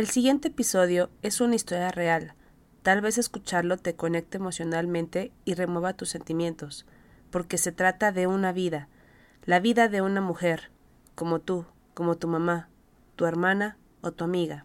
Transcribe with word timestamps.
El 0.00 0.08
siguiente 0.08 0.48
episodio 0.48 1.10
es 1.20 1.42
una 1.42 1.56
historia 1.56 1.90
real. 1.90 2.32
Tal 2.82 3.02
vez 3.02 3.18
escucharlo 3.18 3.76
te 3.76 3.96
conecte 3.96 4.38
emocionalmente 4.38 5.30
y 5.44 5.52
remueva 5.52 5.92
tus 5.92 6.08
sentimientos, 6.08 6.86
porque 7.30 7.58
se 7.58 7.70
trata 7.70 8.10
de 8.10 8.26
una 8.26 8.50
vida, 8.50 8.88
la 9.44 9.60
vida 9.60 9.88
de 9.88 10.00
una 10.00 10.22
mujer, 10.22 10.70
como 11.14 11.38
tú, 11.38 11.66
como 11.92 12.16
tu 12.16 12.28
mamá, 12.28 12.70
tu 13.14 13.26
hermana 13.26 13.76
o 14.00 14.10
tu 14.10 14.24
amiga. 14.24 14.64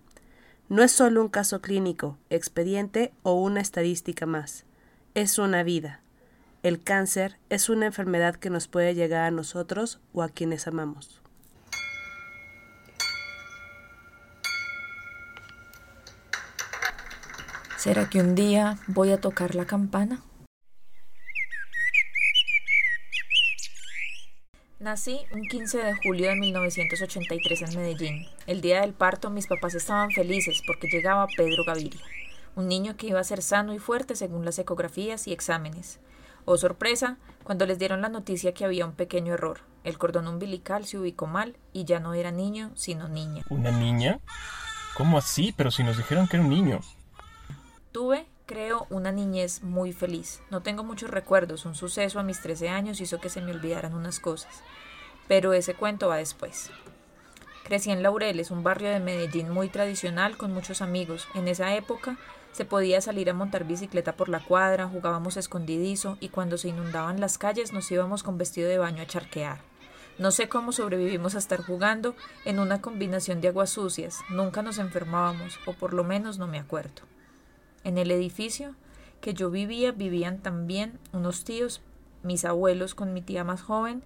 No 0.70 0.84
es 0.84 0.94
solo 0.94 1.22
un 1.22 1.28
caso 1.28 1.60
clínico, 1.60 2.18
expediente 2.30 3.12
o 3.22 3.34
una 3.34 3.60
estadística 3.60 4.26
más. 4.26 4.64
Es 5.16 5.38
una 5.38 5.64
vida. 5.64 6.00
El 6.64 6.82
cáncer 6.82 7.40
es 7.50 7.68
una 7.68 7.88
enfermedad 7.88 8.38
que 8.38 8.50
nos 8.50 8.70
puede 8.70 8.96
llegar 8.96 9.26
a 9.26 9.32
nosotros 9.32 10.00
o 10.14 10.24
a 10.24 10.30
quienes 10.30 10.66
amamos. 10.66 11.25
¿Será 17.86 18.10
que 18.10 18.20
un 18.20 18.34
día 18.34 18.80
voy 18.88 19.12
a 19.12 19.22
tocar 19.22 19.54
la 19.54 19.66
campana? 19.66 20.24
Nací 24.80 25.20
un 25.32 25.44
15 25.44 25.78
de 25.78 25.94
julio 26.04 26.30
de 26.30 26.36
1983 26.36 27.62
en 27.62 27.76
Medellín. 27.80 28.26
El 28.48 28.62
día 28.62 28.82
del 28.82 28.96
parto 28.96 29.30
mis 29.30 29.46
papás 29.46 29.76
estaban 29.76 30.10
felices 30.10 30.64
porque 30.66 30.88
llegaba 30.88 31.28
Pedro 31.38 31.64
Gaviria, 31.64 32.02
un 32.56 32.68
niño 32.68 32.98
que 32.98 33.06
iba 33.06 33.20
a 33.20 33.24
ser 33.24 33.44
sano 33.44 33.72
y 33.72 33.78
fuerte 33.78 34.16
según 34.16 34.46
las 34.46 34.58
ecografías 34.58 35.28
y 35.28 35.34
exámenes. 35.34 36.00
Oh 36.46 36.58
sorpresa, 36.58 37.20
cuando 37.44 37.68
les 37.68 37.78
dieron 37.78 38.02
la 38.02 38.10
noticia 38.10 38.56
que 38.56 38.66
había 38.66 38.88
un 38.88 38.94
pequeño 38.94 39.36
error. 39.36 39.60
El 39.84 40.00
cordón 40.00 40.28
umbilical 40.28 40.88
se 40.88 40.98
ubicó 40.98 41.28
mal 41.28 41.56
y 41.72 41.86
ya 41.86 42.00
no 42.00 42.16
era 42.16 42.32
niño, 42.32 42.72
sino 42.74 43.08
niña. 43.08 43.44
¿Una 43.52 43.70
niña? 43.70 44.22
¿Cómo 44.98 45.20
así? 45.20 45.54
Pero 45.56 45.70
si 45.70 45.84
nos 45.84 45.98
dijeron 45.98 46.28
que 46.28 46.38
era 46.38 46.44
un 46.44 46.50
niño. 46.50 46.80
Tuve, 47.96 48.26
creo, 48.46 48.88
una 48.90 49.14
niñez 49.14 49.64
muy 49.64 49.94
feliz. 49.94 50.42
No 50.52 50.60
tengo 50.60 50.84
muchos 50.84 51.10
recuerdos. 51.10 51.64
Un 51.64 51.76
suceso 51.76 52.20
a 52.20 52.24
mis 52.24 52.42
13 52.42 52.68
años 52.68 53.00
hizo 53.00 53.22
que 53.22 53.30
se 53.30 53.40
me 53.40 53.54
olvidaran 53.54 53.94
unas 53.94 54.20
cosas. 54.20 54.64
Pero 55.30 55.54
ese 55.54 55.76
cuento 55.76 56.10
va 56.10 56.18
después. 56.18 56.72
Crecí 57.64 57.92
en 57.92 58.04
Laureles, 58.04 58.52
un 58.52 58.64
barrio 58.64 58.90
de 58.90 59.00
Medellín 59.00 59.50
muy 59.50 59.70
tradicional 59.70 60.36
con 60.36 60.52
muchos 60.54 60.82
amigos. 60.82 61.26
En 61.36 61.48
esa 61.48 61.74
época 61.74 62.18
se 62.52 62.66
podía 62.66 63.00
salir 63.00 63.30
a 63.30 63.34
montar 63.34 63.64
bicicleta 63.64 64.18
por 64.18 64.28
la 64.28 64.44
cuadra, 64.44 64.90
jugábamos 64.90 65.38
escondidizo 65.38 66.18
y 66.20 66.28
cuando 66.28 66.58
se 66.58 66.68
inundaban 66.68 67.22
las 67.22 67.38
calles 67.38 67.72
nos 67.72 67.90
íbamos 67.90 68.24
con 68.24 68.38
vestido 68.38 68.68
de 68.68 68.78
baño 68.78 69.04
a 69.04 69.08
charquear. 69.08 69.60
No 70.18 70.32
sé 70.32 70.50
cómo 70.50 70.74
sobrevivimos 70.74 71.36
a 71.36 71.40
estar 71.40 71.64
jugando 71.64 72.14
en 72.44 72.60
una 72.60 72.82
combinación 72.82 73.40
de 73.40 73.48
aguas 73.48 73.70
sucias. 73.70 74.20
Nunca 74.28 74.64
nos 74.64 74.80
enfermábamos, 74.80 75.62
o 75.66 75.72
por 75.72 75.94
lo 75.94 76.04
menos 76.04 76.38
no 76.38 76.48
me 76.48 76.60
acuerdo. 76.60 77.15
En 77.86 78.00
el 78.00 78.10
edificio 78.10 78.74
que 79.22 79.36
yo 79.36 79.52
vivía 79.52 79.92
vivían 79.92 80.40
también 80.40 80.98
unos 81.14 81.44
tíos, 81.44 81.82
mis 82.24 82.44
abuelos 82.44 82.96
con 82.96 83.14
mi 83.14 83.22
tía 83.22 83.44
más 83.44 83.62
joven, 83.62 84.02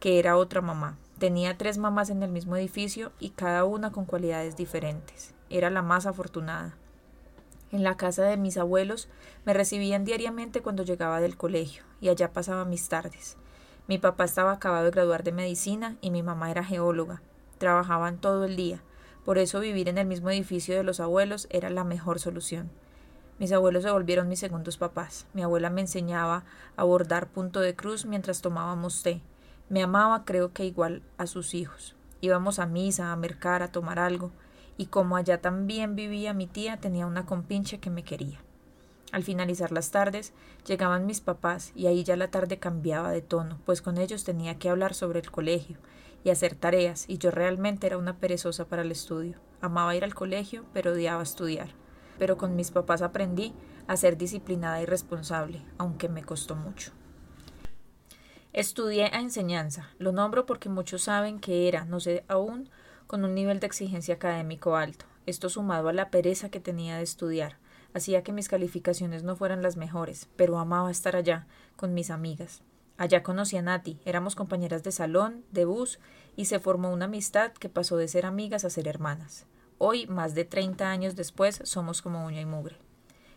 que 0.00 0.18
era 0.18 0.38
otra 0.38 0.62
mamá. 0.62 0.96
Tenía 1.18 1.58
tres 1.58 1.76
mamás 1.76 2.08
en 2.08 2.22
el 2.22 2.30
mismo 2.30 2.56
edificio 2.56 3.12
y 3.20 3.30
cada 3.30 3.64
una 3.64 3.92
con 3.92 4.06
cualidades 4.06 4.56
diferentes. 4.56 5.34
Era 5.50 5.68
la 5.68 5.82
más 5.82 6.06
afortunada. 6.06 6.74
En 7.70 7.84
la 7.84 7.98
casa 7.98 8.24
de 8.24 8.38
mis 8.38 8.56
abuelos 8.56 9.10
me 9.44 9.52
recibían 9.52 10.06
diariamente 10.06 10.62
cuando 10.62 10.82
llegaba 10.82 11.20
del 11.20 11.36
colegio 11.36 11.82
y 12.00 12.08
allá 12.08 12.32
pasaba 12.32 12.64
mis 12.64 12.88
tardes. 12.88 13.36
Mi 13.88 13.98
papá 13.98 14.24
estaba 14.24 14.52
acabado 14.52 14.86
de 14.86 14.90
graduar 14.90 15.22
de 15.22 15.32
medicina 15.32 15.96
y 16.00 16.10
mi 16.10 16.22
mamá 16.22 16.50
era 16.50 16.64
geóloga. 16.64 17.20
Trabajaban 17.58 18.16
todo 18.22 18.46
el 18.46 18.56
día. 18.56 18.80
Por 19.26 19.36
eso 19.36 19.60
vivir 19.60 19.90
en 19.90 19.98
el 19.98 20.06
mismo 20.06 20.30
edificio 20.30 20.74
de 20.74 20.82
los 20.82 20.98
abuelos 20.98 21.46
era 21.50 21.68
la 21.68 21.84
mejor 21.84 22.20
solución. 22.20 22.70
Mis 23.38 23.52
abuelos 23.52 23.84
se 23.84 23.90
volvieron 23.92 24.28
mis 24.28 24.40
segundos 24.40 24.78
papás. 24.78 25.28
Mi 25.32 25.42
abuela 25.42 25.70
me 25.70 25.80
enseñaba 25.80 26.42
a 26.76 26.82
bordar 26.82 27.28
punto 27.28 27.60
de 27.60 27.76
cruz 27.76 28.04
mientras 28.04 28.40
tomábamos 28.40 29.04
té. 29.04 29.20
Me 29.68 29.80
amaba, 29.80 30.24
creo 30.24 30.52
que 30.52 30.64
igual 30.64 31.02
a 31.18 31.28
sus 31.28 31.54
hijos. 31.54 31.94
Íbamos 32.20 32.58
a 32.58 32.66
misa, 32.66 33.12
a 33.12 33.16
mercar, 33.16 33.62
a 33.62 33.70
tomar 33.70 34.00
algo, 34.00 34.32
y 34.76 34.86
como 34.86 35.16
allá 35.16 35.40
también 35.40 35.94
vivía 35.94 36.34
mi 36.34 36.48
tía, 36.48 36.78
tenía 36.78 37.06
una 37.06 37.26
compinche 37.26 37.78
que 37.78 37.90
me 37.90 38.02
quería. 38.02 38.40
Al 39.12 39.22
finalizar 39.22 39.70
las 39.70 39.92
tardes, 39.92 40.32
llegaban 40.66 41.06
mis 41.06 41.20
papás, 41.20 41.70
y 41.76 41.86
ahí 41.86 42.02
ya 42.02 42.16
la 42.16 42.32
tarde 42.32 42.58
cambiaba 42.58 43.12
de 43.12 43.22
tono, 43.22 43.60
pues 43.64 43.82
con 43.82 43.98
ellos 43.98 44.24
tenía 44.24 44.58
que 44.58 44.68
hablar 44.68 44.94
sobre 44.94 45.20
el 45.20 45.30
colegio 45.30 45.76
y 46.24 46.30
hacer 46.30 46.56
tareas, 46.56 47.04
y 47.08 47.18
yo 47.18 47.30
realmente 47.30 47.86
era 47.86 47.98
una 47.98 48.16
perezosa 48.16 48.64
para 48.64 48.82
el 48.82 48.90
estudio. 48.90 49.38
Amaba 49.60 49.94
ir 49.94 50.02
al 50.02 50.14
colegio, 50.14 50.64
pero 50.72 50.92
odiaba 50.92 51.22
estudiar 51.22 51.68
pero 52.18 52.36
con 52.36 52.56
mis 52.56 52.70
papás 52.70 53.02
aprendí 53.02 53.54
a 53.86 53.96
ser 53.96 54.16
disciplinada 54.16 54.82
y 54.82 54.86
responsable, 54.86 55.62
aunque 55.78 56.08
me 56.08 56.22
costó 56.22 56.56
mucho. 56.56 56.92
Estudié 58.52 59.04
a 59.04 59.20
enseñanza, 59.20 59.90
lo 59.98 60.12
nombro 60.12 60.46
porque 60.46 60.68
muchos 60.68 61.02
saben 61.02 61.38
que 61.38 61.68
era, 61.68 61.84
no 61.84 62.00
sé 62.00 62.24
aún, 62.28 62.70
con 63.06 63.24
un 63.24 63.34
nivel 63.34 63.60
de 63.60 63.66
exigencia 63.66 64.14
académico 64.14 64.76
alto. 64.76 65.04
Esto 65.26 65.48
sumado 65.48 65.88
a 65.88 65.92
la 65.92 66.10
pereza 66.10 66.50
que 66.50 66.58
tenía 66.58 66.96
de 66.96 67.02
estudiar, 67.02 67.58
hacía 67.94 68.22
que 68.22 68.32
mis 68.32 68.48
calificaciones 68.48 69.22
no 69.22 69.36
fueran 69.36 69.62
las 69.62 69.76
mejores, 69.76 70.28
pero 70.36 70.58
amaba 70.58 70.90
estar 70.90 71.16
allá, 71.16 71.46
con 71.76 71.94
mis 71.94 72.10
amigas. 72.10 72.62
Allá 72.96 73.22
conocí 73.22 73.56
a 73.56 73.62
Nati, 73.62 74.00
éramos 74.04 74.34
compañeras 74.34 74.82
de 74.82 74.90
salón, 74.90 75.44
de 75.52 75.64
bus, 75.64 76.00
y 76.34 76.46
se 76.46 76.58
formó 76.58 76.92
una 76.92 77.04
amistad 77.04 77.52
que 77.52 77.68
pasó 77.68 77.96
de 77.96 78.08
ser 78.08 78.26
amigas 78.26 78.64
a 78.64 78.70
ser 78.70 78.88
hermanas. 78.88 79.46
Hoy, 79.80 80.08
más 80.08 80.34
de 80.34 80.44
30 80.44 80.90
años 80.90 81.14
después, 81.14 81.60
somos 81.62 82.02
como 82.02 82.26
uña 82.26 82.40
y 82.40 82.44
mugre. 82.44 82.76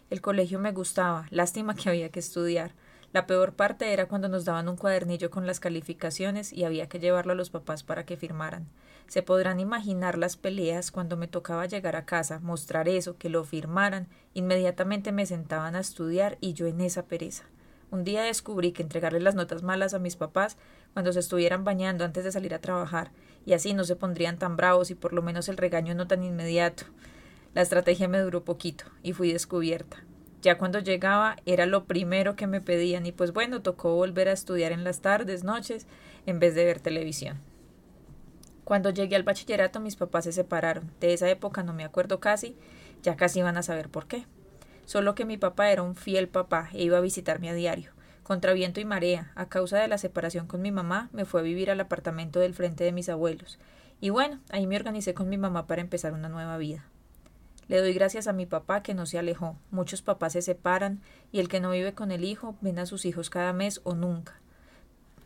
El 0.10 0.22
colegio 0.22 0.58
me 0.58 0.72
gustaba, 0.72 1.28
lástima 1.30 1.76
que 1.76 1.88
había 1.88 2.10
que 2.10 2.20
estudiar. 2.20 2.74
La 3.14 3.28
peor 3.28 3.54
parte 3.54 3.94
era 3.94 4.08
cuando 4.08 4.28
nos 4.28 4.44
daban 4.44 4.68
un 4.68 4.76
cuadernillo 4.76 5.30
con 5.30 5.46
las 5.46 5.60
calificaciones 5.60 6.52
y 6.52 6.64
había 6.64 6.90
que 6.90 6.98
llevarlo 6.98 7.34
a 7.34 7.36
los 7.36 7.52
papás 7.52 7.84
para 7.84 8.08
que 8.08 8.18
firmaran. 8.18 8.68
Se 9.08 9.22
podrán 9.22 9.60
imaginar 9.60 10.18
las 10.18 10.36
peleas 10.36 10.90
cuando 10.90 11.16
me 11.16 11.28
tocaba 11.28 11.68
llegar 11.68 11.96
a 11.96 12.06
casa, 12.06 12.40
mostrar 12.40 12.90
eso, 12.90 13.18
que 13.18 13.30
lo 13.30 13.44
firmaran, 13.44 14.08
inmediatamente 14.34 15.12
me 15.12 15.28
sentaban 15.28 15.76
a 15.76 15.80
estudiar 15.82 16.40
y 16.42 16.54
yo 16.54 16.66
en 16.66 16.82
esa 16.82 17.06
pereza. 17.06 17.44
Un 17.92 18.04
día 18.04 18.24
descubrí 18.24 18.72
que 18.72 18.82
entregarle 18.82 19.20
las 19.20 19.36
notas 19.36 19.62
malas 19.62 19.94
a 19.94 20.00
mis 20.00 20.16
papás 20.16 20.58
cuando 20.94 21.14
se 21.14 21.20
estuvieran 21.20 21.64
bañando 21.66 22.04
antes 22.04 22.24
de 22.24 22.32
salir 22.32 22.56
a 22.56 22.62
trabajar, 22.62 23.12
y 23.46 23.54
así 23.54 23.74
no 23.74 23.84
se 23.84 23.96
pondrían 23.96 24.38
tan 24.38 24.58
bravos 24.58 24.92
y 24.92 24.96
por 24.96 25.14
lo 25.14 25.22
menos 25.22 25.50
el 25.50 25.58
regaño 25.58 25.96
no 25.96 26.08
tan 26.08 26.24
inmediato. 26.24 26.84
La 27.54 27.62
estrategia 27.62 28.08
me 28.08 28.20
duró 28.20 28.44
poquito 28.44 28.86
y 29.04 29.14
fui 29.14 29.32
descubierta. 29.34 30.04
Ya 30.42 30.58
cuando 30.58 30.80
llegaba 30.80 31.38
era 31.46 31.66
lo 31.66 31.86
primero 31.86 32.36
que 32.36 32.48
me 32.48 32.62
pedían 32.62 33.06
y 33.06 33.12
pues 33.12 33.34
bueno, 33.34 33.62
tocó 33.62 33.96
volver 33.96 34.28
a 34.28 34.34
estudiar 34.34 34.72
en 34.72 34.84
las 34.84 35.02
tardes, 35.02 35.44
noches, 35.44 35.86
en 36.26 36.40
vez 36.40 36.56
de 36.56 36.66
ver 36.66 36.80
televisión. 36.80 37.40
Cuando 38.64 38.90
llegué 38.90 39.16
al 39.16 39.24
bachillerato 39.24 39.80
mis 39.80 39.96
papás 39.96 40.26
se 40.26 40.32
separaron. 40.32 40.92
De 41.00 41.14
esa 41.14 41.30
época 41.30 41.64
no 41.64 41.74
me 41.74 41.84
acuerdo 41.84 42.20
casi, 42.20 42.56
ya 43.04 43.16
casi 43.16 43.40
iban 43.40 43.58
a 43.58 43.64
saber 43.64 43.90
por 43.90 44.08
qué 44.08 44.26
solo 44.92 45.16
que 45.16 45.24
mi 45.24 45.38
papá 45.38 45.72
era 45.72 45.84
un 45.84 45.96
fiel 45.96 46.28
papá 46.28 46.70
e 46.74 46.84
iba 46.84 46.98
a 46.98 47.02
visitarme 47.02 47.50
a 47.50 47.54
diario. 47.54 47.92
Contra 48.32 48.54
viento 48.54 48.80
y 48.80 48.86
marea, 48.86 49.34
a 49.36 49.50
causa 49.50 49.78
de 49.78 49.90
la 49.90 49.98
separación 49.98 50.48
con 50.48 50.62
mi 50.62 50.72
mamá, 50.72 51.10
me 51.12 51.26
fue 51.26 51.42
a 51.42 51.44
vivir 51.44 51.70
al 51.70 51.82
apartamento 51.82 52.40
del 52.40 52.54
frente 52.54 52.86
de 52.86 52.94
mis 52.94 53.10
abuelos. 53.10 53.60
Y 54.00 54.10
bueno, 54.10 54.40
ahí 54.52 54.68
me 54.68 54.78
organicé 54.78 55.14
con 55.14 55.28
mi 55.28 55.38
mamá 55.38 55.68
para 55.68 55.82
empezar 55.82 56.14
una 56.14 56.30
nueva 56.30 56.56
vida. 56.56 56.86
Le 57.68 57.82
doy 57.82 57.92
gracias 57.94 58.28
a 58.28 58.32
mi 58.32 58.46
papá 58.46 58.84
que 58.84 58.94
no 58.94 59.06
se 59.06 59.20
alejó. 59.20 59.58
Muchos 59.70 60.02
papás 60.02 60.32
se 60.32 60.42
separan 60.42 61.02
y 61.34 61.42
el 61.42 61.50
que 61.50 61.60
no 61.60 61.72
vive 61.72 61.94
con 61.94 62.10
el 62.10 62.24
hijo 62.24 62.56
ven 62.62 62.80
a 62.80 62.86
sus 62.86 63.04
hijos 63.04 63.30
cada 63.30 63.52
mes 63.52 63.82
o 63.84 63.96
nunca. 63.96 64.40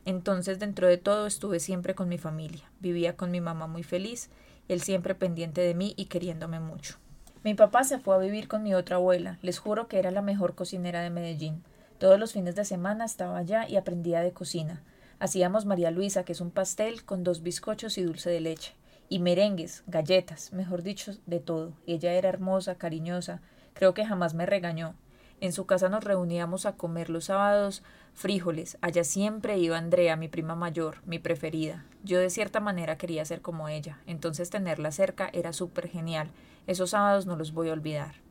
Entonces, 0.06 0.58
dentro 0.58 0.88
de 0.88 0.98
todo, 0.98 1.28
estuve 1.28 1.60
siempre 1.60 1.94
con 1.94 2.10
mi 2.10 2.18
familia. 2.18 2.72
Vivía 2.80 3.16
con 3.16 3.30
mi 3.30 3.40
mamá 3.40 3.68
muy 3.68 3.84
feliz, 3.84 4.32
él 4.68 4.82
siempre 4.82 5.14
pendiente 5.14 5.62
de 5.62 5.76
mí 5.76 5.94
y 5.96 6.06
queriéndome 6.06 6.60
mucho. 6.60 6.96
Mi 7.44 7.54
papá 7.54 7.84
se 7.84 8.00
fue 8.00 8.16
a 8.16 8.18
vivir 8.18 8.48
con 8.48 8.64
mi 8.64 8.74
otra 8.74 8.96
abuela. 8.96 9.38
Les 9.44 9.60
juro 9.60 9.88
que 9.88 10.00
era 10.00 10.10
la 10.10 10.24
mejor 10.24 10.56
cocinera 10.56 11.02
de 11.02 11.12
Medellín. 11.12 11.62
Todos 11.98 12.20
los 12.20 12.34
fines 12.34 12.56
de 12.56 12.66
semana 12.66 13.06
estaba 13.06 13.38
allá 13.38 13.70
y 13.70 13.78
aprendía 13.78 14.22
de 14.22 14.34
cocina. 14.34 14.84
Hacíamos 15.20 15.66
María 15.66 15.92
Luisa, 15.92 16.26
que 16.26 16.34
es 16.34 16.42
un 16.42 16.52
pastel 16.52 17.06
con 17.06 17.24
dos 17.24 17.42
bizcochos 17.42 17.98
y 17.98 18.04
dulce 18.04 18.30
de 18.30 18.42
leche. 18.42 18.76
Y 19.08 19.20
merengues, 19.20 19.84
galletas, 19.88 20.52
mejor 20.52 20.84
dicho, 20.84 21.14
de 21.26 21.40
todo. 21.40 21.72
Ella 21.88 22.12
era 22.14 22.28
hermosa, 22.28 22.76
cariñosa. 22.76 23.42
Creo 23.74 23.94
que 23.94 24.06
jamás 24.06 24.34
me 24.34 24.46
regañó. 24.46 24.96
En 25.40 25.54
su 25.54 25.66
casa 25.66 25.88
nos 25.88 26.04
reuníamos 26.04 26.66
a 26.66 26.74
comer 26.74 27.10
los 27.10 27.26
sábados 27.26 27.82
frijoles. 28.14 28.78
Allá 28.82 29.04
siempre 29.04 29.58
iba 29.58 29.78
Andrea, 29.78 30.18
mi 30.18 30.28
prima 30.28 30.56
mayor, 30.56 30.98
mi 31.06 31.20
preferida. 31.20 31.86
Yo 32.04 32.20
de 32.20 32.30
cierta 32.30 32.60
manera 32.60 32.98
quería 32.98 33.24
ser 33.26 33.42
como 33.42 33.70
ella, 33.70 34.00
entonces 34.06 34.50
tenerla 34.50 34.92
cerca 34.92 35.30
era 35.34 35.54
súper 35.54 35.88
genial. 35.88 36.30
Esos 36.68 36.92
sábados 36.92 37.26
no 37.26 37.36
los 37.36 37.54
voy 37.54 37.70
a 37.70 37.74
olvidar. 37.74 38.25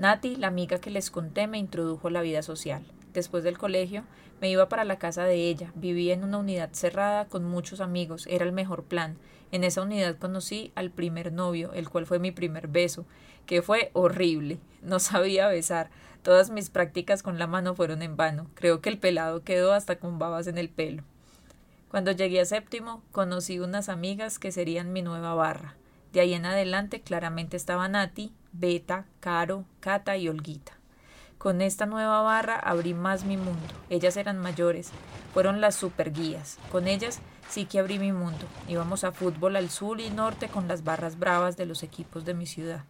Nati, 0.00 0.36
la 0.36 0.46
amiga 0.46 0.78
que 0.80 0.88
les 0.88 1.10
conté, 1.10 1.46
me 1.46 1.58
introdujo 1.58 2.08
a 2.08 2.10
la 2.10 2.22
vida 2.22 2.40
social. 2.40 2.82
Después 3.12 3.44
del 3.44 3.58
colegio, 3.58 4.04
me 4.40 4.48
iba 4.48 4.66
para 4.70 4.84
la 4.84 4.98
casa 4.98 5.24
de 5.24 5.34
ella. 5.34 5.72
Vivía 5.74 6.14
en 6.14 6.24
una 6.24 6.38
unidad 6.38 6.70
cerrada 6.72 7.26
con 7.26 7.44
muchos 7.44 7.82
amigos. 7.82 8.26
Era 8.26 8.46
el 8.46 8.52
mejor 8.52 8.84
plan. 8.84 9.18
En 9.52 9.62
esa 9.62 9.82
unidad 9.82 10.16
conocí 10.16 10.72
al 10.74 10.90
primer 10.90 11.34
novio, 11.34 11.74
el 11.74 11.90
cual 11.90 12.06
fue 12.06 12.18
mi 12.18 12.32
primer 12.32 12.66
beso, 12.66 13.04
que 13.44 13.60
fue 13.60 13.90
horrible. 13.92 14.58
No 14.80 15.00
sabía 15.00 15.48
besar. 15.48 15.90
Todas 16.22 16.48
mis 16.48 16.70
prácticas 16.70 17.22
con 17.22 17.38
la 17.38 17.46
mano 17.46 17.74
fueron 17.74 18.00
en 18.00 18.16
vano. 18.16 18.46
Creo 18.54 18.80
que 18.80 18.88
el 18.88 18.96
pelado 18.96 19.44
quedó 19.44 19.74
hasta 19.74 19.96
con 19.98 20.18
babas 20.18 20.46
en 20.46 20.56
el 20.56 20.70
pelo. 20.70 21.02
Cuando 21.90 22.12
llegué 22.12 22.40
a 22.40 22.46
séptimo, 22.46 23.02
conocí 23.12 23.60
unas 23.60 23.90
amigas 23.90 24.38
que 24.38 24.50
serían 24.50 24.94
mi 24.94 25.02
nueva 25.02 25.34
barra. 25.34 25.74
De 26.14 26.20
ahí 26.20 26.32
en 26.32 26.46
adelante 26.46 27.02
claramente 27.02 27.58
estaban 27.58 27.92
Nati, 27.92 28.32
Beta, 28.52 29.06
Caro, 29.20 29.64
Cata 29.80 30.16
y 30.16 30.28
Olguita. 30.28 30.72
Con 31.38 31.62
esta 31.62 31.86
nueva 31.86 32.20
barra 32.22 32.58
abrí 32.58 32.92
más 32.92 33.24
mi 33.24 33.36
mundo. 33.36 33.66
Ellas 33.88 34.16
eran 34.16 34.38
mayores, 34.38 34.90
fueron 35.32 35.60
las 35.60 35.74
superguías. 35.74 36.58
Con 36.70 36.86
ellas 36.86 37.20
sí 37.48 37.64
que 37.64 37.78
abrí 37.78 37.98
mi 37.98 38.12
mundo. 38.12 38.46
Íbamos 38.68 39.04
a 39.04 39.12
fútbol 39.12 39.56
al 39.56 39.70
sur 39.70 40.00
y 40.00 40.10
norte 40.10 40.48
con 40.48 40.68
las 40.68 40.84
barras 40.84 41.18
bravas 41.18 41.56
de 41.56 41.66
los 41.66 41.82
equipos 41.82 42.24
de 42.24 42.34
mi 42.34 42.46
ciudad. 42.46 42.84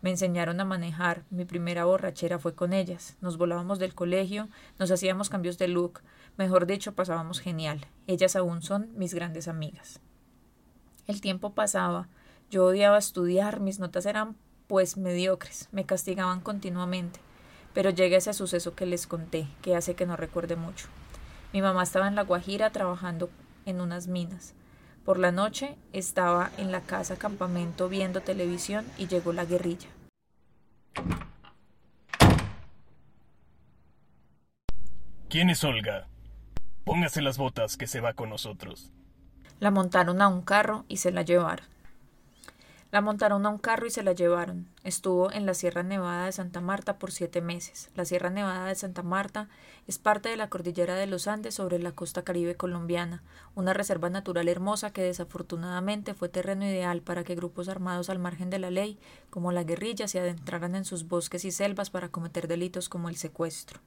Me 0.00 0.10
enseñaron 0.10 0.60
a 0.60 0.64
manejar, 0.64 1.22
mi 1.30 1.44
primera 1.44 1.84
borrachera 1.84 2.40
fue 2.40 2.56
con 2.56 2.72
ellas. 2.72 3.16
Nos 3.20 3.38
volábamos 3.38 3.78
del 3.78 3.94
colegio, 3.94 4.48
nos 4.80 4.90
hacíamos 4.90 5.30
cambios 5.30 5.58
de 5.58 5.68
look, 5.68 6.00
mejor 6.36 6.66
dicho, 6.66 6.96
pasábamos 6.96 7.38
genial. 7.38 7.86
Ellas 8.08 8.34
aún 8.34 8.62
son 8.62 8.90
mis 8.98 9.14
grandes 9.14 9.46
amigas. 9.46 10.00
El 11.06 11.20
tiempo 11.20 11.54
pasaba, 11.54 12.08
yo 12.50 12.66
odiaba 12.66 12.98
estudiar, 12.98 13.60
mis 13.60 13.78
notas 13.78 14.06
eran 14.06 14.36
pues 14.66 14.96
mediocres, 14.96 15.68
me 15.72 15.84
castigaban 15.84 16.40
continuamente. 16.40 17.20
Pero 17.74 17.90
llega 17.90 18.18
ese 18.18 18.34
suceso 18.34 18.74
que 18.74 18.86
les 18.86 19.06
conté, 19.06 19.46
que 19.62 19.76
hace 19.76 19.94
que 19.94 20.06
no 20.06 20.16
recuerde 20.16 20.56
mucho. 20.56 20.88
Mi 21.52 21.62
mamá 21.62 21.82
estaba 21.82 22.08
en 22.08 22.14
La 22.14 22.22
Guajira 22.22 22.70
trabajando 22.70 23.30
en 23.66 23.80
unas 23.80 24.06
minas. 24.06 24.54
Por 25.04 25.18
la 25.18 25.32
noche 25.32 25.76
estaba 25.92 26.50
en 26.58 26.70
la 26.70 26.82
casa 26.82 27.16
campamento 27.16 27.88
viendo 27.88 28.20
televisión 28.20 28.86
y 28.98 29.08
llegó 29.08 29.32
la 29.32 29.44
guerrilla. 29.44 29.88
¿Quién 35.28 35.50
es 35.50 35.64
Olga? 35.64 36.08
Póngase 36.84 37.22
las 37.22 37.38
botas 37.38 37.76
que 37.76 37.86
se 37.86 38.00
va 38.00 38.12
con 38.12 38.28
nosotros. 38.28 38.90
La 39.60 39.70
montaron 39.70 40.20
a 40.20 40.28
un 40.28 40.42
carro 40.42 40.84
y 40.88 40.98
se 40.98 41.10
la 41.10 41.22
llevaron. 41.22 41.66
La 42.92 43.00
montaron 43.00 43.46
a 43.46 43.48
un 43.48 43.56
carro 43.56 43.86
y 43.86 43.90
se 43.90 44.02
la 44.02 44.12
llevaron. 44.12 44.68
Estuvo 44.84 45.32
en 45.32 45.46
la 45.46 45.54
Sierra 45.54 45.82
Nevada 45.82 46.26
de 46.26 46.32
Santa 46.32 46.60
Marta 46.60 46.98
por 46.98 47.10
siete 47.10 47.40
meses. 47.40 47.88
La 47.94 48.04
Sierra 48.04 48.28
Nevada 48.28 48.66
de 48.66 48.74
Santa 48.74 49.02
Marta 49.02 49.48
es 49.86 49.96
parte 49.96 50.28
de 50.28 50.36
la 50.36 50.50
cordillera 50.50 50.94
de 50.94 51.06
los 51.06 51.26
Andes 51.26 51.54
sobre 51.54 51.78
la 51.78 51.92
costa 51.92 52.22
caribe 52.22 52.54
colombiana, 52.54 53.22
una 53.54 53.72
reserva 53.72 54.10
natural 54.10 54.46
hermosa 54.46 54.92
que 54.92 55.04
desafortunadamente 55.04 56.12
fue 56.12 56.28
terreno 56.28 56.66
ideal 56.66 57.00
para 57.00 57.24
que 57.24 57.34
grupos 57.34 57.70
armados 57.70 58.10
al 58.10 58.18
margen 58.18 58.50
de 58.50 58.58
la 58.58 58.70
ley, 58.70 58.98
como 59.30 59.52
la 59.52 59.64
guerrilla, 59.64 60.06
se 60.06 60.20
adentraran 60.20 60.74
en 60.74 60.84
sus 60.84 61.08
bosques 61.08 61.46
y 61.46 61.50
selvas 61.50 61.88
para 61.88 62.10
cometer 62.10 62.46
delitos 62.46 62.90
como 62.90 63.08
el 63.08 63.16
secuestro. 63.16 63.80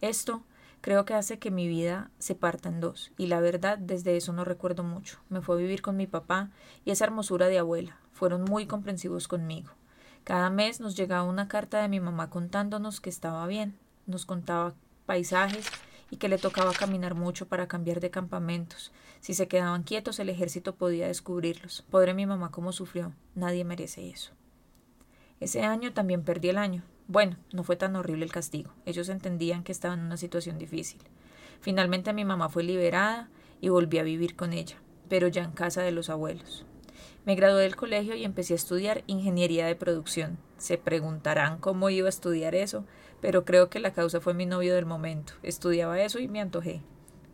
Esto 0.00 0.42
creo 0.80 1.04
que 1.04 1.14
hace 1.14 1.38
que 1.38 1.50
mi 1.50 1.68
vida 1.68 2.10
se 2.18 2.34
parta 2.34 2.68
en 2.68 2.80
dos, 2.80 3.12
y 3.16 3.26
la 3.26 3.40
verdad 3.40 3.78
desde 3.78 4.16
eso 4.16 4.32
no 4.32 4.44
recuerdo 4.44 4.82
mucho. 4.82 5.18
Me 5.28 5.40
fue 5.40 5.56
a 5.56 5.58
vivir 5.58 5.82
con 5.82 5.96
mi 5.96 6.06
papá 6.06 6.50
y 6.84 6.90
esa 6.90 7.04
hermosura 7.04 7.48
de 7.48 7.58
abuela, 7.58 7.98
fueron 8.12 8.44
muy 8.44 8.66
comprensivos 8.66 9.28
conmigo. 9.28 9.70
Cada 10.24 10.50
mes 10.50 10.80
nos 10.80 10.96
llegaba 10.96 11.22
una 11.22 11.48
carta 11.48 11.80
de 11.80 11.88
mi 11.88 12.00
mamá 12.00 12.30
contándonos 12.30 13.00
que 13.00 13.10
estaba 13.10 13.46
bien, 13.46 13.78
nos 14.06 14.26
contaba 14.26 14.74
paisajes 15.06 15.66
y 16.10 16.16
que 16.16 16.28
le 16.28 16.38
tocaba 16.38 16.72
caminar 16.72 17.14
mucho 17.14 17.48
para 17.48 17.68
cambiar 17.68 18.00
de 18.00 18.10
campamentos. 18.10 18.92
Si 19.20 19.34
se 19.34 19.48
quedaban 19.48 19.82
quietos 19.82 20.18
el 20.18 20.28
ejército 20.28 20.74
podía 20.74 21.06
descubrirlos. 21.06 21.84
Pobre 21.90 22.14
mi 22.14 22.26
mamá 22.26 22.50
cómo 22.50 22.72
sufrió. 22.72 23.12
Nadie 23.34 23.64
merece 23.64 24.08
eso. 24.08 24.32
Ese 25.40 25.62
año 25.62 25.92
también 25.92 26.24
perdí 26.24 26.48
el 26.48 26.58
año. 26.58 26.82
Bueno, 27.08 27.38
no 27.54 27.64
fue 27.64 27.76
tan 27.76 27.96
horrible 27.96 28.26
el 28.26 28.32
castigo. 28.32 28.70
Ellos 28.84 29.08
entendían 29.08 29.64
que 29.64 29.72
estaba 29.72 29.94
en 29.94 30.00
una 30.00 30.18
situación 30.18 30.58
difícil. 30.58 31.00
Finalmente 31.62 32.12
mi 32.12 32.26
mamá 32.26 32.50
fue 32.50 32.62
liberada 32.62 33.30
y 33.62 33.70
volví 33.70 33.96
a 33.96 34.02
vivir 34.02 34.36
con 34.36 34.52
ella, 34.52 34.76
pero 35.08 35.26
ya 35.26 35.42
en 35.42 35.52
casa 35.52 35.80
de 35.80 35.90
los 35.90 36.10
abuelos. 36.10 36.66
Me 37.24 37.34
gradué 37.34 37.62
del 37.62 37.76
colegio 37.76 38.14
y 38.14 38.24
empecé 38.24 38.52
a 38.52 38.56
estudiar 38.56 39.04
ingeniería 39.06 39.66
de 39.66 39.74
producción. 39.74 40.36
Se 40.58 40.76
preguntarán 40.76 41.56
cómo 41.56 41.88
iba 41.88 42.08
a 42.08 42.10
estudiar 42.10 42.54
eso, 42.54 42.84
pero 43.22 43.46
creo 43.46 43.70
que 43.70 43.80
la 43.80 43.94
causa 43.94 44.20
fue 44.20 44.34
mi 44.34 44.44
novio 44.44 44.74
del 44.74 44.84
momento. 44.84 45.32
Estudiaba 45.42 45.98
eso 46.02 46.18
y 46.18 46.28
me 46.28 46.42
antojé. 46.42 46.82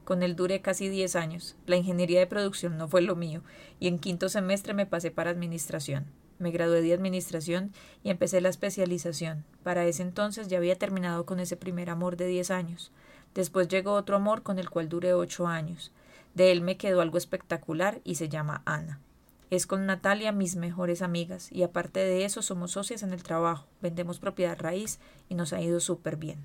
Con 0.04 0.22
él 0.22 0.36
duré 0.36 0.60
casi 0.60 0.88
10 0.88 1.16
años. 1.16 1.56
La 1.66 1.74
ingeniería 1.74 2.20
de 2.20 2.28
producción 2.28 2.78
no 2.78 2.86
fue 2.86 3.02
lo 3.02 3.16
mío, 3.16 3.42
y 3.80 3.88
en 3.88 3.98
quinto 3.98 4.28
semestre 4.28 4.72
me 4.72 4.86
pasé 4.86 5.10
para 5.10 5.30
administración. 5.30 6.06
Me 6.44 6.50
gradué 6.50 6.82
de 6.82 6.93
administración 6.93 7.73
y 8.02 8.11
empecé 8.11 8.43
la 8.43 8.50
especialización. 8.50 9.46
Para 9.62 9.87
ese 9.87 10.02
entonces 10.02 10.46
ya 10.46 10.58
había 10.58 10.76
terminado 10.76 11.25
con 11.25 11.41
ese 11.41 11.56
primer 11.56 11.88
amor 11.88 12.19
de 12.19 12.26
10 12.26 12.50
años. 12.50 12.93
Después 13.35 13.67
llegó 13.67 13.93
otro 13.94 14.17
amor 14.17 14.43
con 14.43 14.58
el 14.58 14.69
cual 14.69 14.91
duré 14.91 15.14
8 15.14 15.46
años. 15.46 15.91
De 16.35 16.52
él 16.52 16.61
me 16.61 16.76
quedó 16.76 17.00
algo 17.00 17.17
espectacular 17.17 18.02
y 18.05 18.17
se 18.17 18.29
llama 18.29 18.61
Ana. 18.67 19.00
Es 19.49 19.67
con 19.67 19.87
Natalia 19.87 20.32
mis 20.32 20.56
mejores 20.56 21.00
amigas 21.00 21.50
y 21.50 21.62
aparte 21.62 22.00
de 22.00 22.26
eso 22.26 22.43
somos 22.43 22.73
socias 22.73 23.02
en 23.02 23.14
el 23.14 23.23
trabajo, 23.23 23.67
vendemos 23.81 24.19
propiedad 24.19 24.58
raíz 24.58 24.99
y 25.31 25.37
nos 25.37 25.55
ha 25.55 25.62
ido 25.62 25.81
súper 25.81 26.17
bien. 26.17 26.41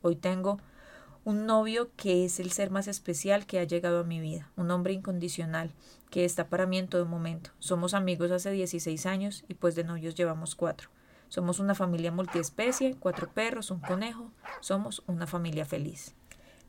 Hoy 0.00 0.14
tengo 0.14 0.60
un 1.24 1.44
novio 1.44 1.90
que 1.96 2.24
es 2.24 2.38
el 2.38 2.52
ser 2.52 2.70
más 2.70 2.86
especial 2.86 3.46
que 3.46 3.58
ha 3.58 3.64
llegado 3.64 3.98
a 3.98 4.04
mi 4.04 4.20
vida, 4.20 4.48
un 4.56 4.70
hombre 4.70 4.92
incondicional 4.92 5.72
que 6.10 6.24
está 6.24 6.48
para 6.48 6.66
mí 6.66 6.78
en 6.78 6.88
todo 6.88 7.06
momento. 7.06 7.50
Somos 7.58 7.94
amigos 7.94 8.30
hace 8.30 8.50
16 8.50 9.06
años 9.06 9.44
y 9.48 9.54
pues 9.54 9.74
de 9.74 9.84
novios 9.84 10.14
llevamos 10.14 10.54
cuatro. 10.54 10.90
Somos 11.28 11.60
una 11.60 11.76
familia 11.76 12.10
multiespecie, 12.10 12.96
cuatro 12.98 13.30
perros, 13.32 13.70
un 13.70 13.78
conejo, 13.78 14.32
somos 14.60 15.04
una 15.06 15.28
familia 15.28 15.64
feliz. 15.64 16.14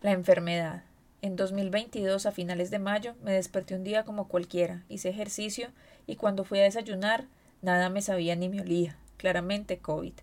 La 0.01 0.11
enfermedad. 0.11 0.83
En 1.23 1.35
2022, 1.35 2.25
a 2.25 2.31
finales 2.31 2.69
de 2.71 2.79
mayo, 2.79 3.15
me 3.23 3.33
desperté 3.33 3.75
un 3.75 3.83
día 3.83 4.05
como 4.05 4.27
cualquiera, 4.27 4.83
hice 4.87 5.09
ejercicio 5.09 5.69
y 6.05 6.15
cuando 6.15 6.43
fui 6.43 6.59
a 6.59 6.63
desayunar, 6.63 7.25
nada 7.61 7.89
me 7.89 8.01
sabía 8.01 8.35
ni 8.35 8.49
me 8.49 8.61
olía. 8.61 8.97
Claramente 9.17 9.79
COVID. 9.79 10.13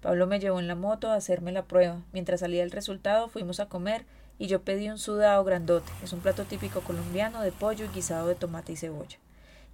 Pablo 0.00 0.26
me 0.26 0.40
llevó 0.40 0.58
en 0.58 0.68
la 0.68 0.74
moto 0.74 1.10
a 1.10 1.14
hacerme 1.14 1.52
la 1.52 1.64
prueba. 1.64 2.02
Mientras 2.12 2.40
salía 2.40 2.64
el 2.64 2.70
resultado, 2.70 3.28
fuimos 3.28 3.60
a 3.60 3.68
comer 3.68 4.04
y 4.38 4.46
yo 4.46 4.62
pedí 4.62 4.88
un 4.88 4.98
sudado 4.98 5.44
grandote. 5.44 5.92
Es 6.02 6.12
un 6.12 6.20
plato 6.20 6.44
típico 6.44 6.80
colombiano 6.80 7.42
de 7.42 7.52
pollo 7.52 7.84
y 7.84 7.88
guisado 7.88 8.28
de 8.28 8.34
tomate 8.34 8.72
y 8.72 8.76
cebolla. 8.76 9.18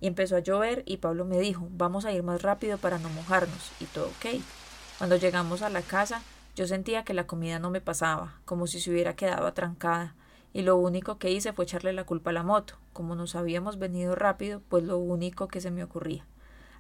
Y 0.01 0.07
empezó 0.07 0.37
a 0.37 0.41
llover 0.41 0.83
y 0.87 0.99
Pablo 0.99 1.25
me 1.25 1.39
dijo, 1.39 1.67
vamos 1.71 2.05
a 2.05 2.13
ir 2.13 2.23
más 2.23 2.43
rápido 2.43 2.79
para 2.79 2.99
no 2.99 3.09
mojarnos. 3.11 3.73
Y 3.81 3.85
todo 3.87 4.07
ok. 4.07 4.41
Cuando 4.99 5.17
llegamos 5.17 5.63
a 5.63 5.71
la 5.71 5.83
casa, 5.83 6.23
yo 6.55 6.67
sentía 6.67 7.05
que 7.05 7.15
la 7.15 7.27
comida 7.27 7.59
no 7.59 7.71
me 7.71 7.81
pasaba, 7.81 8.35
como 8.45 8.67
si 8.67 8.81
se 8.81 8.91
hubiera 8.91 9.15
quedado 9.15 9.47
atrancada 9.47 10.15
y 10.53 10.63
lo 10.63 10.77
único 10.77 11.19
que 11.19 11.31
hice 11.31 11.53
fue 11.53 11.65
echarle 11.65 11.93
la 11.93 12.05
culpa 12.05 12.31
a 12.31 12.33
la 12.33 12.43
moto. 12.43 12.75
Como 12.93 13.15
nos 13.15 13.35
habíamos 13.35 13.79
venido 13.79 14.15
rápido, 14.15 14.63
pues 14.69 14.85
lo 14.85 14.99
único 14.99 15.49
que 15.49 15.61
se 15.61 15.71
me 15.71 15.85
ocurría. 15.85 16.25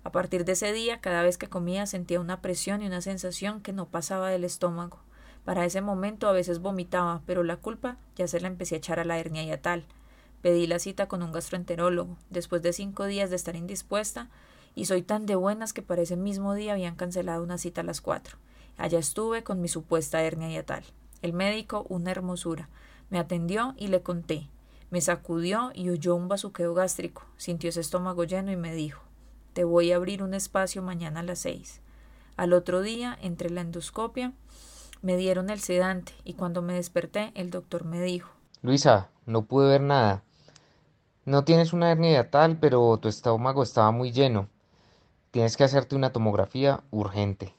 A 0.04 0.10
partir 0.10 0.44
de 0.44 0.52
ese 0.52 0.72
día, 0.72 1.00
cada 1.00 1.22
vez 1.22 1.38
que 1.38 1.48
comía 1.48 1.86
sentía 1.86 2.20
una 2.20 2.40
presión 2.40 2.82
y 2.82 2.86
una 2.86 3.02
sensación 3.02 3.60
que 3.60 3.72
no 3.72 3.86
pasaba 3.86 4.30
del 4.30 4.44
estómago. 4.44 4.98
Para 5.48 5.64
ese 5.64 5.80
momento 5.80 6.28
a 6.28 6.32
veces 6.32 6.58
vomitaba, 6.58 7.22
pero 7.24 7.42
la 7.42 7.56
culpa 7.56 7.96
ya 8.16 8.28
se 8.28 8.38
la 8.38 8.48
empecé 8.48 8.74
a 8.74 8.78
echar 8.78 9.00
a 9.00 9.04
la 9.06 9.18
hernia 9.18 9.42
y 9.42 9.56
tal. 9.56 9.86
Pedí 10.42 10.66
la 10.66 10.78
cita 10.78 11.08
con 11.08 11.22
un 11.22 11.32
gastroenterólogo, 11.32 12.18
después 12.28 12.60
de 12.60 12.74
cinco 12.74 13.06
días 13.06 13.30
de 13.30 13.36
estar 13.36 13.56
indispuesta, 13.56 14.28
y 14.74 14.84
soy 14.84 15.00
tan 15.00 15.24
de 15.24 15.36
buenas 15.36 15.72
que 15.72 15.80
para 15.80 16.02
ese 16.02 16.16
mismo 16.18 16.52
día 16.52 16.74
habían 16.74 16.96
cancelado 16.96 17.42
una 17.42 17.56
cita 17.56 17.80
a 17.80 17.84
las 17.84 18.02
cuatro. 18.02 18.36
Allá 18.76 18.98
estuve 18.98 19.42
con 19.42 19.62
mi 19.62 19.68
supuesta 19.68 20.20
hernia 20.20 20.50
y 20.50 20.56
a 20.58 20.66
tal. 20.66 20.84
El 21.22 21.32
médico, 21.32 21.86
una 21.88 22.10
hermosura. 22.10 22.68
Me 23.08 23.18
atendió 23.18 23.72
y 23.78 23.86
le 23.86 24.02
conté. 24.02 24.50
Me 24.90 25.00
sacudió 25.00 25.70
y 25.74 25.88
oyó 25.88 26.14
un 26.14 26.28
bazuqueo 26.28 26.74
gástrico. 26.74 27.24
Sintió 27.38 27.70
ese 27.70 27.80
estómago 27.80 28.24
lleno 28.24 28.52
y 28.52 28.56
me 28.56 28.74
dijo 28.74 29.02
Te 29.54 29.64
voy 29.64 29.92
a 29.92 29.96
abrir 29.96 30.22
un 30.22 30.34
espacio 30.34 30.82
mañana 30.82 31.20
a 31.20 31.22
las 31.22 31.38
seis. 31.38 31.80
Al 32.36 32.52
otro 32.52 32.82
día, 32.82 33.18
entre 33.22 33.48
la 33.48 33.62
endoscopia, 33.62 34.34
me 35.02 35.16
dieron 35.16 35.50
el 35.50 35.60
sedante 35.60 36.12
y 36.24 36.34
cuando 36.34 36.62
me 36.62 36.74
desperté, 36.74 37.32
el 37.34 37.50
doctor 37.50 37.84
me 37.84 38.00
dijo 38.00 38.30
Luisa, 38.62 39.10
no 39.24 39.44
pude 39.44 39.68
ver 39.68 39.80
nada. 39.80 40.22
No 41.24 41.44
tienes 41.44 41.72
una 41.72 41.92
hernia 41.92 42.30
tal, 42.30 42.56
pero 42.56 42.96
tu 42.96 43.08
estómago 43.08 43.62
estaba 43.62 43.90
muy 43.92 44.10
lleno. 44.10 44.48
Tienes 45.30 45.56
que 45.56 45.64
hacerte 45.64 45.94
una 45.94 46.10
tomografía 46.10 46.82
urgente. 46.90 47.54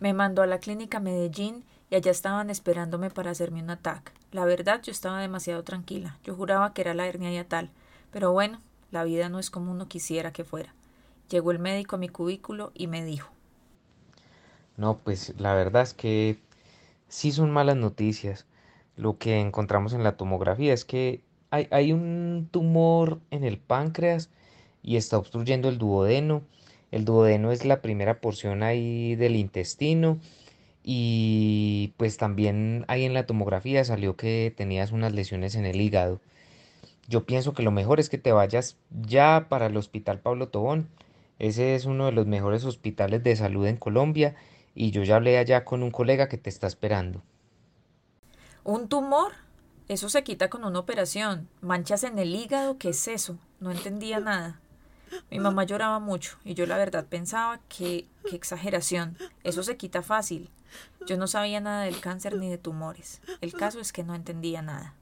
Me 0.00 0.14
mandó 0.14 0.42
a 0.42 0.46
la 0.46 0.58
clínica 0.58 0.98
Medellín 0.98 1.64
y 1.90 1.94
allá 1.94 2.10
estaban 2.10 2.50
esperándome 2.50 3.10
para 3.10 3.30
hacerme 3.30 3.62
un 3.62 3.70
ataque. 3.70 4.12
La 4.32 4.44
verdad, 4.44 4.80
yo 4.82 4.90
estaba 4.90 5.20
demasiado 5.20 5.62
tranquila. 5.62 6.18
Yo 6.24 6.34
juraba 6.34 6.72
que 6.72 6.80
era 6.80 6.94
la 6.94 7.06
hernia 7.06 7.38
y 7.38 7.44
tal. 7.44 7.70
Pero 8.10 8.32
bueno, 8.32 8.60
la 8.90 9.04
vida 9.04 9.28
no 9.28 9.38
es 9.38 9.50
como 9.50 9.70
uno 9.70 9.86
quisiera 9.86 10.32
que 10.32 10.44
fuera. 10.44 10.74
Llegó 11.28 11.50
el 11.52 11.58
médico 11.58 11.96
a 11.96 11.98
mi 11.98 12.08
cubículo 12.08 12.72
y 12.74 12.86
me 12.86 13.04
dijo. 13.04 13.30
No, 14.80 14.96
pues 15.04 15.34
la 15.36 15.54
verdad 15.54 15.82
es 15.82 15.92
que 15.92 16.38
sí 17.06 17.32
son 17.32 17.50
malas 17.50 17.76
noticias. 17.76 18.46
Lo 18.96 19.18
que 19.18 19.38
encontramos 19.38 19.92
en 19.92 20.02
la 20.02 20.16
tomografía 20.16 20.72
es 20.72 20.86
que 20.86 21.20
hay, 21.50 21.68
hay 21.70 21.92
un 21.92 22.48
tumor 22.50 23.20
en 23.30 23.44
el 23.44 23.58
páncreas 23.58 24.30
y 24.82 24.96
está 24.96 25.18
obstruyendo 25.18 25.68
el 25.68 25.76
duodeno. 25.76 26.40
El 26.92 27.04
duodeno 27.04 27.52
es 27.52 27.66
la 27.66 27.82
primera 27.82 28.22
porción 28.22 28.62
ahí 28.62 29.16
del 29.16 29.36
intestino 29.36 30.18
y 30.82 31.92
pues 31.98 32.16
también 32.16 32.86
ahí 32.88 33.04
en 33.04 33.12
la 33.12 33.26
tomografía 33.26 33.84
salió 33.84 34.16
que 34.16 34.50
tenías 34.56 34.92
unas 34.92 35.12
lesiones 35.12 35.56
en 35.56 35.66
el 35.66 35.78
hígado. 35.78 36.22
Yo 37.06 37.26
pienso 37.26 37.52
que 37.52 37.62
lo 37.62 37.70
mejor 37.70 38.00
es 38.00 38.08
que 38.08 38.16
te 38.16 38.32
vayas 38.32 38.78
ya 39.06 39.46
para 39.50 39.66
el 39.66 39.76
Hospital 39.76 40.20
Pablo 40.20 40.48
Tobón. 40.48 40.88
Ese 41.38 41.74
es 41.74 41.84
uno 41.84 42.06
de 42.06 42.12
los 42.12 42.26
mejores 42.26 42.64
hospitales 42.64 43.22
de 43.22 43.36
salud 43.36 43.66
en 43.66 43.76
Colombia 43.76 44.36
y 44.80 44.92
yo 44.92 45.02
ya 45.02 45.16
hablé 45.16 45.36
allá 45.36 45.66
con 45.66 45.82
un 45.82 45.90
colega 45.90 46.30
que 46.30 46.38
te 46.38 46.48
está 46.48 46.66
esperando. 46.66 47.22
¿Un 48.64 48.88
tumor? 48.88 49.32
Eso 49.88 50.08
se 50.08 50.24
quita 50.24 50.48
con 50.48 50.64
una 50.64 50.78
operación. 50.78 51.50
¿Manchas 51.60 52.02
en 52.02 52.18
el 52.18 52.34
hígado? 52.34 52.78
¿Qué 52.78 52.88
es 52.88 53.06
eso? 53.06 53.38
No 53.60 53.70
entendía 53.70 54.20
nada. 54.20 54.58
Mi 55.30 55.38
mamá 55.38 55.64
lloraba 55.64 55.98
mucho 55.98 56.38
y 56.46 56.54
yo 56.54 56.64
la 56.64 56.78
verdad 56.78 57.04
pensaba 57.04 57.60
que 57.68 58.06
qué 58.24 58.34
exageración. 58.34 59.18
Eso 59.44 59.62
se 59.62 59.76
quita 59.76 60.00
fácil. 60.00 60.48
Yo 61.06 61.18
no 61.18 61.26
sabía 61.26 61.60
nada 61.60 61.82
del 61.82 62.00
cáncer 62.00 62.38
ni 62.38 62.48
de 62.48 62.56
tumores. 62.56 63.20
El 63.42 63.52
caso 63.52 63.80
es 63.80 63.92
que 63.92 64.02
no 64.02 64.14
entendía 64.14 64.62
nada. 64.62 64.94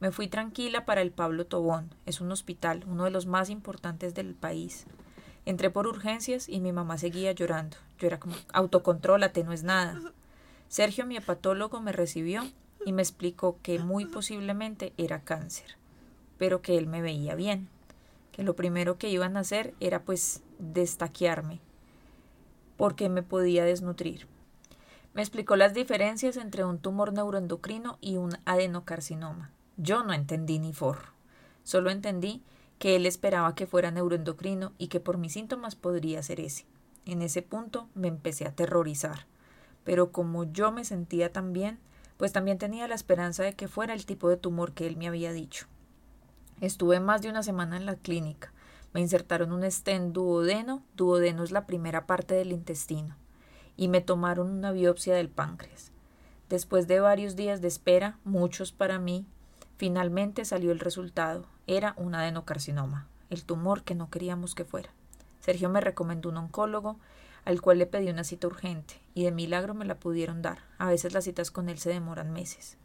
Me 0.00 0.10
fui 0.10 0.26
tranquila 0.26 0.86
para 0.86 1.02
el 1.02 1.10
Pablo 1.10 1.44
Tobón. 1.44 1.94
Es 2.06 2.22
un 2.22 2.32
hospital, 2.32 2.86
uno 2.88 3.04
de 3.04 3.10
los 3.10 3.26
más 3.26 3.50
importantes 3.50 4.14
del 4.14 4.34
país. 4.34 4.86
Entré 5.48 5.70
por 5.70 5.86
urgencias 5.86 6.46
y 6.46 6.60
mi 6.60 6.72
mamá 6.72 6.98
seguía 6.98 7.32
llorando. 7.32 7.78
Yo 7.98 8.06
era 8.06 8.20
como, 8.20 8.34
autocontrólate, 8.52 9.44
no 9.44 9.54
es 9.54 9.62
nada. 9.62 9.98
Sergio, 10.68 11.06
mi 11.06 11.16
hepatólogo, 11.16 11.80
me 11.80 11.90
recibió 11.90 12.42
y 12.84 12.92
me 12.92 13.00
explicó 13.00 13.56
que 13.62 13.78
muy 13.78 14.04
posiblemente 14.04 14.92
era 14.98 15.22
cáncer, 15.22 15.78
pero 16.36 16.60
que 16.60 16.76
él 16.76 16.86
me 16.86 17.00
veía 17.00 17.34
bien, 17.34 17.70
que 18.30 18.42
lo 18.42 18.56
primero 18.56 18.98
que 18.98 19.08
iban 19.08 19.38
a 19.38 19.40
hacer 19.40 19.72
era 19.80 20.02
pues 20.02 20.42
destaquearme, 20.58 21.60
porque 22.76 23.08
me 23.08 23.22
podía 23.22 23.64
desnutrir. 23.64 24.26
Me 25.14 25.22
explicó 25.22 25.56
las 25.56 25.72
diferencias 25.72 26.36
entre 26.36 26.66
un 26.66 26.78
tumor 26.78 27.14
neuroendocrino 27.14 27.96
y 28.02 28.18
un 28.18 28.36
adenocarcinoma. 28.44 29.50
Yo 29.78 30.04
no 30.04 30.12
entendí 30.12 30.58
ni 30.58 30.74
forro. 30.74 31.14
Solo 31.64 31.88
entendí 31.88 32.42
que 32.78 32.96
él 32.96 33.06
esperaba 33.06 33.54
que 33.54 33.66
fuera 33.66 33.90
neuroendocrino 33.90 34.72
y 34.78 34.88
que 34.88 35.00
por 35.00 35.18
mis 35.18 35.32
síntomas 35.32 35.74
podría 35.74 36.22
ser 36.22 36.40
ese. 36.40 36.64
En 37.04 37.22
ese 37.22 37.42
punto 37.42 37.88
me 37.94 38.08
empecé 38.08 38.44
a 38.44 38.50
aterrorizar. 38.50 39.26
Pero 39.84 40.12
como 40.12 40.44
yo 40.44 40.70
me 40.72 40.84
sentía 40.84 41.32
tan 41.32 41.52
bien, 41.52 41.78
pues 42.18 42.32
también 42.32 42.58
tenía 42.58 42.88
la 42.88 42.94
esperanza 42.94 43.42
de 43.42 43.54
que 43.54 43.68
fuera 43.68 43.94
el 43.94 44.04
tipo 44.04 44.28
de 44.28 44.36
tumor 44.36 44.72
que 44.72 44.86
él 44.86 44.96
me 44.96 45.08
había 45.08 45.32
dicho. 45.32 45.66
Estuve 46.60 47.00
más 47.00 47.22
de 47.22 47.30
una 47.30 47.42
semana 47.42 47.76
en 47.76 47.86
la 47.86 47.94
clínica. 47.94 48.52
Me 48.92 49.00
insertaron 49.00 49.52
un 49.52 49.70
stent 49.70 50.12
duodeno, 50.12 50.82
duodeno 50.96 51.44
es 51.44 51.52
la 51.52 51.66
primera 51.66 52.06
parte 52.06 52.34
del 52.34 52.52
intestino, 52.52 53.16
y 53.76 53.88
me 53.88 54.00
tomaron 54.00 54.50
una 54.50 54.72
biopsia 54.72 55.14
del 55.14 55.28
páncreas. 55.28 55.92
Después 56.48 56.88
de 56.88 57.00
varios 57.00 57.36
días 57.36 57.60
de 57.60 57.68
espera, 57.68 58.18
muchos 58.24 58.72
para 58.72 58.98
mí, 58.98 59.26
finalmente 59.76 60.44
salió 60.44 60.72
el 60.72 60.80
resultado. 60.80 61.46
Era 61.70 61.92
un 61.98 62.14
adenocarcinoma, 62.14 63.06
el 63.28 63.44
tumor 63.44 63.82
que 63.82 63.94
no 63.94 64.08
queríamos 64.08 64.54
que 64.54 64.64
fuera. 64.64 64.88
Sergio 65.38 65.68
me 65.68 65.82
recomendó 65.82 66.30
un 66.30 66.38
oncólogo 66.38 66.98
al 67.44 67.60
cual 67.60 67.76
le 67.76 67.84
pedí 67.84 68.08
una 68.08 68.24
cita 68.24 68.46
urgente, 68.46 68.94
y 69.12 69.24
de 69.24 69.32
milagro 69.32 69.74
me 69.74 69.84
la 69.84 69.94
pudieron 69.94 70.40
dar. 70.40 70.60
A 70.78 70.88
veces 70.88 71.12
las 71.12 71.24
citas 71.24 71.50
con 71.50 71.68
él 71.68 71.78
se 71.78 71.90
demoran 71.90 72.32
meses. 72.32 72.78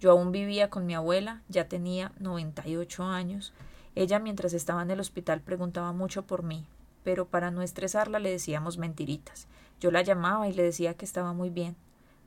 Yo 0.00 0.12
aún 0.12 0.32
vivía 0.32 0.70
con 0.70 0.86
mi 0.86 0.94
abuela, 0.94 1.42
ya 1.50 1.68
tenía 1.68 2.12
98 2.20 3.04
años, 3.04 3.52
ella 3.94 4.18
mientras 4.18 4.54
estaba 4.54 4.80
en 4.80 4.90
el 4.90 5.00
hospital 5.00 5.42
preguntaba 5.42 5.92
mucho 5.92 6.22
por 6.22 6.42
mí, 6.42 6.64
pero 7.04 7.26
para 7.26 7.50
no 7.50 7.60
estresarla 7.60 8.18
le 8.18 8.30
decíamos 8.30 8.78
mentiritas. 8.78 9.46
Yo 9.78 9.90
la 9.90 10.00
llamaba 10.00 10.48
y 10.48 10.54
le 10.54 10.62
decía 10.62 10.94
que 10.94 11.04
estaba 11.04 11.34
muy 11.34 11.50
bien. 11.50 11.76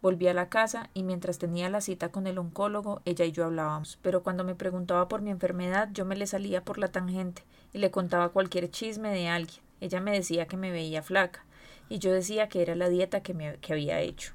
Volví 0.05 0.27
a 0.27 0.35
la 0.35 0.49
casa 0.49 0.91
y 0.93 1.01
mientras 1.01 1.39
tenía 1.39 1.67
la 1.67 1.81
cita 1.81 2.09
con 2.09 2.27
el 2.27 2.37
oncólogo, 2.37 3.01
ella 3.05 3.25
y 3.25 3.31
yo 3.31 3.43
hablábamos. 3.43 3.97
Pero 4.03 4.21
cuando 4.21 4.43
me 4.43 4.53
preguntaba 4.53 5.07
por 5.07 5.23
mi 5.23 5.31
enfermedad, 5.31 5.89
yo 5.93 6.05
me 6.05 6.15
le 6.15 6.27
salía 6.27 6.63
por 6.63 6.77
la 6.77 6.89
tangente 6.89 7.41
y 7.73 7.79
le 7.79 7.89
contaba 7.89 8.29
cualquier 8.29 8.69
chisme 8.69 9.09
de 9.09 9.29
alguien. 9.29 9.61
Ella 9.81 10.01
me 10.01 10.11
decía 10.11 10.45
que 10.45 10.57
me 10.57 10.69
veía 10.69 11.01
flaca 11.01 11.43
y 11.89 11.97
yo 11.97 12.13
decía 12.13 12.49
que 12.49 12.61
era 12.61 12.75
la 12.75 12.87
dieta 12.87 13.21
que, 13.21 13.33
me, 13.33 13.57
que 13.57 13.73
había 13.73 13.99
hecho. 13.99 14.33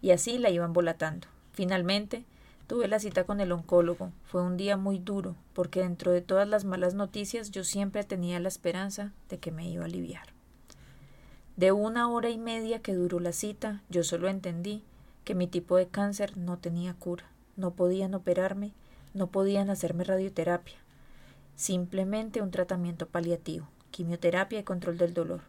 Y 0.00 0.10
así 0.10 0.38
la 0.38 0.50
iban 0.50 0.72
volatando. 0.72 1.28
Finalmente, 1.52 2.24
Tuve 2.66 2.88
la 2.88 2.98
cita 2.98 3.22
con 3.22 3.40
el 3.40 3.52
oncólogo. 3.52 4.10
Fue 4.24 4.42
un 4.42 4.56
día 4.56 4.76
muy 4.76 4.98
duro, 4.98 5.36
porque 5.52 5.80
dentro 5.80 6.10
de 6.10 6.22
todas 6.22 6.48
las 6.48 6.64
malas 6.64 6.94
noticias 6.94 7.50
yo 7.52 7.62
siempre 7.62 8.02
tenía 8.02 8.40
la 8.40 8.48
esperanza 8.48 9.12
de 9.28 9.38
que 9.38 9.52
me 9.52 9.68
iba 9.68 9.82
a 9.82 9.86
aliviar. 9.86 10.28
De 11.56 11.70
una 11.70 12.08
hora 12.08 12.30
y 12.30 12.38
media 12.38 12.80
que 12.80 12.94
duró 12.94 13.20
la 13.20 13.32
cita, 13.32 13.82
yo 13.90 14.04
solo 14.04 14.28
entendí 14.28 14.82
que 15.24 15.34
mi 15.34 15.46
tipo 15.46 15.76
de 15.76 15.88
cáncer 15.88 16.36
no 16.36 16.58
tenía 16.58 16.94
cura, 16.94 17.24
no 17.56 17.72
podían 17.72 18.14
operarme, 18.14 18.72
no 19.14 19.28
podían 19.28 19.70
hacerme 19.70 20.04
radioterapia, 20.04 20.76
simplemente 21.56 22.42
un 22.42 22.50
tratamiento 22.50 23.06
paliativo, 23.06 23.68
quimioterapia 23.90 24.60
y 24.60 24.64
control 24.64 24.98
del 24.98 25.14
dolor. 25.14 25.40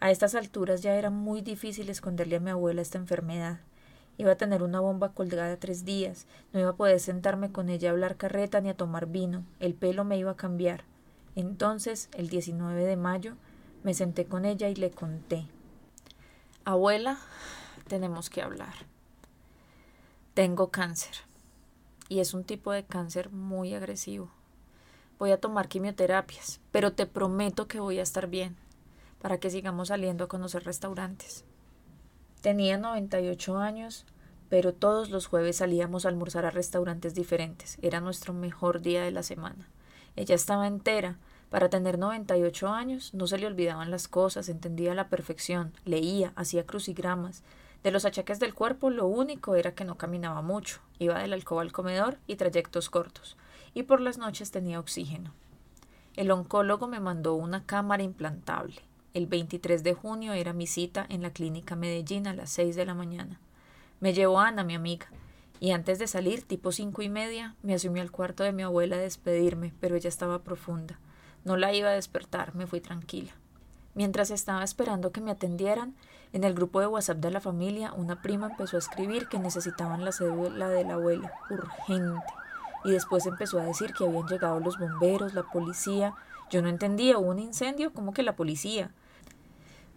A 0.00 0.10
estas 0.10 0.34
alturas 0.34 0.82
ya 0.82 0.94
era 0.94 1.10
muy 1.10 1.40
difícil 1.40 1.88
esconderle 1.88 2.36
a 2.36 2.40
mi 2.40 2.50
abuela 2.50 2.82
esta 2.82 2.98
enfermedad, 2.98 3.60
Iba 4.18 4.32
a 4.32 4.36
tener 4.36 4.62
una 4.62 4.80
bomba 4.80 5.12
colgada 5.12 5.58
tres 5.58 5.84
días, 5.84 6.26
no 6.52 6.60
iba 6.60 6.70
a 6.70 6.76
poder 6.76 7.00
sentarme 7.00 7.52
con 7.52 7.68
ella 7.68 7.90
a 7.90 7.92
hablar 7.92 8.16
carreta 8.16 8.60
ni 8.60 8.70
a 8.70 8.76
tomar 8.76 9.06
vino, 9.06 9.44
el 9.60 9.74
pelo 9.74 10.04
me 10.04 10.16
iba 10.16 10.30
a 10.30 10.36
cambiar. 10.36 10.84
Entonces, 11.34 12.08
el 12.14 12.30
19 12.30 12.84
de 12.84 12.96
mayo, 12.96 13.34
me 13.84 13.92
senté 13.92 14.24
con 14.24 14.46
ella 14.46 14.70
y 14.70 14.74
le 14.74 14.90
conté. 14.90 15.46
Abuela, 16.64 17.18
tenemos 17.88 18.30
que 18.30 18.40
hablar. 18.40 18.74
Tengo 20.36 20.68
cáncer. 20.70 21.14
Y 22.10 22.20
es 22.20 22.34
un 22.34 22.44
tipo 22.44 22.70
de 22.70 22.84
cáncer 22.84 23.30
muy 23.30 23.72
agresivo. 23.72 24.28
Voy 25.18 25.30
a 25.30 25.40
tomar 25.40 25.66
quimioterapias, 25.66 26.60
pero 26.72 26.92
te 26.92 27.06
prometo 27.06 27.68
que 27.68 27.80
voy 27.80 28.00
a 28.00 28.02
estar 28.02 28.26
bien, 28.26 28.54
para 29.22 29.38
que 29.38 29.48
sigamos 29.48 29.88
saliendo 29.88 30.24
a 30.24 30.28
conocer 30.28 30.64
restaurantes. 30.64 31.46
Tenía 32.42 32.76
98 32.76 33.56
años, 33.56 34.04
pero 34.50 34.74
todos 34.74 35.08
los 35.08 35.26
jueves 35.26 35.56
salíamos 35.56 36.04
a 36.04 36.10
almorzar 36.10 36.44
a 36.44 36.50
restaurantes 36.50 37.14
diferentes. 37.14 37.78
Era 37.80 38.02
nuestro 38.02 38.34
mejor 38.34 38.82
día 38.82 39.02
de 39.02 39.12
la 39.12 39.22
semana. 39.22 39.70
Ella 40.16 40.34
estaba 40.34 40.66
entera. 40.66 41.16
Para 41.48 41.70
tener 41.70 41.98
98 41.98 42.68
años 42.68 43.14
no 43.14 43.26
se 43.26 43.38
le 43.38 43.46
olvidaban 43.46 43.90
las 43.90 44.06
cosas, 44.06 44.50
entendía 44.50 44.92
a 44.92 44.96
la 44.96 45.08
perfección, 45.08 45.72
leía, 45.86 46.34
hacía 46.36 46.66
crucigramas. 46.66 47.42
De 47.86 47.92
los 47.92 48.04
achaques 48.04 48.40
del 48.40 48.52
cuerpo 48.52 48.90
lo 48.90 49.06
único 49.06 49.54
era 49.54 49.76
que 49.76 49.84
no 49.84 49.96
caminaba 49.96 50.42
mucho, 50.42 50.80
iba 50.98 51.20
del 51.20 51.32
alcoba 51.32 51.62
al 51.62 51.70
comedor 51.70 52.18
y 52.26 52.34
trayectos 52.34 52.90
cortos, 52.90 53.36
y 53.74 53.84
por 53.84 54.00
las 54.00 54.18
noches 54.18 54.50
tenía 54.50 54.80
oxígeno. 54.80 55.32
El 56.16 56.32
oncólogo 56.32 56.88
me 56.88 56.98
mandó 56.98 57.36
una 57.36 57.64
cámara 57.64 58.02
implantable. 58.02 58.82
El 59.14 59.28
23 59.28 59.84
de 59.84 59.94
junio 59.94 60.32
era 60.32 60.52
mi 60.52 60.66
cita 60.66 61.06
en 61.08 61.22
la 61.22 61.30
clínica 61.30 61.76
Medellín 61.76 62.26
a 62.26 62.34
las 62.34 62.50
6 62.50 62.74
de 62.74 62.86
la 62.86 62.94
mañana. 62.94 63.38
Me 64.00 64.12
llevó 64.12 64.40
Ana, 64.40 64.64
mi 64.64 64.74
amiga, 64.74 65.06
y 65.60 65.70
antes 65.70 66.00
de 66.00 66.08
salir, 66.08 66.42
tipo 66.42 66.72
cinco 66.72 67.02
y 67.02 67.08
media, 67.08 67.54
me 67.62 67.74
asumió 67.74 68.02
al 68.02 68.10
cuarto 68.10 68.42
de 68.42 68.50
mi 68.50 68.64
abuela 68.64 68.96
a 68.96 68.98
despedirme, 68.98 69.72
pero 69.78 69.94
ella 69.94 70.08
estaba 70.08 70.42
profunda. 70.42 70.98
No 71.44 71.56
la 71.56 71.72
iba 71.72 71.90
a 71.90 71.92
despertar, 71.92 72.52
me 72.56 72.66
fui 72.66 72.80
tranquila. 72.80 73.30
Mientras 73.94 74.32
estaba 74.32 74.64
esperando 74.64 75.12
que 75.12 75.20
me 75.20 75.30
atendieran, 75.30 75.94
en 76.32 76.44
el 76.44 76.54
grupo 76.54 76.80
de 76.80 76.86
WhatsApp 76.86 77.18
de 77.18 77.30
la 77.30 77.40
familia, 77.40 77.92
una 77.92 78.20
prima 78.20 78.48
empezó 78.48 78.76
a 78.76 78.80
escribir 78.80 79.28
que 79.28 79.38
necesitaban 79.38 80.04
la 80.04 80.12
cédula 80.12 80.68
de 80.68 80.84
la 80.84 80.94
abuela, 80.94 81.32
urgente. 81.50 82.26
Y 82.84 82.90
después 82.90 83.26
empezó 83.26 83.58
a 83.60 83.64
decir 83.64 83.92
que 83.94 84.04
habían 84.04 84.26
llegado 84.26 84.60
los 84.60 84.78
bomberos, 84.78 85.34
la 85.34 85.42
policía. 85.44 86.14
Yo 86.50 86.62
no 86.62 86.68
entendía, 86.68 87.18
hubo 87.18 87.30
un 87.30 87.38
incendio, 87.38 87.92
¿cómo 87.92 88.12
que 88.12 88.22
la 88.22 88.36
policía? 88.36 88.90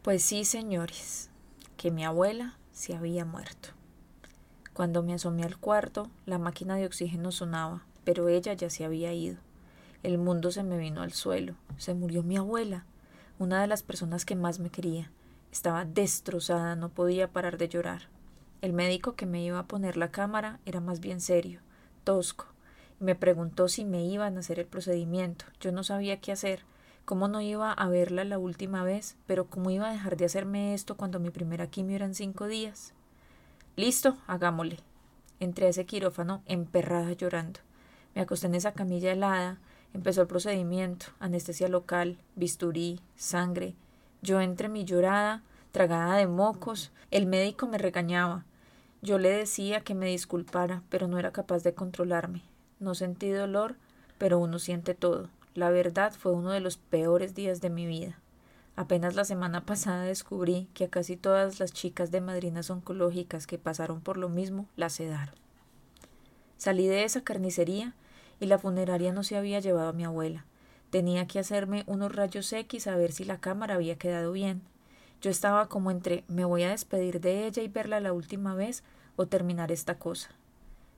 Pues 0.02 0.24
sí, 0.24 0.46
señores, 0.46 1.30
que 1.78 1.92
mi 1.92 2.06
abuela 2.06 2.58
se 2.72 2.96
había 2.96 3.26
muerto. 3.26 3.70
Cuando 4.74 5.04
me 5.04 5.14
asomé 5.14 5.44
al 5.44 5.58
cuarto, 5.58 6.10
la 6.26 6.38
máquina 6.38 6.76
de 6.78 6.86
oxígeno 6.86 7.34
sonaba, 7.34 7.84
pero 8.06 8.30
ella 8.30 8.54
ya 8.54 8.70
se 8.70 8.86
había 8.86 9.12
ido. 9.14 9.38
El 10.02 10.18
mundo 10.18 10.52
se 10.52 10.64
me 10.64 10.78
vino 10.78 11.02
al 11.02 11.12
suelo. 11.12 11.56
Se 11.78 11.94
murió 11.94 12.24
mi 12.24 12.38
abuela, 12.38 12.86
una 13.38 13.60
de 13.60 13.68
las 13.68 13.84
personas 13.84 14.24
que 14.24 14.38
más 14.38 14.60
me 14.60 14.70
quería. 14.70 15.12
Estaba 15.52 15.86
destrozada, 15.86 16.76
no 16.76 16.90
podía 16.90 17.32
parar 17.32 17.58
de 17.58 17.70
llorar. 17.70 18.04
El 18.62 18.74
médico 18.74 19.16
que 19.16 19.26
me 19.26 19.44
iba 19.44 19.60
a 19.60 19.68
poner 19.68 19.98
la 19.98 20.12
cámara 20.12 20.60
era 20.66 20.82
más 20.82 21.00
bien 21.00 21.22
serio, 21.22 21.62
tosco, 22.04 22.46
y 23.00 23.04
me 23.04 23.16
preguntó 23.16 23.68
si 23.68 23.86
me 23.86 24.06
iban 24.06 24.38
a 24.38 24.42
hacer 24.42 24.60
el 24.60 24.66
procedimiento. 24.66 25.46
Yo 25.60 25.72
no 25.72 25.84
sabía 25.84 26.20
qué 26.20 26.32
hacer 26.32 26.64
cómo 27.10 27.28
no 27.28 27.42
iba 27.42 27.72
a 27.72 27.90
verla 27.90 28.24
la 28.24 28.38
última 28.38 28.84
vez, 28.84 29.18
pero 29.26 29.48
cómo 29.48 29.72
iba 29.72 29.90
a 29.90 29.92
dejar 29.92 30.16
de 30.16 30.26
hacerme 30.26 30.76
esto 30.76 30.96
cuando 30.96 31.20
mi 31.20 31.32
primera 31.32 31.66
quimio 31.66 31.96
eran 31.96 32.14
cinco 32.14 32.46
días. 32.46 32.94
Listo, 33.76 34.18
hagámosle. 34.28 34.78
Entré 35.40 35.66
a 35.66 35.70
ese 35.70 35.88
quirófano 35.88 36.44
emperrada 36.46 37.12
llorando. 37.14 37.62
Me 38.14 38.22
acosté 38.22 38.46
en 38.46 38.54
esa 38.54 38.74
camilla 38.74 39.12
helada, 39.12 39.58
empezó 39.92 40.22
el 40.22 40.28
procedimiento, 40.28 41.08
anestesia 41.20 41.68
local, 41.68 42.20
bisturí, 42.36 43.00
sangre. 43.16 43.74
Yo 44.22 44.42
entre 44.42 44.70
mi 44.70 44.86
llorada, 44.86 45.44
tragada 45.72 46.18
de 46.18 46.28
mocos, 46.28 46.92
el 47.12 47.26
médico 47.26 47.68
me 47.68 47.78
regañaba. 47.78 48.46
Yo 49.02 49.18
le 49.18 49.30
decía 49.30 49.82
que 49.82 49.96
me 49.96 50.08
disculpara, 50.08 50.84
pero 50.90 51.08
no 51.08 51.18
era 51.18 51.32
capaz 51.32 51.64
de 51.64 51.74
controlarme. 51.74 52.42
No 52.80 52.96
sentí 52.96 53.30
dolor, 53.30 53.76
pero 54.18 54.40
uno 54.40 54.60
siente 54.60 54.94
todo. 54.94 55.30
La 55.56 55.70
verdad 55.70 56.14
fue 56.14 56.34
uno 56.34 56.52
de 56.52 56.60
los 56.60 56.78
peores 56.78 57.34
días 57.34 57.62
de 57.62 57.70
mi 57.70 57.86
vida. 57.86 58.20
Apenas 58.76 59.16
la 59.16 59.26
semana 59.26 59.66
pasada 59.66 60.04
descubrí 60.04 60.68
que 60.74 60.86
a 60.86 60.90
casi 60.90 61.18
todas 61.18 61.60
las 61.60 61.74
chicas 61.74 62.12
de 62.12 62.22
madrinas 62.22 62.70
oncológicas 62.70 63.48
que 63.48 63.58
pasaron 63.58 64.00
por 64.00 64.18
lo 64.18 64.30
mismo 64.30 64.68
las 64.78 64.94
sedaron. 64.94 65.36
Salí 66.58 66.88
de 66.88 67.04
esa 67.04 67.22
carnicería 67.22 67.94
y 68.40 68.46
la 68.46 68.58
funeraria 68.58 69.12
no 69.12 69.24
se 69.24 69.38
había 69.38 69.60
llevado 69.60 69.90
a 69.90 69.94
mi 69.94 70.06
abuela. 70.06 70.46
Tenía 70.90 71.28
que 71.28 71.40
hacerme 71.40 71.84
unos 71.86 72.16
rayos 72.16 72.52
X 72.52 72.88
a 72.88 72.96
ver 72.96 73.12
si 73.12 73.24
la 73.24 73.40
cámara 73.40 73.76
había 73.76 73.98
quedado 73.98 74.32
bien. 74.32 74.62
Yo 75.22 75.30
estaba 75.30 75.68
como 75.68 75.92
entre 75.92 76.24
me 76.28 76.46
voy 76.46 76.64
a 76.64 76.72
despedir 76.72 77.20
de 77.22 77.46
ella 77.46 77.62
y 77.62 77.68
verla 77.68 78.00
la 78.00 78.14
última 78.14 78.56
vez 78.56 78.84
o 79.16 79.28
terminar 79.28 79.72
esta 79.72 80.00
cosa. 80.00 80.30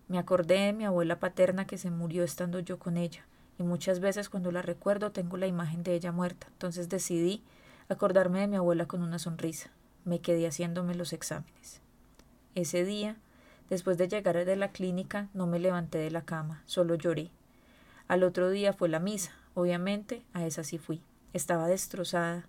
Me 0.08 0.18
acordé 0.18 0.60
de 0.60 0.74
mi 0.74 0.86
abuela 0.86 1.20
paterna 1.20 1.66
que 1.66 1.78
se 1.78 1.90
murió 1.90 2.24
estando 2.24 2.60
yo 2.60 2.80
con 2.80 2.98
ella, 2.98 3.26
y 3.58 3.64
muchas 3.64 4.00
veces 4.00 4.30
cuando 4.30 4.52
la 4.52 4.62
recuerdo 4.62 5.12
tengo 5.12 5.38
la 5.38 5.48
imagen 5.48 5.84
de 5.84 5.96
ella 5.96 6.12
muerta. 6.12 6.48
Entonces 6.52 6.88
decidí 6.88 7.44
acordarme 7.90 8.42
de 8.42 8.48
mi 8.48 8.56
abuela 8.56 8.86
con 8.86 9.02
una 9.02 9.20
sonrisa. 9.20 9.72
Me 10.06 10.20
quedé 10.20 10.48
haciéndome 10.48 10.96
los 10.96 11.14
exámenes. 11.14 11.82
Ese 12.56 12.86
día, 12.86 13.18
después 13.70 13.98
de 13.98 14.08
llegar 14.08 14.46
de 14.46 14.56
la 14.56 14.72
clínica, 14.72 15.30
no 15.34 15.48
me 15.48 15.60
levanté 15.60 15.98
de 15.98 16.12
la 16.12 16.24
cama, 16.24 16.64
solo 16.66 16.96
lloré. 16.96 17.32
Al 18.08 18.24
otro 18.24 18.50
día 18.50 18.74
fue 18.74 18.90
la 18.90 19.00
misa, 19.00 19.32
obviamente, 19.54 20.24
a 20.34 20.46
esa 20.46 20.64
sí 20.64 20.78
fui. 20.78 21.02
Estaba 21.34 21.68
destrozada, 21.68 22.46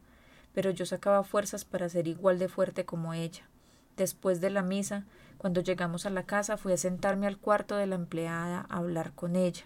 pero 0.54 0.70
yo 0.70 0.86
sacaba 0.86 1.24
fuerzas 1.24 1.64
para 1.64 1.88
ser 1.88 2.08
igual 2.08 2.38
de 2.38 2.48
fuerte 2.48 2.84
como 2.84 3.14
ella. 3.14 3.48
Después 3.96 4.40
de 4.40 4.50
la 4.50 4.62
misa, 4.62 5.04
cuando 5.38 5.60
llegamos 5.60 6.06
a 6.06 6.10
la 6.10 6.24
casa, 6.24 6.56
fui 6.56 6.72
a 6.72 6.76
sentarme 6.76 7.26
al 7.26 7.38
cuarto 7.38 7.76
de 7.76 7.86
la 7.86 7.96
empleada 7.96 8.66
a 8.68 8.76
hablar 8.78 9.12
con 9.12 9.36
ella, 9.36 9.64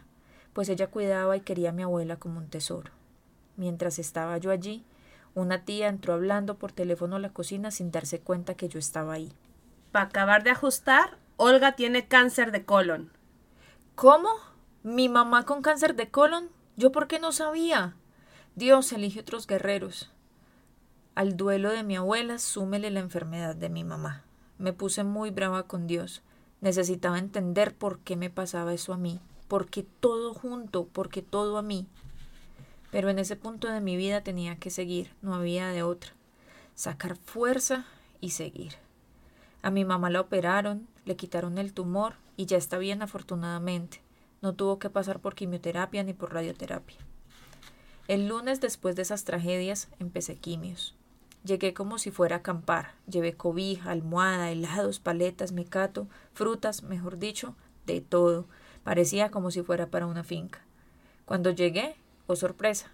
pues 0.53 0.69
ella 0.69 0.89
cuidaba 0.89 1.37
y 1.37 1.41
quería 1.41 1.71
a 1.71 1.73
mi 1.73 1.83
abuela 1.83 2.17
como 2.17 2.39
un 2.39 2.49
tesoro. 2.49 2.91
Mientras 3.57 3.99
estaba 3.99 4.39
yo 4.39 4.51
allí, 4.51 4.85
una 5.35 5.65
tía 5.65 5.89
entró 5.89 6.15
hablando 6.15 6.57
por 6.57 6.73
teléfono 6.73 7.17
a 7.17 7.19
la 7.21 7.29
cocina 7.29 7.71
sin 7.71 7.91
darse 7.91 8.21
cuenta 8.21 8.55
que 8.55 8.69
yo 8.69 8.79
estaba 8.79 9.13
ahí. 9.13 9.33
Para 9.93 10.07
acabar 10.07 10.43
de 10.45 10.51
ajustar, 10.51 11.19
Olga 11.37 11.73
tiene 11.77 12.09
cáncer 12.09 12.53
de 12.53 12.65
colon. 12.65 13.11
¿Cómo? 13.95 14.31
¿Mi 14.83 15.11
mamá 15.11 15.45
con 15.45 15.61
cáncer 15.61 15.95
de 15.95 16.11
colon? 16.11 16.49
¿Yo 16.77 16.93
por 16.93 17.09
qué 17.09 17.19
no 17.19 17.33
sabía? 17.33 17.97
Dios 18.55 18.93
elige 18.93 19.21
otros 19.21 19.47
guerreros. 19.47 20.11
Al 21.15 21.35
duelo 21.35 21.71
de 21.71 21.83
mi 21.83 21.97
abuela 21.97 22.39
súmele 22.39 22.91
la 22.91 23.01
enfermedad 23.01 23.57
de 23.57 23.71
mi 23.71 23.83
mamá. 23.83 24.25
Me 24.59 24.75
puse 24.75 25.03
muy 25.03 25.31
brava 25.31 25.63
con 25.63 25.87
Dios. 25.87 26.23
Necesitaba 26.61 27.19
entender 27.19 27.75
por 27.75 28.01
qué 28.01 28.17
me 28.17 28.29
pasaba 28.29 28.75
eso 28.75 28.93
a 28.93 28.99
mí, 28.99 29.21
por 29.49 29.71
qué 29.71 29.87
todo 30.01 30.35
junto, 30.35 30.87
por 30.87 31.09
qué 31.09 31.23
todo 31.23 31.57
a 31.57 31.63
mí. 31.63 31.87
Pero 32.91 33.09
en 33.09 33.19
ese 33.19 33.37
punto 33.37 33.69
de 33.69 33.81
mi 33.81 33.97
vida 33.97 34.21
tenía 34.21 34.57
que 34.57 34.69
seguir, 34.69 35.15
no 35.23 35.35
había 35.35 35.69
de 35.69 35.83
otra. 35.83 36.13
Sacar 36.75 37.17
fuerza 37.17 37.87
y 38.21 38.31
seguir. 38.31 38.75
A 39.63 39.71
mi 39.71 39.87
mamá 39.87 40.11
la 40.11 40.21
operaron, 40.21 40.87
le 41.07 41.17
quitaron 41.17 41.57
el 41.57 41.73
tumor 41.73 42.17
y 42.37 42.45
ya 42.45 42.59
está 42.59 42.77
bien 42.77 43.01
afortunadamente. 43.01 44.06
No 44.43 44.55
tuvo 44.55 44.79
que 44.79 44.91
pasar 44.91 45.21
por 45.21 45.35
quimioterapia 45.35 46.03
ni 46.03 46.13
por 46.13 46.33
radioterapia. 46.33 46.99
El 48.09 48.29
lunes 48.29 48.61
después 48.61 48.95
de 48.95 49.03
esas 49.03 49.25
tragedias 49.25 49.89
empecé 49.99 50.37
quimios. 50.37 50.95
Llegué 51.45 51.75
como 51.75 51.99
si 51.99 52.11
fuera 52.11 52.37
a 52.37 52.39
acampar. 52.41 52.95
Llevé 53.09 53.35
cobija, 53.35 53.91
almohada, 53.91 54.51
helados, 54.51 55.01
paletas, 55.01 55.53
mecato, 55.53 56.09
frutas, 56.33 56.83
mejor 56.83 57.19
dicho, 57.19 57.55
de 57.87 58.01
todo. 58.01 58.47
Parecía 58.83 59.31
como 59.31 59.51
si 59.51 59.63
fuera 59.63 59.87
para 59.87 60.07
una 60.07 60.25
finca. 60.25 60.61
Cuando 61.25 61.51
llegué, 61.51 61.97
oh 62.27 62.37
sorpresa, 62.37 62.91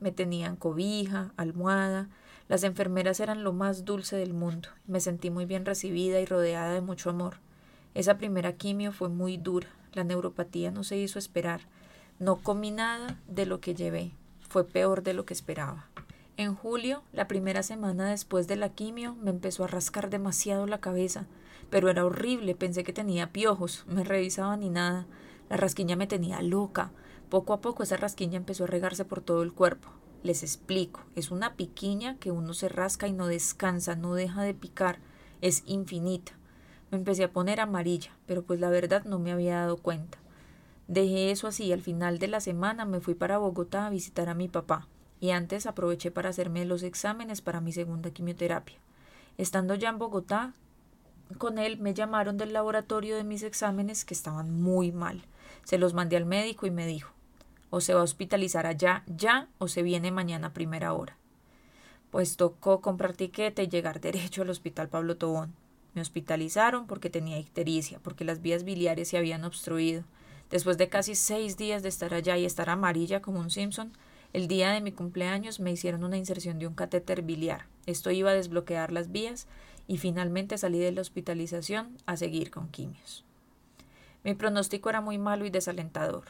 me 0.00 0.12
tenían 0.12 0.56
cobija, 0.56 1.32
almohada. 1.36 2.08
Las 2.48 2.62
enfermeras 2.62 3.20
eran 3.20 3.42
lo 3.42 3.52
más 3.52 3.84
dulce 3.84 4.16
del 4.16 4.34
mundo. 4.34 4.68
Me 4.86 5.00
sentí 5.00 5.30
muy 5.30 5.46
bien 5.46 5.64
recibida 5.64 6.20
y 6.20 6.26
rodeada 6.26 6.72
de 6.72 6.80
mucho 6.80 7.10
amor. 7.10 7.38
Esa 7.94 8.18
primera 8.18 8.52
quimio 8.52 8.92
fue 8.92 9.08
muy 9.08 9.36
dura. 9.36 9.68
La 9.96 10.04
neuropatía 10.04 10.70
no 10.70 10.84
se 10.84 10.98
hizo 10.98 11.18
esperar. 11.18 11.62
No 12.18 12.36
comí 12.36 12.70
nada 12.70 13.18
de 13.28 13.46
lo 13.46 13.62
que 13.62 13.74
llevé. 13.74 14.12
Fue 14.46 14.68
peor 14.68 15.02
de 15.02 15.14
lo 15.14 15.24
que 15.24 15.32
esperaba. 15.32 15.88
En 16.36 16.54
julio, 16.54 17.02
la 17.14 17.26
primera 17.28 17.62
semana 17.62 18.10
después 18.10 18.46
de 18.46 18.56
la 18.56 18.68
quimio, 18.68 19.14
me 19.14 19.30
empezó 19.30 19.64
a 19.64 19.68
rascar 19.68 20.10
demasiado 20.10 20.66
la 20.66 20.82
cabeza, 20.82 21.24
pero 21.70 21.88
era 21.88 22.04
horrible, 22.04 22.54
pensé 22.54 22.84
que 22.84 22.92
tenía 22.92 23.32
piojos, 23.32 23.86
me 23.88 24.04
revisaba 24.04 24.54
ni 24.58 24.68
nada. 24.68 25.06
La 25.48 25.56
rasquiña 25.56 25.96
me 25.96 26.06
tenía 26.06 26.42
loca. 26.42 26.90
Poco 27.30 27.54
a 27.54 27.62
poco 27.62 27.82
esa 27.82 27.96
rasquiña 27.96 28.36
empezó 28.36 28.64
a 28.64 28.66
regarse 28.66 29.06
por 29.06 29.22
todo 29.22 29.42
el 29.42 29.54
cuerpo. 29.54 29.88
Les 30.22 30.42
explico, 30.42 31.00
es 31.14 31.30
una 31.30 31.54
piquiña 31.56 32.18
que 32.18 32.30
uno 32.30 32.52
se 32.52 32.68
rasca 32.68 33.08
y 33.08 33.14
no 33.14 33.28
descansa, 33.28 33.96
no 33.96 34.12
deja 34.12 34.42
de 34.42 34.52
picar, 34.52 34.98
es 35.40 35.62
infinita. 35.64 36.32
Me 36.90 36.98
empecé 36.98 37.24
a 37.24 37.32
poner 37.32 37.60
amarilla, 37.60 38.12
pero 38.26 38.42
pues 38.42 38.60
la 38.60 38.70
verdad 38.70 39.04
no 39.04 39.18
me 39.18 39.32
había 39.32 39.60
dado 39.60 39.76
cuenta. 39.76 40.18
Dejé 40.88 41.30
eso 41.30 41.48
así 41.48 41.72
al 41.72 41.80
final 41.80 42.18
de 42.18 42.28
la 42.28 42.40
semana 42.40 42.84
me 42.84 43.00
fui 43.00 43.14
para 43.14 43.38
Bogotá 43.38 43.86
a 43.86 43.90
visitar 43.90 44.28
a 44.28 44.34
mi 44.34 44.48
papá 44.48 44.86
y 45.18 45.30
antes 45.30 45.66
aproveché 45.66 46.10
para 46.10 46.28
hacerme 46.28 46.64
los 46.64 46.82
exámenes 46.82 47.40
para 47.40 47.60
mi 47.60 47.72
segunda 47.72 48.10
quimioterapia. 48.10 48.78
Estando 49.38 49.74
ya 49.74 49.88
en 49.88 49.98
Bogotá, 49.98 50.52
con 51.38 51.58
él 51.58 51.78
me 51.78 51.94
llamaron 51.94 52.36
del 52.36 52.52
laboratorio 52.52 53.16
de 53.16 53.24
mis 53.24 53.42
exámenes 53.42 54.04
que 54.04 54.14
estaban 54.14 54.62
muy 54.62 54.92
mal. 54.92 55.24
Se 55.64 55.78
los 55.78 55.94
mandé 55.94 56.16
al 56.16 56.26
médico 56.26 56.66
y 56.66 56.70
me 56.70 56.86
dijo 56.86 57.16
o 57.70 57.80
se 57.80 57.94
va 57.94 58.00
a 58.00 58.04
hospitalizar 58.04 58.66
allá 58.66 59.02
ya 59.06 59.48
o 59.58 59.68
se 59.68 59.82
viene 59.82 60.10
mañana 60.10 60.48
a 60.48 60.52
primera 60.52 60.92
hora. 60.92 61.16
Pues 62.10 62.36
tocó 62.36 62.80
comprar 62.80 63.12
tiquete 63.12 63.64
y 63.64 63.68
llegar 63.68 64.00
derecho 64.00 64.42
al 64.42 64.50
hospital 64.50 64.88
Pablo 64.88 65.16
Tobón. 65.16 65.54
Me 65.96 66.02
hospitalizaron 66.02 66.86
porque 66.86 67.08
tenía 67.08 67.38
ictericia, 67.38 68.00
porque 68.02 68.26
las 68.26 68.42
vías 68.42 68.64
biliares 68.64 69.08
se 69.08 69.16
habían 69.16 69.44
obstruido. 69.44 70.04
Después 70.50 70.76
de 70.76 70.90
casi 70.90 71.14
seis 71.14 71.56
días 71.56 71.82
de 71.82 71.88
estar 71.88 72.12
allá 72.12 72.36
y 72.36 72.44
estar 72.44 72.68
amarilla 72.68 73.22
como 73.22 73.40
un 73.40 73.50
Simpson, 73.50 73.92
el 74.34 74.46
día 74.46 74.72
de 74.72 74.82
mi 74.82 74.92
cumpleaños 74.92 75.58
me 75.58 75.72
hicieron 75.72 76.04
una 76.04 76.18
inserción 76.18 76.58
de 76.58 76.66
un 76.66 76.74
catéter 76.74 77.22
biliar. 77.22 77.64
Esto 77.86 78.10
iba 78.10 78.30
a 78.32 78.34
desbloquear 78.34 78.92
las 78.92 79.10
vías 79.10 79.46
y 79.88 79.96
finalmente 79.96 80.58
salí 80.58 80.78
de 80.80 80.92
la 80.92 81.00
hospitalización 81.00 81.96
a 82.04 82.18
seguir 82.18 82.50
con 82.50 82.68
quimios. 82.68 83.24
Mi 84.22 84.34
pronóstico 84.34 84.90
era 84.90 85.00
muy 85.00 85.16
malo 85.16 85.46
y 85.46 85.50
desalentador. 85.50 86.24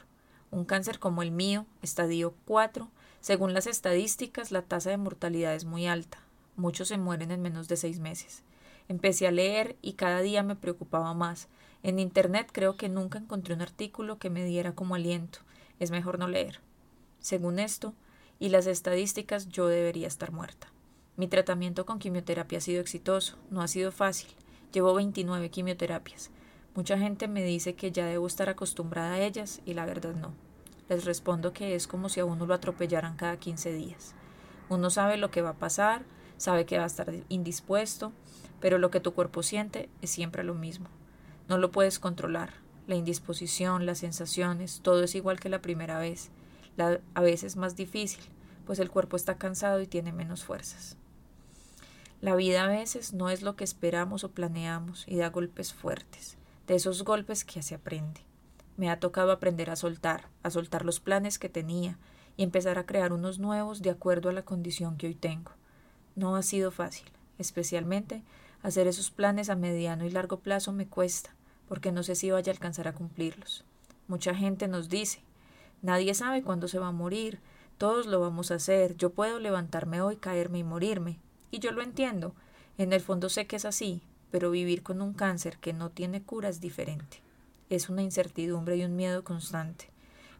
Un 0.53 0.65
cáncer 0.65 1.01
como 1.01 1.23
el 1.23 1.33
mío, 1.33 1.67
estadio 1.83 2.35
4, 2.45 2.89
según 3.21 3.53
las 3.53 3.67
estadísticas, 3.67 4.53
la 4.53 4.63
tasa 4.63 4.91
de 4.91 4.97
mortalidad 4.97 5.57
es 5.57 5.65
muy 5.65 5.89
alta. 5.89 6.21
Muchos 6.55 6.87
se 6.87 6.99
mueren 6.99 7.33
en 7.33 7.43
menos 7.43 7.67
de 7.67 7.77
seis 7.77 7.99
meses. 7.99 8.45
Empecé 8.89 9.27
a 9.27 9.33
leer 9.33 9.77
y 9.83 9.95
cada 9.95 10.21
día 10.21 10.43
me 10.43 10.57
preocupaba 10.57 11.13
más. 11.15 11.49
En 11.83 11.99
Internet 11.99 12.51
creo 12.53 12.77
que 12.77 12.89
nunca 12.89 13.19
encontré 13.19 13.55
un 13.55 13.63
artículo 13.63 14.19
que 14.19 14.31
me 14.31 14.45
diera 14.45 14.75
como 14.75 14.95
aliento. 14.95 15.41
Es 15.79 15.91
mejor 15.91 16.19
no 16.19 16.29
leer. 16.29 16.61
Según 17.21 17.59
esto 17.59 17.95
y 18.39 18.51
las 18.51 18.67
estadísticas, 18.67 19.49
yo 19.49 19.67
debería 19.67 20.07
estar 20.07 20.33
muerta. 20.33 20.69
Mi 21.17 21.29
tratamiento 21.29 21.87
con 21.87 21.99
quimioterapia 21.99 22.59
ha 22.59 22.61
sido 22.61 22.81
exitoso, 22.81 23.39
no 23.51 23.63
ha 23.63 23.69
sido 23.69 23.91
fácil. 23.91 24.29
Llevo 24.73 24.95
29 24.95 25.51
quimioterapias. 25.51 26.31
Mucha 26.75 26.99
gente 26.99 27.27
me 27.27 27.43
dice 27.43 27.75
que 27.75 27.91
ya 27.91 28.05
debo 28.07 28.27
estar 28.27 28.51
acostumbrada 28.51 29.15
a 29.15 29.21
ellas 29.21 29.63
y 29.65 29.73
la 29.73 29.87
verdad 29.87 30.15
no. 30.15 30.35
Les 30.89 31.05
respondo 31.05 31.53
que 31.53 31.75
es 31.75 31.87
como 31.87 32.09
si 32.11 32.21
a 32.21 32.27
uno 32.27 32.47
lo 32.47 32.53
atropellaran 32.53 33.17
cada 33.17 33.39
15 33.39 33.73
días. 33.73 34.15
Uno 34.69 34.91
sabe 34.91 35.17
lo 35.17 35.31
que 35.31 35.43
va 35.43 35.51
a 35.51 35.59
pasar, 35.59 36.05
sabe 36.37 36.67
que 36.67 36.79
va 36.79 36.85
a 36.85 36.89
estar 36.89 37.13
indispuesto, 37.29 38.13
pero 38.61 38.79
lo 38.79 38.91
que 38.91 39.01
tu 39.01 39.15
cuerpo 39.15 39.43
siente 39.43 39.89
es 40.03 40.11
siempre 40.11 40.45
lo 40.45 40.55
mismo. 40.55 40.89
No 41.49 41.59
lo 41.59 41.71
puedes 41.71 41.99
controlar. 41.99 42.55
La 42.87 42.95
indisposición, 42.95 43.87
las 43.87 43.99
sensaciones, 43.99 44.81
todo 44.83 45.03
es 45.03 45.15
igual 45.15 45.41
que 45.41 45.49
la 45.49 45.63
primera 45.63 45.99
vez 45.99 46.31
a 47.15 47.21
veces 47.21 47.57
más 47.57 47.75
difícil, 47.75 48.23
pues 48.67 48.79
el 48.79 48.91
cuerpo 48.91 49.17
está 49.17 49.39
cansado 49.39 49.81
y 49.81 49.87
tiene 49.87 50.13
menos 50.13 50.45
fuerzas. 50.45 50.97
La 52.21 52.35
vida 52.35 52.65
a 52.65 52.69
veces 52.69 53.13
no 53.13 53.31
es 53.31 53.43
lo 53.43 53.57
que 53.57 53.65
esperamos 53.65 54.25
o 54.25 54.31
planeamos 54.31 55.05
y 55.07 55.17
da 55.17 55.31
golpes 55.31 55.73
fuertes, 55.73 56.37
de 56.67 56.75
esos 56.75 57.05
golpes 57.05 57.45
que 57.45 57.63
se 57.63 57.75
aprende. 57.75 58.21
Me 58.77 58.91
ha 58.91 59.01
tocado 59.01 59.33
aprender 59.33 59.71
a 59.71 59.77
soltar, 59.77 60.29
a 60.43 60.51
soltar 60.51 60.85
los 60.85 61.01
planes 61.01 61.39
que 61.39 61.49
tenía 61.49 61.99
y 62.37 62.43
empezar 62.43 62.79
a 62.79 62.87
crear 62.87 63.13
unos 63.13 63.39
nuevos 63.39 63.81
de 63.81 63.91
acuerdo 63.91 64.29
a 64.29 64.33
la 64.33 64.45
condición 64.45 64.97
que 64.97 65.07
hoy 65.07 65.15
tengo. 65.15 65.53
No 66.17 66.35
ha 66.35 66.43
sido 66.43 66.71
fácil, 66.71 67.07
especialmente 67.39 68.23
hacer 68.63 68.87
esos 68.87 69.11
planes 69.11 69.51
a 69.51 69.55
mediano 69.55 70.07
y 70.07 70.11
largo 70.11 70.39
plazo 70.39 70.73
me 70.73 70.89
cuesta, 70.89 71.35
porque 71.69 71.93
no 71.93 72.03
sé 72.03 72.15
si 72.15 72.31
vaya 72.31 72.51
a 72.51 72.55
alcanzar 72.55 72.89
a 72.89 72.95
cumplirlos. 72.95 73.65
Mucha 74.09 74.35
gente 74.35 74.67
nos 74.67 74.89
dice, 74.89 75.21
nadie 75.83 76.15
sabe 76.15 76.43
cuándo 76.43 76.69
se 76.69 76.79
va 76.79 76.89
a 76.89 76.93
morir, 76.93 77.39
todos 77.77 78.07
lo 78.07 78.19
vamos 78.19 78.51
a 78.51 78.55
hacer, 78.55 78.97
yo 78.97 79.11
puedo 79.11 79.39
levantarme 79.39 80.01
hoy, 80.01 80.17
caerme 80.17 80.59
y 80.59 80.65
morirme. 80.65 81.19
Y 81.51 81.59
yo 81.59 81.71
lo 81.71 81.83
entiendo, 81.83 82.35
en 82.79 82.95
el 82.95 83.03
fondo 83.03 83.29
sé 83.29 83.47
que 83.47 83.57
es 83.57 83.67
así, 83.67 84.01
pero 84.31 84.51
vivir 84.51 84.83
con 84.83 85.03
un 85.03 85.13
cáncer 85.13 85.59
que 85.59 85.75
no 85.75 85.91
tiene 85.91 86.23
cura 86.23 86.49
es 86.49 86.61
diferente. 86.61 87.21
Es 87.69 87.91
una 87.91 88.03
incertidumbre 88.03 88.77
y 88.77 88.85
un 88.85 88.97
miedo 88.97 89.23
constante. 89.23 89.91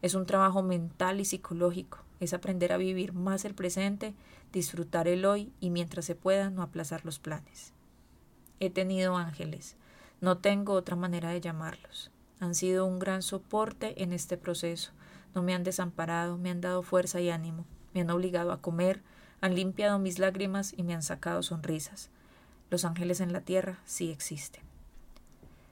Es 0.01 0.15
un 0.15 0.25
trabajo 0.25 0.63
mental 0.63 1.19
y 1.19 1.25
psicológico. 1.25 1.99
Es 2.19 2.33
aprender 2.33 2.73
a 2.73 2.77
vivir 2.77 3.13
más 3.13 3.45
el 3.45 3.53
presente, 3.53 4.13
disfrutar 4.51 5.07
el 5.07 5.25
hoy 5.25 5.51
y 5.59 5.69
mientras 5.69 6.05
se 6.05 6.15
pueda 6.15 6.49
no 6.49 6.61
aplazar 6.61 7.05
los 7.05 7.19
planes. 7.19 7.73
He 8.59 8.69
tenido 8.69 9.17
ángeles. 9.17 9.75
No 10.19 10.39
tengo 10.39 10.73
otra 10.73 10.95
manera 10.95 11.29
de 11.29 11.41
llamarlos. 11.41 12.11
Han 12.39 12.55
sido 12.55 12.85
un 12.85 12.99
gran 12.99 13.21
soporte 13.21 14.01
en 14.01 14.13
este 14.13 14.37
proceso. 14.37 14.91
No 15.35 15.43
me 15.43 15.53
han 15.53 15.63
desamparado, 15.63 16.37
me 16.37 16.49
han 16.49 16.61
dado 16.61 16.81
fuerza 16.81 17.19
y 17.21 17.29
ánimo, 17.29 17.65
me 17.93 18.01
han 18.01 18.09
obligado 18.09 18.51
a 18.51 18.61
comer, 18.61 19.01
han 19.41 19.55
limpiado 19.55 19.99
mis 19.99 20.17
lágrimas 20.17 20.73
y 20.75 20.83
me 20.83 20.95
han 20.95 21.03
sacado 21.03 21.43
sonrisas. 21.43 22.09
Los 22.69 22.85
ángeles 22.85 23.21
en 23.21 23.33
la 23.33 23.41
tierra 23.41 23.79
sí 23.85 24.11
existen. 24.11 24.63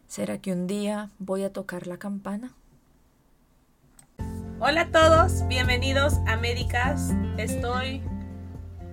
¿Será 0.08 0.40
que 0.40 0.52
un 0.52 0.68
día 0.68 1.10
voy 1.18 1.44
a 1.44 1.52
tocar 1.52 1.88
la 1.88 1.98
campana? 1.98 2.54
Hola 4.58 4.82
a 4.82 4.88
todos, 4.90 5.46
bienvenidos 5.50 6.14
a 6.26 6.38
Médicas. 6.38 7.12
Estoy 7.38 8.02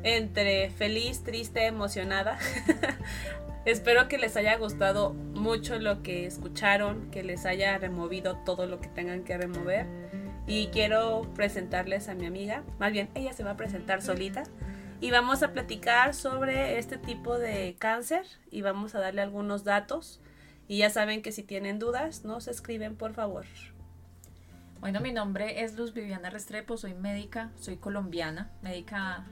entre 0.03 0.71
feliz, 0.71 1.23
triste, 1.23 1.67
emocionada. 1.67 2.37
Espero 3.65 4.09
que 4.09 4.19
les 4.19 4.37
haya 4.37 4.57
gustado 4.57 5.13
mucho 5.13 5.79
lo 5.79 6.03
que 6.03 6.27
escucharon, 6.27 7.13
que 7.13 7.23
les 7.23 7.47
haya 7.47 7.79
removido 7.79 8.39
todo 8.39 8.67
lo 8.67 8.81
que 8.81 8.89
tengan 8.89 9.23
que 9.23 9.39
remover. 9.39 9.87
Y 10.49 10.67
quiero 10.73 11.33
presentarles 11.37 12.09
a 12.09 12.17
mi 12.17 12.27
amiga, 12.27 12.65
más 12.81 12.91
bien 12.91 13.09
ella 13.15 13.33
se 13.33 13.45
va 13.45 13.53
a 13.53 13.57
presentar 13.57 14.03
solita. 14.03 14.43
Y 15.01 15.13
vamos 15.13 15.45
a 15.45 15.53
platicar 15.53 16.13
sobre 16.13 16.79
este 16.79 16.99
tipo 16.99 17.39
de 17.39 17.77
cáncer 17.79 18.27
y 18.51 18.63
vamos 18.63 18.97
a 18.97 19.01
darle 19.01 19.23
algunos 19.23 19.63
datos. 19.63 20.21
Y 20.67 20.79
ya 20.79 20.91
saben 20.91 21.23
que 21.23 21.31
si 21.31 21.45
tienen 21.45 21.79
dudas, 21.79 22.25
nos 22.25 22.49
escriben 22.49 22.97
por 22.97 23.15
favor. 23.15 23.45
Bueno, 24.83 24.99
mi 24.99 25.13
nombre 25.13 25.63
es 25.63 25.77
Luz 25.77 25.95
Viviana 25.95 26.29
Restrepo, 26.29 26.77
soy 26.77 26.93
médica, 26.93 27.53
soy 27.61 27.77
colombiana, 27.77 28.51
médica 28.63 29.25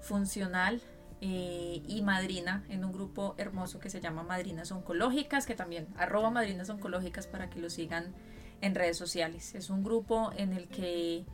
funcional 0.00 0.80
eh, 1.20 1.82
y 1.86 2.00
madrina 2.00 2.64
en 2.70 2.86
un 2.86 2.92
grupo 2.92 3.34
hermoso 3.36 3.80
que 3.80 3.90
se 3.90 4.00
llama 4.00 4.22
Madrinas 4.22 4.72
Oncológicas, 4.72 5.44
que 5.44 5.54
también 5.54 5.88
arroba 5.98 6.30
Madrinas 6.30 6.70
Oncológicas 6.70 7.26
para 7.26 7.50
que 7.50 7.60
lo 7.60 7.68
sigan 7.68 8.14
en 8.62 8.74
redes 8.74 8.96
sociales. 8.96 9.54
Es 9.54 9.68
un 9.68 9.84
grupo 9.84 10.32
en 10.38 10.54
el 10.54 10.68
que 10.68 11.26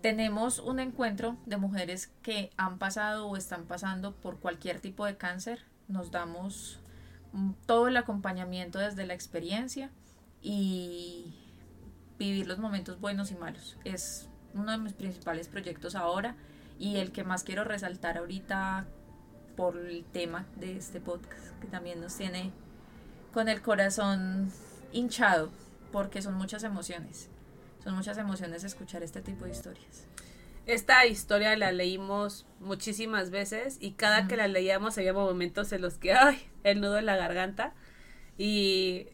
tenemos 0.00 0.60
un 0.60 0.78
encuentro 0.78 1.36
de 1.44 1.56
mujeres 1.56 2.12
que 2.22 2.52
han 2.56 2.78
pasado 2.78 3.26
o 3.26 3.36
están 3.36 3.64
pasando 3.64 4.14
por 4.14 4.38
cualquier 4.38 4.78
tipo 4.78 5.04
de 5.06 5.16
cáncer. 5.16 5.64
Nos 5.88 6.12
damos 6.12 6.78
mm, 7.32 7.50
todo 7.66 7.88
el 7.88 7.96
acompañamiento 7.96 8.78
desde 8.78 9.06
la 9.06 9.14
experiencia 9.14 9.90
y 10.40 11.47
vivir 12.18 12.46
los 12.46 12.58
momentos 12.58 13.00
buenos 13.00 13.30
y 13.30 13.34
malos. 13.36 13.76
Es 13.84 14.28
uno 14.54 14.72
de 14.72 14.78
mis 14.78 14.92
principales 14.92 15.48
proyectos 15.48 15.94
ahora 15.94 16.36
y 16.78 16.96
el 16.96 17.12
que 17.12 17.24
más 17.24 17.44
quiero 17.44 17.64
resaltar 17.64 18.18
ahorita 18.18 18.86
por 19.56 19.76
el 19.76 20.04
tema 20.04 20.46
de 20.56 20.76
este 20.76 21.00
podcast, 21.00 21.58
que 21.60 21.66
también 21.66 22.00
nos 22.00 22.16
tiene 22.16 22.52
con 23.32 23.48
el 23.48 23.60
corazón 23.60 24.52
hinchado, 24.92 25.50
porque 25.92 26.22
son 26.22 26.34
muchas 26.34 26.62
emociones. 26.64 27.28
Son 27.82 27.94
muchas 27.94 28.18
emociones 28.18 28.64
escuchar 28.64 29.02
este 29.02 29.20
tipo 29.20 29.44
de 29.44 29.50
historias. 29.52 30.06
Esta 30.66 31.06
historia 31.06 31.56
la 31.56 31.72
leímos 31.72 32.46
muchísimas 32.60 33.30
veces 33.30 33.78
y 33.80 33.92
cada 33.92 34.28
que 34.28 34.36
la 34.36 34.48
leíamos 34.48 34.98
había 34.98 35.12
momentos 35.12 35.72
en 35.72 35.80
los 35.80 35.94
que, 35.94 36.12
ay, 36.12 36.38
el 36.62 36.80
nudo 36.80 36.98
en 36.98 37.06
la 37.06 37.16
garganta. 37.16 37.74
Y 38.36 39.06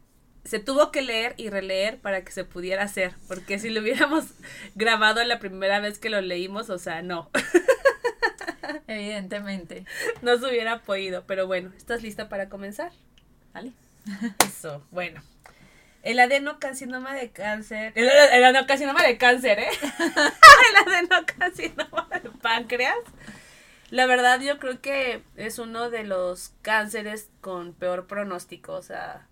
se 0.45 0.59
tuvo 0.59 0.93
que 0.93 1.03
leer 1.03 1.35
y 1.37 1.49
releer 1.49 1.99
para 1.99 2.23
que 2.23 2.33
se 2.33 2.45
pudiera 2.45 2.83
hacer, 2.83 3.15
porque 3.29 3.59
si 3.59 3.71
lo 3.71 3.81
hubiéramos 3.81 4.27
grabado 4.75 5.25
la 5.25 5.39
primera 5.39 5.81
vez 5.81 5.99
que 5.99 6.11
lo 6.11 6.21
leímos, 6.21 6.71
o 6.71 6.79
sea, 6.79 7.03
no. 7.03 7.31
Evidentemente. 8.87 9.85
No 10.23 10.39
se 10.39 10.47
hubiera 10.47 10.81
podido, 10.83 11.25
pero 11.27 11.47
bueno, 11.47 11.73
¿estás 11.77 12.03
lista 12.03 12.29
para 12.29 12.49
comenzar? 12.49 12.93
Vale. 13.53 13.73
Eso, 14.47 14.87
bueno. 14.91 15.23
El 16.03 16.21
adenocarcinoma 16.21 17.15
de 17.15 17.31
cáncer. 17.31 17.93
El, 17.95 18.09
el 18.09 18.45
adenocarcinoma 18.45 19.03
de 19.03 19.17
cáncer, 19.17 19.59
¿eh? 19.59 19.69
el 20.71 20.93
adenocarcinoma 20.93 22.09
de 22.23 22.31
páncreas. 22.43 22.99
La 23.89 24.05
verdad, 24.05 24.41
yo 24.41 24.59
creo 24.59 24.83
que 24.83 25.23
es 25.37 25.59
uno 25.59 25.89
de 25.89 26.05
los 26.05 26.53
cánceres 26.61 27.31
con 27.41 27.73
peor 27.73 28.07
pronóstico. 28.07 28.75
O 28.75 28.83
sea, 28.83 29.27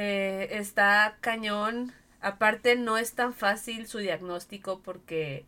eh, 0.00 0.48
está 0.52 1.16
cañón. 1.20 1.92
Aparte 2.20 2.76
no 2.76 2.98
es 2.98 3.14
tan 3.14 3.34
fácil 3.34 3.88
su 3.88 3.98
diagnóstico 3.98 4.80
porque 4.80 5.44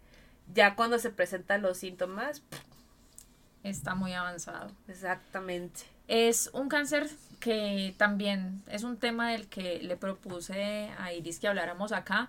ya 0.52 0.74
cuando 0.74 0.98
se 0.98 1.10
presentan 1.10 1.62
los 1.62 1.78
síntomas... 1.78 2.42
Está 3.62 3.94
muy 3.94 4.12
avanzado. 4.12 4.72
Exactamente. 4.88 5.82
Es 6.08 6.50
un 6.52 6.68
cáncer 6.68 7.08
que 7.38 7.94
también 7.96 8.62
es 8.66 8.82
un 8.82 8.96
tema 8.96 9.30
del 9.30 9.46
que 9.46 9.80
le 9.82 9.96
propuse 9.96 10.90
a 10.98 11.12
Iris 11.12 11.38
que 11.38 11.46
habláramos 11.46 11.92
acá, 11.92 12.28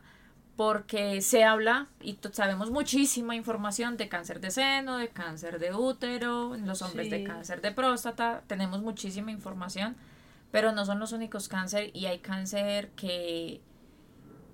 porque 0.56 1.22
se 1.22 1.44
habla 1.44 1.88
y 2.02 2.20
sabemos 2.34 2.70
muchísima 2.70 3.36
información 3.36 3.98
de 3.98 4.10
cáncer 4.10 4.42
de 4.42 4.52
seno, 4.52 4.98
de 4.98 5.08
cáncer 5.08 5.58
de 5.58 5.74
útero, 5.74 6.54
en 6.54 6.68
los 6.68 6.84
hombres 6.84 7.10
de 7.10 7.24
cáncer 7.24 7.62
de 7.62 7.72
próstata, 7.72 8.44
tenemos 8.46 8.82
muchísima 8.82 9.32
información, 9.32 9.96
pero 10.52 10.72
no 10.72 10.86
son 10.86 11.00
los 11.00 11.12
únicos 11.12 11.48
cáncer 11.48 11.92
y 11.94 12.06
hay 12.06 12.20
cáncer 12.20 12.90
que 12.92 13.62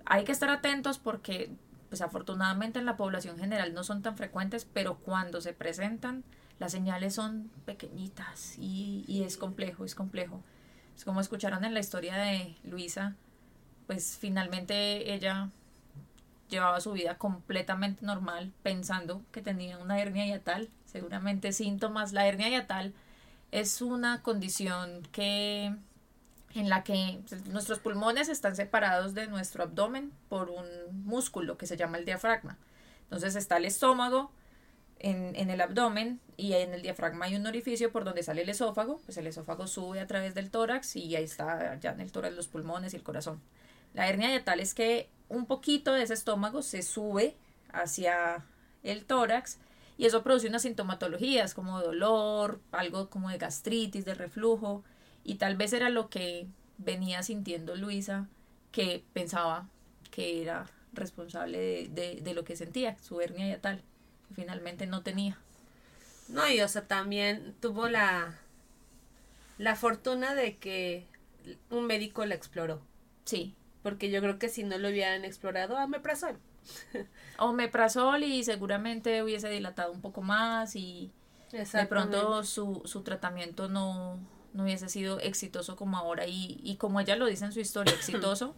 hay 0.06 0.24
que 0.24 0.32
estar 0.32 0.50
atentos 0.50 1.00
porque 1.00 1.52
pues 1.90 2.02
afortunadamente 2.02 2.80
en 2.80 2.86
la 2.86 2.98
población 2.98 3.38
general 3.38 3.74
no 3.74 3.84
son 3.84 4.02
tan 4.02 4.18
frecuentes, 4.18 4.66
pero 4.66 4.98
cuando 4.98 5.42
se 5.42 5.54
presentan 5.54 6.24
las 6.60 6.72
señales 6.72 7.16
son 7.16 7.50
pequeñitas 7.66 8.58
y, 8.58 9.06
y 9.08 9.24
es 9.24 9.38
complejo, 9.38 9.86
es 9.86 9.96
complejo. 9.96 10.42
Es 10.96 11.06
como 11.06 11.22
escucharon 11.22 11.64
en 11.64 11.74
la 11.74 11.80
historia 11.80 12.16
de 12.18 12.58
Luisa, 12.64 13.16
pues 13.86 14.18
finalmente 14.20 15.14
ella 15.14 15.52
llevaba 16.50 16.82
su 16.82 16.94
vida 16.94 17.18
completamente 17.18 18.06
normal 18.06 18.52
pensando 18.64 19.22
que 19.32 19.42
tenía 19.42 19.78
una 19.78 20.00
hernia 20.00 20.26
yatal, 20.26 20.70
seguramente 20.86 21.52
síntomas. 21.52 22.14
La 22.14 22.28
hernia 22.28 22.50
yatal 22.50 22.94
es 23.52 23.82
una 23.82 24.22
condición 24.24 25.04
que 25.12 25.76
en 26.56 26.70
la 26.70 26.84
que 26.84 27.20
nuestros 27.50 27.80
pulmones 27.80 28.30
están 28.30 28.56
separados 28.56 29.14
de 29.14 29.28
nuestro 29.28 29.64
abdomen 29.64 30.12
por 30.30 30.50
un 30.50 30.66
músculo 31.06 31.58
que 31.58 31.68
se 31.68 31.78
llama 31.78 31.98
el 31.98 32.06
diafragma. 32.06 32.58
Entonces 33.04 33.36
está 33.36 33.58
el 33.58 33.66
estómago 33.66 34.32
en, 35.00 35.50
el 35.50 35.62
abdomen 35.62 36.20
y 36.38 36.54
en 36.54 36.74
el 36.74 36.82
diafragma 36.82 37.26
hay 37.26 37.36
un 37.36 37.46
orificio 37.46 37.92
por 37.92 38.04
donde 38.04 38.24
sale 38.24 38.42
el 38.42 38.50
esófago, 38.50 39.00
pues 39.06 39.18
el 39.18 39.28
esófago 39.28 39.68
sube 39.68 40.00
a 40.00 40.08
través 40.08 40.34
del 40.34 40.50
tórax 40.50 40.96
y 40.96 41.16
ahí 41.16 41.24
está 41.24 41.80
ya 41.80 41.92
en 41.92 42.00
el 42.00 42.12
tórax 42.12 42.36
los 42.36 42.48
pulmones 42.48 42.94
y 42.94 42.98
el 42.98 43.04
corazón. 43.04 43.42
La 43.94 44.08
hernia 44.08 44.32
yatal 44.32 44.60
es 44.60 44.74
que 44.74 45.10
un 45.30 45.46
poquito 45.46 45.94
de 45.94 46.04
ese 46.04 46.14
estómago 46.14 46.62
se 46.62 46.82
sube 46.82 47.36
hacia 47.72 48.46
el 48.84 49.06
tórax 49.06 49.60
y 49.98 50.06
eso 50.06 50.24
produce 50.24 50.48
unas 50.48 50.62
sintomatologías 50.64 51.54
como 51.54 51.82
dolor, 51.82 52.60
algo 52.72 53.10
como 53.10 53.30
de 53.30 53.38
gastritis, 53.38 54.06
de 54.06 54.14
reflujo, 54.14 54.84
y 55.28 55.36
tal 55.36 55.58
vez 55.58 55.74
era 55.74 55.90
lo 55.90 56.10
que 56.10 56.48
venía 56.78 57.22
sintiendo 57.22 57.76
Luisa, 57.76 58.28
que 58.72 59.04
pensaba 59.12 59.68
que 60.10 60.42
era 60.42 60.66
responsable 60.94 61.90
de, 61.90 62.22
de, 62.22 62.34
lo 62.34 62.46
que 62.46 62.56
sentía, 62.56 62.98
su 63.00 63.20
hernia 63.20 63.54
y 63.54 63.58
tal, 63.60 63.84
que 64.30 64.36
finalmente 64.36 64.88
no 64.88 65.04
tenía. 65.04 65.38
No, 66.30 66.48
y 66.48 66.62
o 66.62 66.68
sea, 66.70 66.88
también 66.88 67.54
tuvo 67.60 67.90
la, 67.90 68.40
la 69.58 69.76
fortuna 69.76 70.34
de 70.34 70.56
que 70.56 71.06
un 71.70 71.88
médico 71.88 72.26
la 72.26 72.36
exploró. 72.36 72.82
Sí. 73.26 73.54
Porque 73.84 74.10
yo 74.10 74.22
creo 74.22 74.40
que 74.40 74.48
si 74.48 74.64
no 74.64 74.78
lo 74.78 74.88
hubieran 74.88 75.26
explorado, 75.26 75.78
ah, 75.78 75.88
meprazol. 75.88 76.40
Omeprazol 77.38 78.24
y 78.24 78.46
seguramente 78.46 79.24
hubiese 79.24 79.50
dilatado 79.50 79.92
un 79.92 80.02
poco 80.02 80.22
más 80.22 80.76
y 80.78 81.12
de 81.52 81.86
pronto 81.86 82.44
su, 82.44 82.82
su 82.86 83.04
tratamiento 83.04 83.70
no, 83.70 84.20
no 84.58 84.64
hubiese 84.64 84.90
sido 84.90 85.20
exitoso 85.20 85.76
como 85.76 85.98
ahora 85.98 86.26
y, 86.26 86.60
y 86.64 86.78
como 86.78 87.00
ella 87.00 87.16
lo 87.16 87.28
dice 87.28 87.46
en 87.46 87.52
su 87.52 87.60
historia, 87.60 87.94
exitoso 87.96 88.56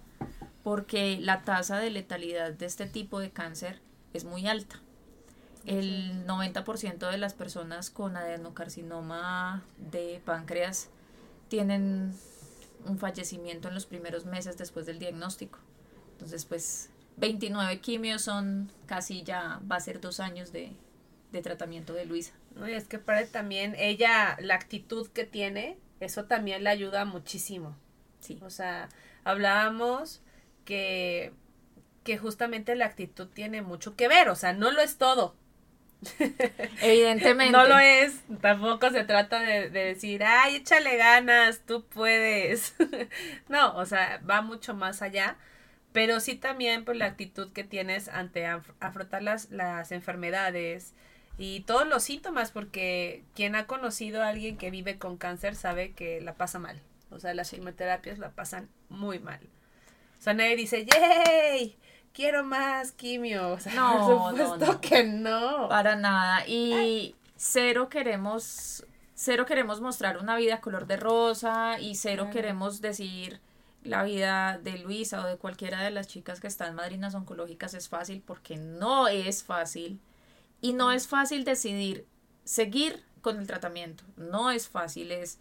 porque 0.63 1.19
la 1.19 1.43
tasa 1.43 1.77
de 1.77 1.89
letalidad 1.89 2.53
de 2.53 2.65
este 2.65 2.85
tipo 2.85 3.19
de 3.19 3.31
cáncer 3.31 3.81
es 4.13 4.23
muy 4.23 4.47
alta. 4.47 4.79
El 5.65 6.25
90% 6.25 7.11
de 7.11 7.17
las 7.17 7.33
personas 7.33 7.89
con 7.89 8.15
adenocarcinoma 8.15 9.61
de 9.77 10.21
páncreas 10.23 10.89
tienen 11.49 12.13
un 12.85 12.97
fallecimiento 12.97 13.67
en 13.67 13.73
los 13.73 13.85
primeros 13.85 14.25
meses 14.25 14.57
después 14.57 14.85
del 14.85 14.99
diagnóstico. 14.99 15.59
Entonces, 16.13 16.45
pues 16.45 16.89
29 17.17 17.81
quimios 17.81 18.21
son 18.21 18.71
casi 18.85 19.23
ya, 19.23 19.59
va 19.69 19.75
a 19.75 19.81
ser 19.81 19.99
dos 19.99 20.21
años 20.21 20.53
de, 20.53 20.71
de 21.33 21.41
tratamiento 21.41 21.93
de 21.93 22.05
Luisa. 22.05 22.33
No, 22.55 22.67
y 22.67 22.73
es 22.73 22.85
que 22.85 22.99
para 22.99 23.25
también 23.27 23.75
ella, 23.77 24.37
la 24.39 24.55
actitud 24.55 25.07
que 25.09 25.25
tiene, 25.25 25.77
eso 25.99 26.25
también 26.25 26.63
le 26.63 26.69
ayuda 26.69 27.05
muchísimo. 27.05 27.75
Sí. 28.19 28.39
O 28.41 28.49
sea, 28.49 28.89
hablábamos 29.23 30.21
que, 30.65 31.33
que 32.03 32.17
justamente 32.17 32.75
la 32.75 32.85
actitud 32.85 33.27
tiene 33.27 33.61
mucho 33.61 33.95
que 33.95 34.07
ver, 34.07 34.29
o 34.29 34.35
sea, 34.35 34.53
no 34.53 34.71
lo 34.71 34.81
es 34.81 34.97
todo. 34.97 35.35
Evidentemente. 36.81 37.51
No 37.51 37.65
lo 37.65 37.77
es, 37.79 38.21
tampoco 38.41 38.89
se 38.89 39.03
trata 39.03 39.39
de, 39.41 39.69
de 39.69 39.85
decir, 39.85 40.23
ay, 40.23 40.57
échale 40.57 40.97
ganas, 40.97 41.61
tú 41.65 41.85
puedes. 41.87 42.75
no, 43.49 43.75
o 43.75 43.85
sea, 43.85 44.21
va 44.29 44.41
mucho 44.41 44.73
más 44.73 45.01
allá, 45.01 45.37
pero 45.91 46.19
sí 46.19 46.35
también 46.35 46.85
por 46.85 46.95
la 46.95 47.05
actitud 47.05 47.51
que 47.53 47.63
tienes 47.63 48.07
ante 48.09 48.45
af- 48.45 48.73
afrontar 48.79 49.23
las, 49.23 49.49
las 49.51 49.91
enfermedades 49.91 50.93
y 51.39 51.61
todos 51.61 51.87
los 51.87 52.03
síntomas, 52.03 52.51
porque 52.51 53.23
quien 53.35 53.55
ha 53.55 53.65
conocido 53.67 54.21
a 54.23 54.27
alguien 54.29 54.57
que 54.57 54.71
vive 54.71 54.99
con 54.99 55.17
cáncer 55.17 55.55
sabe 55.55 55.93
que 55.93 56.21
la 56.21 56.35
pasa 56.35 56.59
mal. 56.59 56.81
O 57.11 57.19
sea, 57.19 57.33
las 57.33 57.49
quimioterapias 57.51 58.19
la 58.19 58.31
pasan 58.31 58.69
muy 58.89 59.19
mal. 59.19 59.39
O 60.19 60.21
sea, 60.21 60.33
nadie 60.35 60.55
dice, 60.57 60.85
¡yay! 60.85 61.77
Quiero 62.13 62.43
más 62.43 62.91
quimio. 62.91 63.51
O 63.53 63.59
sea, 63.59 63.73
No, 63.73 63.91
por 63.93 64.33
no, 64.35 64.47
supuesto 64.47 64.73
no. 64.73 64.81
que 64.81 65.03
no. 65.05 65.69
Para 65.69 65.95
nada. 65.95 66.45
Y 66.47 67.15
cero 67.37 67.89
queremos, 67.89 68.85
cero 69.15 69.45
queremos 69.45 69.81
mostrar 69.81 70.17
una 70.17 70.35
vida 70.35 70.61
color 70.61 70.87
de 70.87 70.97
rosa 70.97 71.79
y 71.79 71.95
cero 71.95 72.29
queremos 72.31 72.81
decir 72.81 73.39
la 73.83 74.03
vida 74.03 74.59
de 74.59 74.77
Luisa 74.79 75.23
o 75.23 75.27
de 75.27 75.37
cualquiera 75.37 75.81
de 75.81 75.91
las 75.91 76.07
chicas 76.07 76.41
que 76.41 76.47
están 76.47 76.75
madrinas 76.75 77.15
oncológicas 77.15 77.73
es 77.73 77.87
fácil 77.89 78.21
porque 78.25 78.57
no 78.57 79.07
es 79.07 79.43
fácil. 79.43 79.99
Y 80.61 80.73
no 80.73 80.91
es 80.91 81.07
fácil 81.07 81.43
decidir 81.45 82.05
seguir 82.43 83.03
con 83.21 83.37
el 83.39 83.47
tratamiento. 83.47 84.03
No 84.17 84.51
es 84.51 84.67
fácil, 84.67 85.11
es... 85.11 85.39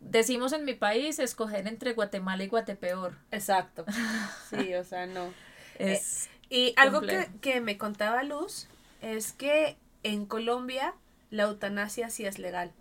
Decimos 0.00 0.52
en 0.54 0.64
mi 0.64 0.74
país 0.74 1.18
escoger 1.18 1.66
entre 1.68 1.92
Guatemala 1.92 2.42
y 2.42 2.48
Guatepeor. 2.48 3.16
Exacto. 3.30 3.84
Sí, 4.50 4.74
o 4.74 4.84
sea, 4.84 5.06
no. 5.06 5.32
Es 5.78 6.28
Y 6.48 6.72
algo 6.76 7.02
que, 7.02 7.28
que 7.40 7.60
me 7.60 7.76
contaba 7.78 8.22
Luz 8.24 8.66
es 9.02 9.32
que 9.32 9.76
en 10.02 10.26
Colombia 10.26 10.94
la 11.30 11.44
eutanasia 11.44 12.10
sí 12.10 12.24
es 12.24 12.38
legal. 12.38 12.72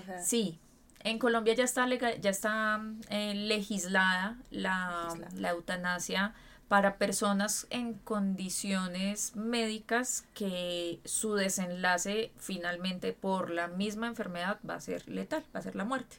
O 0.00 0.02
sea, 0.06 0.20
Sí, 0.22 0.58
en 1.00 1.18
Colombia 1.18 1.54
ya 1.54 1.64
está, 1.64 1.86
lega- 1.86 2.16
ya 2.16 2.30
está 2.30 2.80
eh, 3.10 3.34
legislada 3.34 4.38
la, 4.50 5.04
Legislada. 5.08 5.34
la 5.40 5.50
eutanasia 5.50 6.34
para 6.74 6.96
personas 6.98 7.68
en 7.70 7.94
condiciones 7.94 9.36
médicas 9.36 10.24
que 10.34 10.98
su 11.04 11.36
desenlace 11.36 12.32
finalmente 12.36 13.12
por 13.12 13.50
la 13.50 13.68
misma 13.68 14.08
enfermedad 14.08 14.58
va 14.68 14.74
a 14.74 14.80
ser 14.80 15.08
letal, 15.08 15.44
va 15.54 15.60
a 15.60 15.62
ser 15.62 15.76
la 15.76 15.84
muerte. 15.84 16.16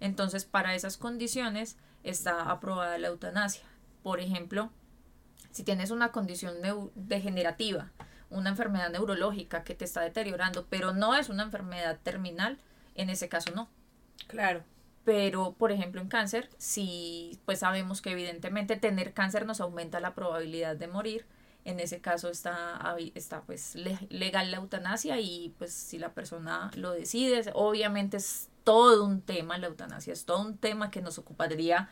Entonces, 0.00 0.46
para 0.46 0.74
esas 0.74 0.96
condiciones 0.96 1.76
está 2.02 2.50
aprobada 2.50 2.96
la 2.96 3.08
eutanasia. 3.08 3.60
Por 4.02 4.20
ejemplo, 4.20 4.70
si 5.50 5.64
tienes 5.64 5.90
una 5.90 6.12
condición 6.12 6.54
degenerativa, 6.94 7.90
una 8.30 8.48
enfermedad 8.48 8.88
neurológica 8.88 9.64
que 9.64 9.74
te 9.74 9.84
está 9.84 10.00
deteriorando, 10.00 10.64
pero 10.70 10.94
no 10.94 11.14
es 11.14 11.28
una 11.28 11.42
enfermedad 11.42 11.98
terminal, 12.02 12.56
en 12.94 13.10
ese 13.10 13.28
caso 13.28 13.52
no. 13.54 13.68
claro. 14.28 14.64
Pero, 15.04 15.54
por 15.58 15.72
ejemplo, 15.72 16.00
en 16.00 16.08
cáncer, 16.08 16.50
sí, 16.58 17.38
pues 17.46 17.60
sabemos 17.60 18.02
que 18.02 18.10
evidentemente 18.12 18.76
tener 18.76 19.12
cáncer 19.14 19.46
nos 19.46 19.60
aumenta 19.60 19.98
la 20.00 20.14
probabilidad 20.14 20.76
de 20.76 20.88
morir. 20.88 21.26
En 21.64 21.80
ese 21.80 22.00
caso 22.00 22.28
está, 22.30 22.96
está 23.14 23.42
pues 23.42 23.74
le- 23.74 23.98
legal 24.10 24.50
la 24.50 24.58
eutanasia 24.58 25.18
y 25.20 25.54
pues 25.58 25.72
si 25.72 25.98
la 25.98 26.12
persona 26.12 26.70
lo 26.74 26.92
decide, 26.92 27.42
obviamente 27.54 28.16
es 28.18 28.48
todo 28.64 29.04
un 29.04 29.20
tema 29.22 29.58
la 29.58 29.66
eutanasia, 29.68 30.12
es 30.12 30.24
todo 30.24 30.40
un 30.42 30.56
tema 30.58 30.90
que 30.90 31.02
nos 31.02 31.18
ocuparía 31.18 31.88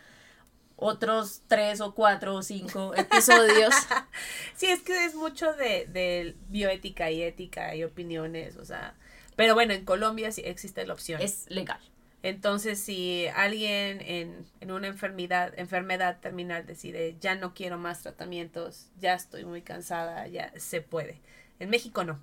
otros 0.77 1.43
tres 1.49 1.81
o 1.81 1.95
cuatro 1.95 2.35
o 2.37 2.43
cinco 2.43 2.95
episodios. 2.95 3.75
Sí, 4.57 4.67
es 4.67 4.81
que 4.83 5.05
es 5.05 5.15
mucho 5.15 5.53
de, 5.55 5.87
de 5.87 6.37
bioética 6.49 7.11
y 7.11 7.23
ética 7.23 7.75
y 7.77 7.85
opiniones, 7.85 8.57
o 8.57 8.65
sea. 8.65 8.95
Pero 9.37 9.55
bueno, 9.55 9.73
en 9.73 9.85
Colombia 9.85 10.33
sí 10.33 10.43
existe 10.45 10.85
la 10.87 10.95
opción. 10.95 11.21
es 11.23 11.45
legal. 11.49 11.81
Entonces, 12.23 12.81
si 12.81 13.27
alguien 13.35 14.01
en, 14.01 14.45
en 14.61 14.71
una 14.73 14.89
enfermedad, 14.89 15.53
enfermedad 15.57 16.19
terminal 16.21 16.67
decide, 16.67 17.17
ya 17.21 17.37
no 17.37 17.55
quiero 17.55 17.79
más 17.79 18.03
tratamientos, 18.03 18.89
ya 18.99 19.15
estoy 19.15 19.45
muy 19.45 19.63
cansada, 19.63 20.27
ya 20.27 20.53
se 20.59 20.81
puede. 20.83 21.21
En 21.61 21.71
México 21.71 22.05
no. 22.05 22.21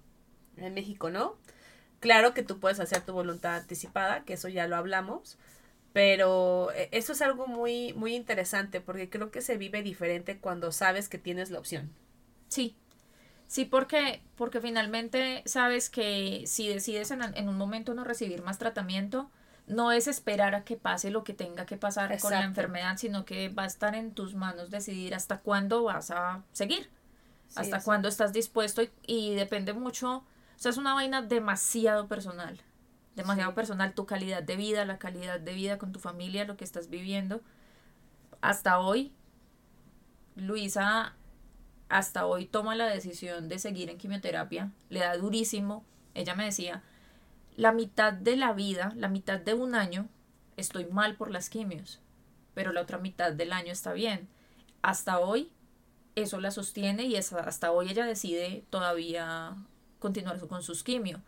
En 0.57 0.73
México 0.73 1.09
no. 1.09 1.37
Claro 1.99 2.33
que 2.33 2.43
tú 2.43 2.59
puedes 2.59 2.79
hacer 2.79 3.03
tu 3.05 3.13
voluntad 3.13 3.55
anticipada, 3.57 4.25
que 4.25 4.33
eso 4.33 4.49
ya 4.49 4.67
lo 4.67 4.75
hablamos, 4.75 5.37
pero 5.93 6.71
eh, 6.73 6.89
eso 6.91 7.13
es 7.13 7.21
algo 7.21 7.47
muy, 7.47 7.93
muy 7.93 8.15
interesante 8.15 8.81
porque 8.81 9.09
creo 9.09 9.31
que 9.31 9.41
se 9.41 9.57
vive 9.57 9.83
diferente 9.83 10.37
cuando 10.39 10.71
sabes 10.71 11.09
que 11.09 11.17
tienes 11.17 11.51
la 11.51 11.59
opción. 11.59 11.91
Sí, 12.47 12.75
sí, 13.47 13.65
porque, 13.65 14.21
porque 14.35 14.61
finalmente 14.61 15.43
sabes 15.45 15.89
que 15.89 16.43
si 16.47 16.67
decides 16.67 17.11
en, 17.11 17.21
en 17.23 17.49
un 17.49 17.57
momento 17.57 17.93
no 17.93 18.03
recibir 18.03 18.43
más 18.43 18.59
tratamiento, 18.59 19.31
no 19.67 19.91
es 19.91 20.07
esperar 20.07 20.55
a 20.55 20.63
que 20.63 20.77
pase 20.77 21.09
lo 21.09 21.23
que 21.23 21.33
tenga 21.33 21.65
que 21.65 21.77
pasar 21.77 22.17
con 22.19 22.31
la 22.31 22.43
enfermedad, 22.43 22.97
sino 22.97 23.25
que 23.25 23.49
va 23.49 23.63
a 23.63 23.67
estar 23.67 23.95
en 23.95 24.13
tus 24.13 24.35
manos 24.35 24.69
decidir 24.69 25.15
hasta 25.15 25.39
cuándo 25.39 25.83
vas 25.83 26.11
a 26.11 26.43
seguir, 26.51 26.89
Sí, 27.47 27.59
hasta 27.61 27.81
cuándo 27.83 28.07
estás 28.07 28.33
dispuesto 28.33 28.81
y, 28.83 28.91
y 29.07 29.35
depende 29.35 29.73
mucho, 29.73 30.17
o 30.17 30.23
sea, 30.57 30.71
es 30.71 30.77
una 30.77 30.93
vaina 30.93 31.21
demasiado 31.21 32.07
personal, 32.07 32.59
demasiado 33.15 33.51
Sí. 33.51 33.55
personal, 33.55 33.93
tu 33.93 34.05
calidad 34.05 34.43
de 34.43 34.55
vida, 34.55 34.85
la 34.85 34.97
calidad 34.99 35.39
de 35.39 35.53
vida 35.53 35.77
con 35.77 35.91
tu 35.91 35.99
familia, 35.99 36.45
lo 36.45 36.57
que 36.57 36.63
estás 36.63 36.89
viviendo. 36.89 37.41
Hasta 38.41 38.79
hoy, 38.79 39.13
Luisa 40.35 41.13
hasta 41.87 42.25
hoy 42.25 42.45
toma 42.45 42.75
la 42.75 42.87
decisión 42.87 43.47
de 43.47 43.59
seguir 43.59 43.89
en 43.89 43.97
quimioterapia, 43.97 44.71
le 44.89 44.99
da 45.01 45.15
durísimo. 45.17 45.85
Ella 46.15 46.35
me 46.35 46.45
decía, 46.45 46.83
la 47.55 47.71
mitad 47.71 48.13
de 48.13 48.35
la 48.35 48.53
vida, 48.53 48.93
la 48.95 49.07
mitad 49.07 49.39
de 49.39 49.53
un 49.53 49.75
año, 49.75 50.07
estoy 50.57 50.85
mal 50.85 51.15
por 51.15 51.31
las 51.31 51.49
quimios, 51.49 52.01
pero 52.53 52.71
la 52.71 52.81
otra 52.81 52.97
mitad 52.97 53.31
del 53.31 53.53
año 53.53 53.71
está 53.71 53.93
bien. 53.93 54.27
Hasta 54.81 55.19
hoy, 55.19 55.51
eso 56.15 56.39
la 56.39 56.51
sostiene 56.51 57.03
y 57.03 57.15
hasta 57.15 57.71
hoy 57.71 57.89
ella 57.89 58.05
decide 58.05 58.65
todavía 58.69 59.55
continuar 59.99 60.39
con 60.47 60.63
sus 60.63 60.83
quimio. 60.83 61.21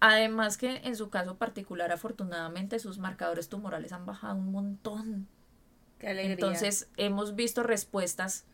Además 0.00 0.56
que 0.56 0.76
en 0.84 0.96
su 0.96 1.10
caso 1.10 1.36
particular, 1.36 1.92
afortunadamente, 1.92 2.78
sus 2.78 2.98
marcadores 2.98 3.48
tumorales 3.48 3.92
han 3.92 4.06
bajado 4.06 4.36
un 4.36 4.50
montón. 4.50 5.28
Qué 5.98 6.08
alegría. 6.08 6.34
Entonces 6.34 6.88
hemos 6.96 7.34
visto 7.34 7.62
respuestas 7.62 8.44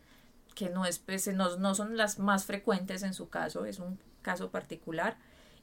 que 0.54 0.70
no, 0.70 0.86
es, 0.86 0.98
pues, 0.98 1.28
no, 1.28 1.56
no 1.56 1.74
son 1.74 1.96
las 1.96 2.18
más 2.18 2.44
frecuentes 2.44 3.02
en 3.02 3.14
su 3.14 3.28
caso, 3.28 3.66
es 3.66 3.78
un 3.78 3.98
caso 4.22 4.50
particular 4.50 5.18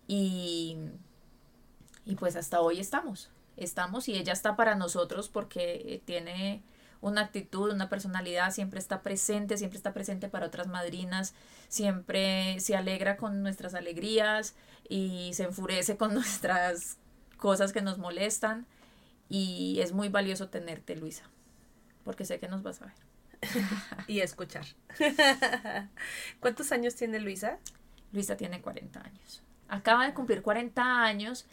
y, 0.07 0.77
y 2.05 2.15
pues 2.15 2.35
hasta 2.35 2.61
hoy 2.61 2.79
estamos, 2.79 3.29
estamos 3.57 4.07
y 4.07 4.15
ella 4.15 4.33
está 4.33 4.55
para 4.55 4.75
nosotros 4.75 5.29
porque 5.29 6.01
tiene 6.05 6.63
una 7.03 7.21
actitud, 7.21 7.71
una 7.71 7.89
personalidad, 7.89 8.51
siempre 8.51 8.79
está 8.79 9.01
presente, 9.01 9.57
siempre 9.57 9.77
está 9.77 9.93
presente 9.93 10.29
para 10.29 10.47
otras 10.47 10.67
madrinas, 10.67 11.33
siempre 11.67 12.59
se 12.61 12.77
alegra 12.77 13.17
con 13.17 13.43
nuestras 13.43 13.73
alegrías 13.73 14.55
y 14.87 15.31
se 15.33 15.43
enfurece 15.43 15.97
con 15.97 16.13
nuestras 16.15 16.97
cosas 17.37 17.73
que 17.73 17.81
nos 17.81 17.97
molestan 17.97 18.65
y 19.27 19.79
es 19.81 19.91
muy 19.91 20.07
valioso 20.07 20.47
tenerte, 20.47 20.95
Luisa, 20.95 21.23
porque 22.05 22.23
sé 22.23 22.39
que 22.39 22.47
nos 22.47 22.63
vas 22.63 22.81
a 22.81 22.85
ver. 22.85 22.95
y 24.07 24.21
escuchar. 24.21 24.65
¿Cuántos 26.39 26.71
años 26.71 26.95
tiene 26.95 27.19
Luisa? 27.19 27.59
Luisa 28.13 28.37
tiene 28.37 28.61
40 28.61 29.01
años. 29.01 29.43
Acaba 29.73 30.05
de 30.05 30.13
cumplir 30.13 30.41
40 30.41 31.03
años. 31.03 31.45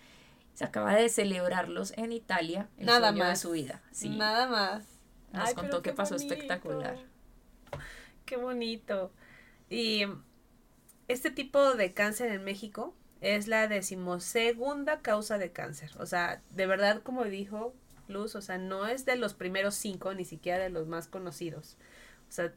Se 0.55 0.65
acaba 0.65 0.95
de 0.95 1.09
celebrarlos 1.09 1.93
en 1.97 2.13
Italia. 2.13 2.69
El 2.77 2.87
Nada 2.87 3.09
sueño 3.09 3.25
de 3.25 3.31
más. 3.31 3.41
su 3.41 3.51
vida. 3.53 3.81
Sí. 3.93 4.11
Nada 4.11 4.47
más. 4.47 4.85
Nos 5.33 5.49
Ay, 5.49 5.55
contó 5.55 5.81
que 5.83 5.91
qué 5.91 5.97
pasó 5.97 6.17
bonito. 6.17 6.35
espectacular. 6.35 6.99
Qué 8.25 8.37
bonito. 8.37 9.13
Y 9.69 10.05
este 11.09 11.31
tipo 11.31 11.75
de 11.75 11.95
cáncer 11.95 12.31
en 12.33 12.45
México 12.45 12.95
es 13.21 13.49
la 13.49 13.69
decimosegunda 13.69 15.01
causa 15.01 15.39
de 15.39 15.53
cáncer. 15.53 15.91
O 15.99 16.07
sea, 16.07 16.43
de 16.51 16.67
verdad, 16.67 17.03
como 17.03 17.25
dijo 17.25 17.75
Luz, 18.09 18.35
o 18.35 18.43
sea, 18.43 18.59
no 18.59 18.87
es 18.87 19.05
de 19.05 19.17
los 19.17 19.35
primeros 19.35 19.75
cinco, 19.77 20.15
ni 20.15 20.25
siquiera 20.25 20.59
de 20.63 20.71
los 20.71 20.87
más 20.89 21.07
conocidos. 21.07 21.77
O 22.29 22.33
sea, 22.33 22.53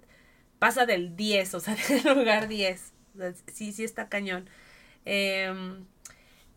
pasa 0.60 0.86
del 0.86 1.16
10, 1.16 1.54
o 1.54 1.60
sea, 1.60 1.76
del 1.90 2.18
lugar 2.18 2.48
10. 2.48 2.94
O 3.16 3.18
sea, 3.20 3.34
sí, 3.54 3.72
sí 3.72 3.84
está 3.84 4.10
cañón. 4.10 4.50
Em, 5.06 5.86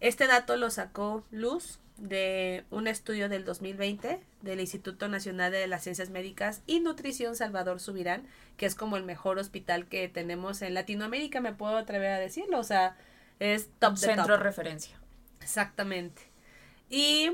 este 0.00 0.26
dato 0.26 0.56
lo 0.56 0.70
sacó 0.70 1.24
Luz 1.30 1.78
de 1.96 2.64
un 2.70 2.86
estudio 2.86 3.28
del 3.28 3.44
2020 3.44 4.20
del 4.42 4.60
Instituto 4.60 5.08
Nacional 5.08 5.50
de 5.50 5.66
las 5.66 5.82
Ciencias 5.82 6.10
Médicas 6.10 6.62
y 6.66 6.80
Nutrición 6.80 7.36
Salvador 7.36 7.80
Subirán, 7.80 8.26
que 8.56 8.66
es 8.66 8.74
como 8.74 8.96
el 8.96 9.02
mejor 9.02 9.38
hospital 9.38 9.86
que 9.86 10.08
tenemos 10.08 10.62
en 10.62 10.74
Latinoamérica, 10.74 11.40
me 11.40 11.52
puedo 11.52 11.76
atrever 11.76 12.12
a 12.12 12.18
decirlo, 12.18 12.58
o 12.58 12.64
sea, 12.64 12.96
es 13.40 13.68
top 13.78 13.94
de 13.94 13.98
Centro 13.98 14.24
top. 14.24 14.38
de 14.38 14.42
referencia. 14.42 14.96
Exactamente. 15.40 16.22
Y 16.90 17.30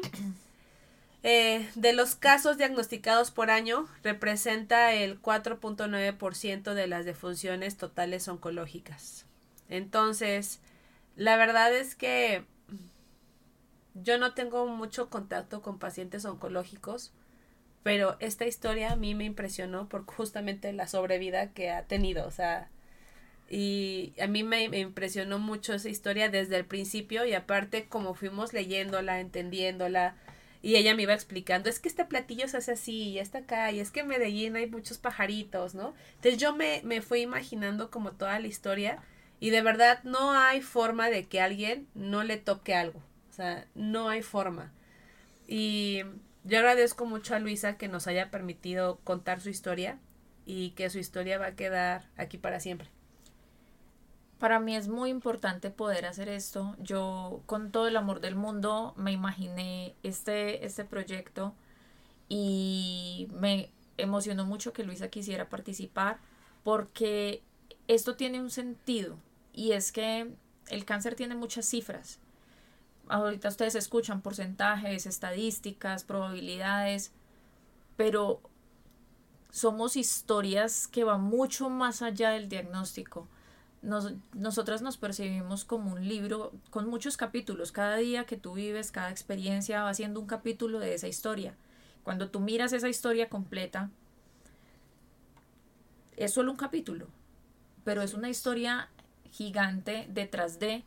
eh, 1.22 1.68
de 1.75 1.92
los 1.92 2.14
casos 2.14 2.57
diagnosticados 2.57 3.31
por 3.31 3.51
año, 3.51 3.88
representa 4.03 4.92
el 4.92 5.20
4.9% 5.20 6.75
de 6.75 6.87
las 6.87 7.05
defunciones 7.05 7.77
totales 7.77 8.29
oncológicas. 8.29 9.27
Entonces, 9.68 10.61
la 11.16 11.37
verdad 11.37 11.75
es 11.75 11.94
que 11.94 12.44
yo 13.94 14.18
no 14.18 14.35
tengo 14.35 14.66
mucho 14.66 15.11
contacto 15.11 15.62
con 15.62 15.79
pacientes 15.79 16.25
oncológicos, 16.25 17.12
pero 17.83 18.16
esta 18.20 18.46
historia 18.46 18.92
a 18.92 18.96
mí 18.96 19.14
me 19.14 19.25
impresionó 19.25 19.88
por 19.88 20.05
justamente 20.07 20.72
la 20.72 20.87
sobrevida 20.87 21.53
que 21.53 21.70
ha 21.70 21.85
tenido, 21.85 22.27
o 22.27 22.31
sea, 22.31 22.70
y 23.51 24.14
a 24.20 24.27
mí 24.27 24.44
me, 24.44 24.68
me 24.68 24.79
impresionó 24.79 25.38
mucho 25.38 25.75
esa 25.75 25.88
historia 25.88 26.29
desde 26.29 26.57
el 26.57 26.64
principio 26.64 27.27
y 27.27 27.35
aparte 27.35 27.87
como 27.87 28.14
fuimos 28.14 28.53
leyéndola, 28.53 29.20
entendiéndola, 29.20 30.16
y 30.62 30.77
ella 30.77 30.94
me 30.94 31.03
iba 31.03 31.12
explicando, 31.12 31.68
es 31.68 31.81
que 31.81 31.88
este 31.88 32.05
platillo 32.05 32.46
se 32.46 32.59
hace 32.59 32.72
así, 32.72 33.11
y 33.11 33.18
está 33.18 33.38
acá, 33.38 33.72
y 33.72 33.81
es 33.81 33.90
que 33.90 34.01
en 34.01 34.07
Medellín 34.07 34.55
hay 34.55 34.70
muchos 34.70 34.96
pajaritos, 34.96 35.75
¿no? 35.75 35.92
Entonces 36.14 36.38
yo 36.38 36.55
me, 36.55 36.81
me 36.85 37.03
fui 37.03 37.20
imaginando 37.20 37.90
como 37.90 38.12
toda 38.12 38.38
la 38.38 38.46
historia 38.46 39.03
y 39.42 39.50
de 39.50 39.61
verdad 39.61 40.05
no 40.05 40.35
hay 40.35 40.61
forma 40.61 41.11
de 41.11 41.24
que 41.24 41.40
alguien 41.40 41.88
no 41.96 42.22
le 42.22 42.37
toque 42.37 42.76
algo, 42.76 43.00
o 43.28 43.33
sea, 43.33 43.66
no 43.74 44.09
hay 44.09 44.22
forma. 44.22 44.70
Y 45.48 46.02
yo 46.44 46.59
agradezco 46.59 47.07
mucho 47.07 47.35
a 47.35 47.40
Luisa 47.40 47.76
que 47.76 47.88
nos 47.88 48.07
haya 48.07 48.31
permitido 48.31 49.00
contar 49.02 49.40
su 49.40 49.48
historia 49.48 49.98
y 50.46 50.70
que 50.70 50.88
su 50.90 51.00
historia 51.00 51.38
va 51.38 51.46
a 51.46 51.57
quedar 51.57 52.09
aquí 52.16 52.38
para 52.38 52.61
siempre. 52.61 52.88
Para 54.38 54.61
mí 54.61 54.76
es 54.76 54.87
muy 54.87 55.11
importante 55.11 55.70
poder 55.70 56.07
hacer 56.07 56.28
esto. 56.28 56.76
Yo 56.78 57.42
con 57.46 57.72
todo 57.72 57.88
el 57.88 57.96
amor 57.96 58.20
del 58.20 58.37
mundo 58.37 58.94
me 58.96 59.11
imaginé 59.11 59.96
este, 60.05 60.64
este 60.64 60.85
proyecto 60.85 61.52
y 62.28 63.26
me 63.33 63.72
emocionó 63.96 64.44
mucho 64.44 64.72
que 64.72 64.85
Luisa 64.85 65.09
quisiera 65.09 65.48
participar 65.48 66.18
porque 66.62 67.42
esto 67.88 68.14
tiene 68.14 68.40
un 68.40 68.48
sentido 68.48 69.18
y 69.53 69.73
es 69.73 69.93
que 69.93 70.35
el 70.69 70.85
cáncer 70.85 71.15
tiene 71.15 71.35
muchas 71.35 71.67
cifras. 71.67 72.19
Ahorita 73.09 73.49
ustedes 73.49 73.75
escuchan 73.75 74.23
porcentajes, 74.23 75.07
estadísticas, 75.07 76.05
probabilidades, 76.05 77.12
pero 77.97 78.41
somos 79.51 79.97
historias 79.97 80.88
que 80.88 81.05
van 81.05 81.23
mucho 81.23 81.69
más 81.69 82.03
allá 82.03 82.31
del 82.31 82.49
diagnóstico 82.49 83.29
nos, 83.83 84.12
nosotras 84.33 84.81
nos 84.81 84.97
percibimos 84.97 85.65
como 85.65 85.93
un 85.93 86.09
libro 86.09 86.53
con 86.71 86.88
muchos 86.88 87.17
capítulos. 87.17 87.73
Cada 87.73 87.97
día 87.97 88.25
que 88.25 88.37
tú 88.37 88.55
vives, 88.55 88.93
cada 88.93 89.11
experiencia 89.11 89.83
va 89.83 89.93
siendo 89.93 90.21
un 90.21 90.27
capítulo 90.27 90.79
de 90.79 90.95
esa 90.95 91.09
historia. 91.09 91.57
Cuando 92.05 92.31
tú 92.31 92.41
miras 92.41 92.73
esa 92.73 92.88
historia 92.88 93.29
completa, 93.29 93.91
es 96.17 96.33
solo 96.33 96.53
un 96.53 96.57
capítulo, 96.57 97.09
pero 97.85 98.03
es 98.03 98.15
una 98.15 98.31
historia 98.31 98.88
gigante 99.33 100.07
detrás 100.09 100.61
de, 100.61 100.85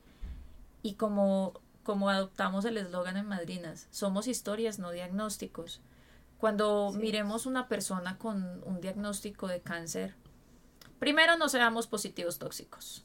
y 0.82 0.94
como, 0.94 1.60
como 1.84 2.10
adoptamos 2.10 2.64
el 2.64 2.78
eslogan 2.78 3.18
en 3.18 3.26
Madrinas, 3.26 3.88
somos 3.92 4.28
historias, 4.28 4.80
no 4.80 4.92
diagnósticos. 4.92 5.82
Cuando 6.38 6.92
sí. 6.94 7.00
miremos 7.00 7.46
una 7.46 7.68
persona 7.68 8.18
con 8.18 8.64
un 8.64 8.80
diagnóstico 8.80 9.48
de 9.48 9.62
cáncer, 9.62 10.16
Primero, 11.00 11.38
no 11.38 11.50
seamos 11.50 11.88
positivos 11.88 12.40
tóxicos. 12.40 13.04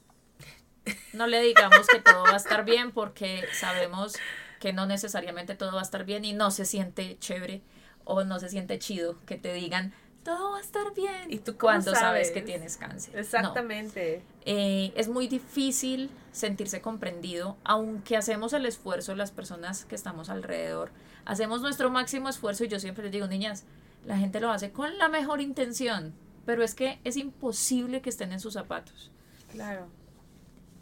No 1.13 1.27
le 1.27 1.43
digamos 1.43 1.87
que 1.87 2.01
todo 2.01 2.23
va 2.23 2.33
a 2.33 2.37
estar 2.37 2.65
bien 2.65 2.93
porque 2.93 3.45
sabemos 3.53 4.15
que 4.61 4.73
no 4.73 4.87
necesariamente 4.87 5.55
todo 5.55 5.73
va 5.73 5.81
a 5.81 5.83
estar 5.83 6.05
bien 6.05 6.25
y 6.25 6.33
no 6.33 6.51
se 6.51 6.65
siente 6.65 7.19
chévere 7.19 7.63
o 8.05 8.25
no 8.25 8.39
se 8.41 8.49
siente 8.49 8.79
chido 8.79 9.17
que 9.27 9.37
te 9.37 9.53
digan 9.53 9.93
todo 10.23 10.53
va 10.53 10.59
a 10.59 10.61
estar 10.61 10.95
bien 10.95 11.31
¿Y 11.31 11.39
tú 11.39 11.57
cuando 11.57 11.93
sabes? 11.93 12.01
sabes 12.01 12.31
que 12.31 12.43
tienes 12.43 12.77
cáncer. 12.77 13.19
Exactamente. 13.19 14.23
No. 14.25 14.43
Eh, 14.45 14.93
es 14.97 15.09
muy 15.09 15.29
difícil 15.29 16.11
sentirse 16.33 16.81
comprendido, 16.81 17.57
aunque 17.65 18.17
hacemos 18.17 18.53
el 18.53 18.67
esfuerzo, 18.67 19.15
las 19.15 19.31
personas 19.31 19.85
que 19.85 19.95
estamos 19.95 20.29
alrededor, 20.31 20.91
hacemos 21.25 21.63
nuestro 21.63 21.91
máximo 21.91 22.29
esfuerzo 22.29 22.65
y 22.65 22.69
yo 22.69 22.79
siempre 22.79 23.05
les 23.05 23.13
digo, 23.13 23.27
niñas, 23.27 23.65
la 24.07 24.19
gente 24.19 24.41
lo 24.41 24.51
hace 24.51 24.73
con 24.73 24.97
la 24.99 25.09
mejor 25.09 25.41
intención, 25.41 26.15
pero 26.47 26.63
es 26.63 26.75
que 26.75 27.01
es 27.05 27.17
imposible 27.17 28.01
que 28.01 28.11
estén 28.11 28.33
en 28.33 28.41
sus 28.41 28.55
zapatos. 28.55 29.11
Claro. 29.51 29.89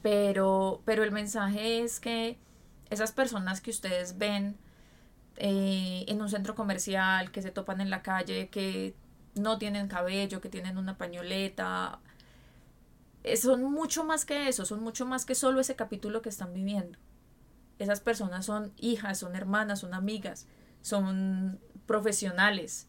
Pero, 0.03 0.83
pero 0.85 1.03
el 1.03 1.11
mensaje 1.11 1.83
es 1.83 2.01
que 2.01 2.39
esas 2.91 3.13
personas 3.13 3.61
que 3.61 3.71
ustedes 3.71 4.19
ven 4.19 4.57
eh, 5.37 6.05
en 6.09 6.21
un 6.21 6.29
centro 6.29 6.55
comercial, 6.55 7.31
que 7.31 7.43
se 7.43 7.51
topan 7.51 7.81
en 7.81 7.91
la 7.91 8.03
calle, 8.03 8.49
que 8.49 8.95
no 9.39 9.59
tienen 9.59 9.89
cabello, 9.89 10.41
que 10.41 10.49
tienen 10.49 10.79
una 10.79 10.99
pañoleta, 10.99 12.01
eh, 13.25 13.37
son 13.37 13.63
mucho 13.65 14.05
más 14.05 14.25
que 14.25 14.49
eso, 14.49 14.65
son 14.65 14.83
mucho 14.83 15.07
más 15.07 15.25
que 15.25 15.35
solo 15.35 15.61
ese 15.61 15.77
capítulo 15.77 16.23
que 16.23 16.29
están 16.29 16.55
viviendo. 16.55 16.99
Esas 17.79 18.01
personas 18.01 18.47
son 18.47 18.73
hijas, 18.77 19.19
son 19.19 19.37
hermanas, 19.37 19.81
son 19.81 19.95
amigas, 19.95 20.47
son 20.83 21.61
profesionales, 21.87 22.89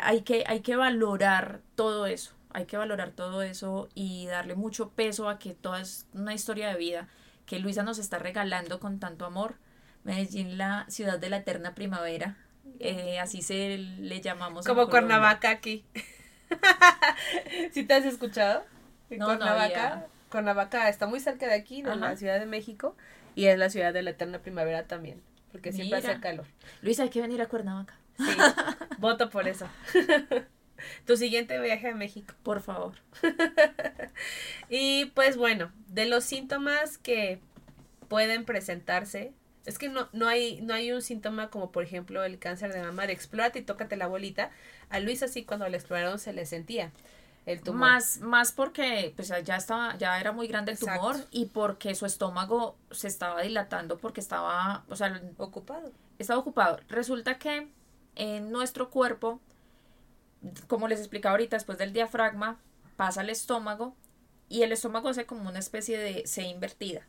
hay 0.00 0.22
que, 0.22 0.44
hay 0.46 0.60
que 0.60 0.76
valorar 0.76 1.60
todo 1.74 2.06
eso, 2.06 2.32
hay 2.50 2.66
que 2.66 2.76
valorar 2.76 3.10
todo 3.10 3.42
eso 3.42 3.88
y 3.94 4.26
darle 4.26 4.54
mucho 4.54 4.90
peso 4.90 5.28
a 5.28 5.38
que 5.38 5.54
toda 5.54 5.80
es 5.80 6.06
una 6.12 6.34
historia 6.34 6.68
de 6.68 6.76
vida 6.76 7.08
que 7.46 7.58
Luisa 7.58 7.82
nos 7.82 7.98
está 7.98 8.18
regalando 8.18 8.80
con 8.80 8.98
tanto 8.98 9.26
amor. 9.26 9.56
Medellín, 10.02 10.58
la 10.58 10.86
ciudad 10.88 11.18
de 11.18 11.30
la 11.30 11.38
eterna 11.38 11.74
primavera, 11.74 12.36
eh, 12.80 13.18
así 13.20 13.42
se 13.42 13.78
le 13.78 14.20
llamamos. 14.20 14.66
Como 14.66 14.88
Cuernavaca 14.88 15.50
aquí. 15.50 15.84
¿Sí 17.72 17.84
te 17.84 17.94
has 17.94 18.04
escuchado? 18.04 18.64
No, 19.10 19.26
Cuernavaca, 19.26 19.96
no 19.96 20.04
Cuernavaca 20.30 20.88
está 20.88 21.06
muy 21.06 21.20
cerca 21.20 21.46
de 21.46 21.54
aquí, 21.54 21.82
de 21.82 21.90
Ajá. 21.90 22.00
la 22.00 22.16
Ciudad 22.16 22.38
de 22.40 22.46
México, 22.46 22.96
y 23.34 23.46
es 23.46 23.58
la 23.58 23.70
ciudad 23.70 23.92
de 23.92 24.02
la 24.02 24.10
eterna 24.10 24.38
primavera 24.40 24.84
también, 24.86 25.22
porque 25.52 25.72
siempre 25.72 25.98
hace 25.98 26.20
calor. 26.20 26.46
Luisa, 26.82 27.04
hay 27.04 27.10
que 27.10 27.20
venir 27.20 27.40
a 27.42 27.46
Cuernavaca, 27.46 27.94
Sí, 28.18 28.24
voto 28.98 29.30
por 29.30 29.48
eso. 29.48 29.68
tu 31.06 31.16
siguiente 31.16 31.58
viaje 31.60 31.88
a 31.88 31.94
México. 31.94 32.34
por 32.42 32.60
favor. 32.60 32.94
Y 34.68 35.06
pues 35.14 35.36
bueno, 35.36 35.70
de 35.88 36.06
los 36.06 36.24
síntomas 36.24 36.98
que 36.98 37.40
pueden 38.08 38.44
presentarse, 38.44 39.32
es 39.66 39.78
que 39.78 39.88
no, 39.88 40.08
no, 40.12 40.28
hay, 40.28 40.60
no 40.62 40.74
hay 40.74 40.92
un 40.92 41.02
síntoma 41.02 41.50
como 41.50 41.70
por 41.72 41.84
ejemplo 41.84 42.24
el 42.24 42.38
cáncer 42.38 42.72
de 42.72 42.82
mama 42.82 43.06
de 43.06 43.12
explórate 43.12 43.60
y 43.60 43.62
tócate 43.62 43.96
la 43.96 44.06
bolita. 44.06 44.50
A 44.90 45.00
Luis 45.00 45.22
así 45.22 45.44
cuando 45.44 45.68
le 45.68 45.76
exploraron 45.76 46.18
se 46.18 46.32
le 46.32 46.46
sentía 46.46 46.92
el 47.46 47.62
tumor. 47.62 47.80
Más, 47.80 48.20
más 48.20 48.52
porque 48.52 49.12
pues 49.16 49.32
ya 49.44 49.56
estaba, 49.56 49.96
ya 49.96 50.20
era 50.20 50.32
muy 50.32 50.46
grande 50.48 50.72
el 50.72 50.78
Exacto. 50.78 51.00
tumor 51.00 51.26
y 51.30 51.46
porque 51.46 51.94
su 51.94 52.06
estómago 52.06 52.76
se 52.90 53.08
estaba 53.08 53.42
dilatando 53.42 53.98
porque 53.98 54.20
estaba, 54.20 54.84
o 54.88 54.96
sea, 54.96 55.20
ocupado. 55.38 55.92
estaba 56.18 56.40
ocupado. 56.40 56.80
Resulta 56.88 57.38
que 57.38 57.68
en 58.16 58.50
nuestro 58.50 58.90
cuerpo, 58.90 59.40
como 60.68 60.88
les 60.88 61.00
explicaba 61.00 61.32
ahorita, 61.32 61.56
después 61.56 61.78
del 61.78 61.92
diafragma, 61.92 62.58
pasa 62.96 63.20
al 63.22 63.30
estómago 63.30 63.94
y 64.48 64.62
el 64.62 64.72
estómago 64.72 65.08
hace 65.08 65.26
como 65.26 65.48
una 65.48 65.58
especie 65.58 65.98
de 65.98 66.26
C 66.26 66.42
invertida. 66.42 67.06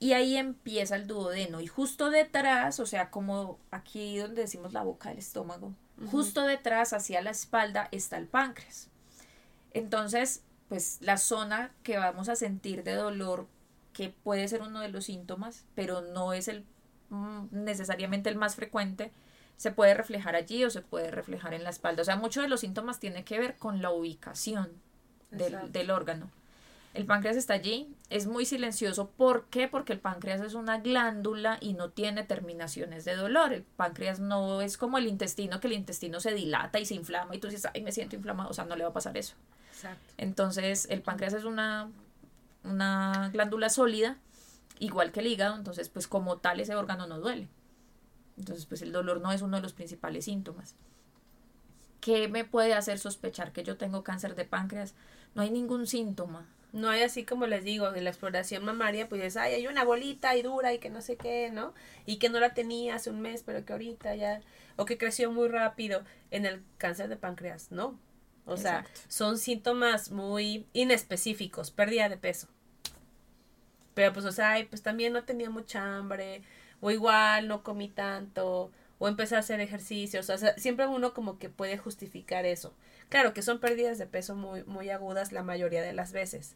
Y 0.00 0.14
ahí 0.14 0.36
empieza 0.36 0.96
el 0.96 1.06
duodeno. 1.06 1.60
Y 1.60 1.66
justo 1.66 2.10
detrás, 2.10 2.80
o 2.80 2.86
sea, 2.86 3.10
como 3.10 3.58
aquí 3.70 4.18
donde 4.18 4.42
decimos 4.42 4.72
la 4.72 4.82
boca 4.82 5.10
del 5.10 5.18
estómago, 5.18 5.74
justo 6.10 6.46
detrás, 6.46 6.94
hacia 6.94 7.20
la 7.20 7.30
espalda, 7.30 7.88
está 7.92 8.16
el 8.16 8.26
páncreas. 8.26 8.88
Entonces, 9.72 10.42
pues 10.68 10.98
la 11.02 11.18
zona 11.18 11.72
que 11.82 11.98
vamos 11.98 12.30
a 12.30 12.36
sentir 12.36 12.82
de 12.82 12.94
dolor, 12.94 13.46
que 13.92 14.08
puede 14.08 14.48
ser 14.48 14.62
uno 14.62 14.80
de 14.80 14.88
los 14.88 15.04
síntomas, 15.04 15.66
pero 15.74 16.00
no 16.00 16.32
es 16.32 16.48
el 16.48 16.64
mm, 17.10 17.48
necesariamente 17.50 18.30
el 18.30 18.36
más 18.36 18.54
frecuente, 18.54 19.12
se 19.58 19.70
puede 19.70 19.92
reflejar 19.92 20.34
allí 20.34 20.64
o 20.64 20.70
se 20.70 20.80
puede 20.80 21.10
reflejar 21.10 21.52
en 21.52 21.64
la 21.64 21.70
espalda. 21.70 22.00
O 22.00 22.04
sea, 22.06 22.16
muchos 22.16 22.42
de 22.42 22.48
los 22.48 22.60
síntomas 22.60 22.98
tiene 22.98 23.24
que 23.24 23.38
ver 23.38 23.56
con 23.58 23.82
la 23.82 23.90
ubicación 23.90 24.70
del 25.30 25.90
órgano. 25.90 26.30
El 26.92 27.06
páncreas 27.06 27.36
está 27.36 27.54
allí, 27.54 27.94
es 28.08 28.26
muy 28.26 28.44
silencioso. 28.44 29.10
¿Por 29.10 29.46
qué? 29.46 29.68
Porque 29.68 29.92
el 29.92 30.00
páncreas 30.00 30.40
es 30.40 30.54
una 30.54 30.78
glándula 30.78 31.56
y 31.60 31.74
no 31.74 31.90
tiene 31.90 32.24
terminaciones 32.24 33.04
de 33.04 33.14
dolor. 33.14 33.52
El 33.52 33.62
páncreas 33.62 34.18
no 34.18 34.60
es 34.60 34.76
como 34.76 34.98
el 34.98 35.06
intestino, 35.06 35.60
que 35.60 35.68
el 35.68 35.74
intestino 35.74 36.18
se 36.18 36.34
dilata 36.34 36.80
y 36.80 36.86
se 36.86 36.94
inflama 36.94 37.36
y 37.36 37.38
tú 37.38 37.46
dices, 37.46 37.70
ay, 37.72 37.82
me 37.82 37.92
siento 37.92 38.16
inflamado. 38.16 38.50
O 38.50 38.54
sea, 38.54 38.64
no 38.64 38.74
le 38.74 38.82
va 38.82 38.90
a 38.90 38.92
pasar 38.92 39.16
eso. 39.16 39.36
Exacto. 39.72 40.14
Entonces, 40.18 40.88
el 40.90 41.02
páncreas 41.02 41.32
es 41.32 41.44
una, 41.44 41.90
una 42.64 43.30
glándula 43.32 43.68
sólida, 43.70 44.18
igual 44.80 45.12
que 45.12 45.20
el 45.20 45.28
hígado, 45.28 45.56
entonces, 45.56 45.88
pues 45.88 46.08
como 46.08 46.38
tal, 46.38 46.58
ese 46.58 46.74
órgano 46.74 47.06
no 47.06 47.20
duele. 47.20 47.48
Entonces, 48.36 48.66
pues 48.66 48.82
el 48.82 48.90
dolor 48.90 49.20
no 49.20 49.30
es 49.30 49.42
uno 49.42 49.58
de 49.58 49.62
los 49.62 49.74
principales 49.74 50.24
síntomas. 50.24 50.74
¿Qué 52.00 52.28
me 52.28 52.44
puede 52.44 52.74
hacer 52.74 52.98
sospechar 52.98 53.52
que 53.52 53.62
yo 53.62 53.76
tengo 53.76 54.02
cáncer 54.02 54.34
de 54.34 54.44
páncreas? 54.44 54.94
No 55.34 55.42
hay 55.42 55.50
ningún 55.50 55.86
síntoma. 55.86 56.46
No 56.72 56.88
hay 56.88 57.02
así 57.02 57.24
como 57.24 57.46
les 57.46 57.64
digo, 57.64 57.92
en 57.94 58.04
la 58.04 58.10
exploración 58.10 58.64
mamaria, 58.64 59.08
pues 59.08 59.22
es, 59.22 59.36
ay, 59.36 59.54
hay 59.54 59.66
una 59.66 59.84
bolita 59.84 60.36
y 60.36 60.42
dura 60.42 60.72
y 60.72 60.78
que 60.78 60.90
no 60.90 61.02
sé 61.02 61.16
qué, 61.16 61.50
¿no? 61.52 61.74
Y 62.06 62.16
que 62.16 62.28
no 62.28 62.40
la 62.40 62.54
tenía 62.54 62.94
hace 62.94 63.10
un 63.10 63.20
mes, 63.20 63.42
pero 63.44 63.64
que 63.64 63.72
ahorita 63.72 64.14
ya, 64.14 64.40
o 64.76 64.84
que 64.84 64.98
creció 64.98 65.30
muy 65.30 65.48
rápido. 65.48 66.04
En 66.30 66.46
el 66.46 66.62
cáncer 66.78 67.08
de 67.08 67.16
páncreas, 67.16 67.72
no. 67.72 67.98
O 68.46 68.56
sea, 68.56 68.84
son 69.08 69.38
síntomas 69.38 70.10
muy 70.10 70.66
inespecíficos, 70.72 71.70
pérdida 71.70 72.08
de 72.08 72.16
peso. 72.16 72.48
Pero 73.94 74.12
pues, 74.12 74.24
o 74.24 74.32
sea, 74.32 74.52
ay, 74.52 74.64
pues 74.64 74.82
también 74.82 75.12
no 75.12 75.24
tenía 75.24 75.50
mucha 75.50 75.96
hambre, 75.96 76.42
o 76.80 76.90
igual 76.90 77.48
no 77.48 77.62
comí 77.62 77.88
tanto, 77.88 78.70
o 79.00 79.08
empecé 79.08 79.34
a 79.34 79.38
hacer 79.38 79.60
ejercicios, 79.60 80.28
o 80.28 80.38
sea, 80.38 80.56
siempre 80.58 80.86
uno 80.86 81.14
como 81.14 81.38
que 81.38 81.48
puede 81.48 81.78
justificar 81.78 82.44
eso. 82.44 82.74
Claro 83.08 83.32
que 83.32 83.40
son 83.40 83.58
pérdidas 83.58 83.96
de 83.96 84.06
peso 84.06 84.36
muy, 84.36 84.62
muy 84.64 84.90
agudas 84.90 85.32
la 85.32 85.42
mayoría 85.42 85.80
de 85.82 85.94
las 85.94 86.12
veces. 86.12 86.54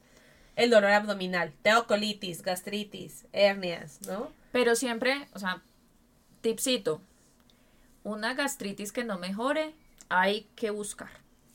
El 0.55 0.69
dolor 0.69 0.91
abdominal, 0.91 1.55
teocolitis, 1.63 2.43
gastritis, 2.43 3.25
hernias, 3.33 4.01
¿no? 4.07 4.31
Pero 4.53 4.77
siempre, 4.77 5.27
o 5.33 5.39
sea, 5.39 5.63
tipsito, 6.43 7.01
una 8.03 8.35
gastritis 8.35 8.93
que 8.93 9.05
no 9.05 9.19
mejore, 9.19 9.75
hay 10.11 10.47
que 10.55 10.69
buscar. 10.69 11.09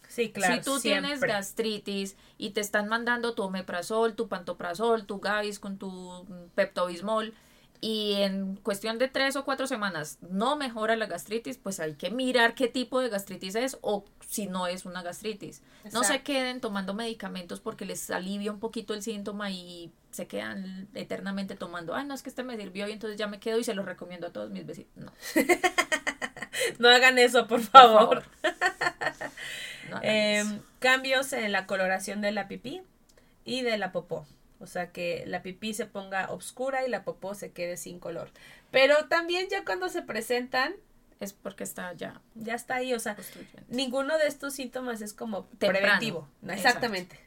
Sí, 0.08 0.32
claro. 0.32 0.56
Si 0.56 0.62
tú 0.62 0.80
tienes 0.80 1.20
gastritis 1.22 2.16
y 2.40 2.50
te 2.50 2.62
están 2.62 2.88
mandando 2.88 3.36
tu 3.36 3.44
omeprazol, 3.44 4.16
tu 4.16 4.28
pantoprazol, 4.28 5.06
tu 5.06 5.20
gavis 5.20 5.60
con 5.60 5.78
tu 5.78 6.26
peptobismol, 6.56 7.36
y 7.82 8.16
en 8.16 8.58
cuestión 8.58 8.98
de 8.98 9.08
tres 9.08 9.38
o 9.38 9.46
cuatro 9.46 9.66
semanas 9.66 10.18
no 10.22 10.58
mejora 10.58 10.98
la 10.98 11.06
gastritis, 11.06 11.58
pues 11.58 11.80
hay 11.80 11.94
que 11.94 12.12
mirar 12.12 12.54
qué 12.54 12.68
tipo 12.68 13.00
de 13.00 13.10
gastritis 13.10 13.56
es 13.56 13.78
o 13.82 14.04
si 14.28 14.48
no 14.48 14.68
es 14.68 14.86
una 14.86 15.02
gastritis. 15.02 15.62
No 15.94 16.04
se 16.04 16.22
queden 16.22 16.60
tomando 16.60 16.94
medicamentos 16.94 17.62
porque 17.62 17.86
les 17.86 18.10
alivia 18.10 18.52
un 18.52 18.60
poquito 18.60 18.94
el 18.94 19.02
síntoma 19.02 19.50
y 19.50 19.94
se 20.12 20.28
quedan 20.28 20.90
eternamente 20.94 21.56
tomando, 21.56 21.96
ay, 21.96 22.06
no 22.06 22.14
es 22.14 22.22
que 22.22 22.30
este 22.30 22.44
me 22.44 22.58
sirvió 22.58 22.88
y 22.88 22.92
entonces 22.92 23.18
ya 23.18 23.28
me 23.28 23.40
quedo 23.40 23.60
y 23.60 23.64
se 23.64 23.74
lo 23.74 23.84
recomiendo 23.84 24.28
a 24.28 24.32
todos 24.32 24.50
mis 24.50 24.66
vecinos. 24.66 24.92
No. 24.96 25.12
no 26.80 26.90
hagan 26.90 27.18
eso, 27.18 27.48
por 27.48 27.62
favor. 27.62 28.24
Em, 30.04 30.62
cambios 30.78 31.34
en 31.34 31.52
la 31.52 31.66
coloración 31.66 32.22
de 32.22 32.32
la 32.32 32.48
pipí 32.48 32.84
y 33.44 33.64
de 33.64 33.76
la 33.80 33.92
popó. 33.92 34.28
O 34.60 34.68
sea, 34.68 34.92
que 34.92 35.24
la 35.26 35.42
pipí 35.42 35.74
se 35.74 35.86
ponga 35.86 36.32
oscura 36.32 36.86
y 36.86 36.90
la 36.90 37.04
popó 37.04 37.34
se 37.34 37.52
quede 37.52 37.78
sin 37.78 38.00
color. 38.00 38.30
Pero 38.72 39.08
también 39.08 39.48
ya 39.50 39.64
cuando 39.64 39.90
se 39.90 40.02
presentan... 40.02 40.74
Es 41.20 41.34
porque 41.34 41.64
está 41.64 41.92
ya... 41.94 42.22
Ya 42.36 42.56
está 42.56 42.76
ahí, 42.76 42.94
o 42.94 43.00
sea, 43.00 43.18
ninguno 43.68 44.18
de 44.18 44.28
estos 44.28 44.54
síntomas 44.54 45.02
es 45.02 45.14
como 45.14 45.48
preventivo. 45.48 46.30
Exactamente. 46.48 47.20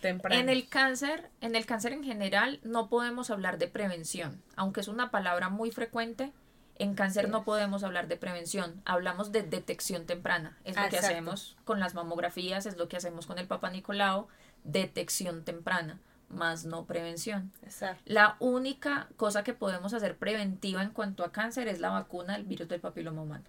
Temprano. 0.00 0.40
En 0.40 0.48
el 0.48 0.68
cáncer, 0.68 1.30
en 1.40 1.54
el 1.54 1.66
cáncer 1.66 1.92
en 1.92 2.02
general, 2.02 2.60
no 2.64 2.88
podemos 2.88 3.30
hablar 3.30 3.58
de 3.58 3.68
prevención. 3.68 4.42
Aunque 4.56 4.80
es 4.80 4.88
una 4.88 5.12
palabra 5.12 5.48
muy 5.48 5.70
frecuente, 5.70 6.32
en 6.76 6.94
cáncer 6.94 7.28
no 7.28 7.44
podemos 7.44 7.84
hablar 7.84 8.08
de 8.08 8.16
prevención, 8.16 8.82
hablamos 8.84 9.30
de 9.30 9.42
detección 9.42 10.06
temprana. 10.06 10.58
Es 10.64 10.76
lo 10.76 10.88
que 10.88 10.98
hacemos 10.98 11.56
con 11.64 11.78
las 11.78 11.94
mamografías, 11.94 12.66
es 12.66 12.76
lo 12.76 12.88
que 12.88 12.96
hacemos 12.96 13.26
con 13.26 13.38
el 13.38 13.46
Papa 13.46 13.70
Nicolau, 13.70 14.26
detección 14.64 15.44
temprana 15.44 16.00
más 16.32 16.64
no 16.64 16.86
prevención. 16.86 17.52
Exacto. 17.62 18.02
La 18.06 18.36
única 18.40 19.08
cosa 19.16 19.44
que 19.44 19.54
podemos 19.54 19.94
hacer 19.94 20.16
preventiva 20.16 20.82
en 20.82 20.90
cuanto 20.90 21.24
a 21.24 21.32
cáncer 21.32 21.68
es 21.68 21.80
la 21.80 21.90
vacuna 21.90 22.34
del 22.34 22.44
virus 22.44 22.68
del 22.68 22.80
papiloma 22.80 23.22
humano. 23.22 23.44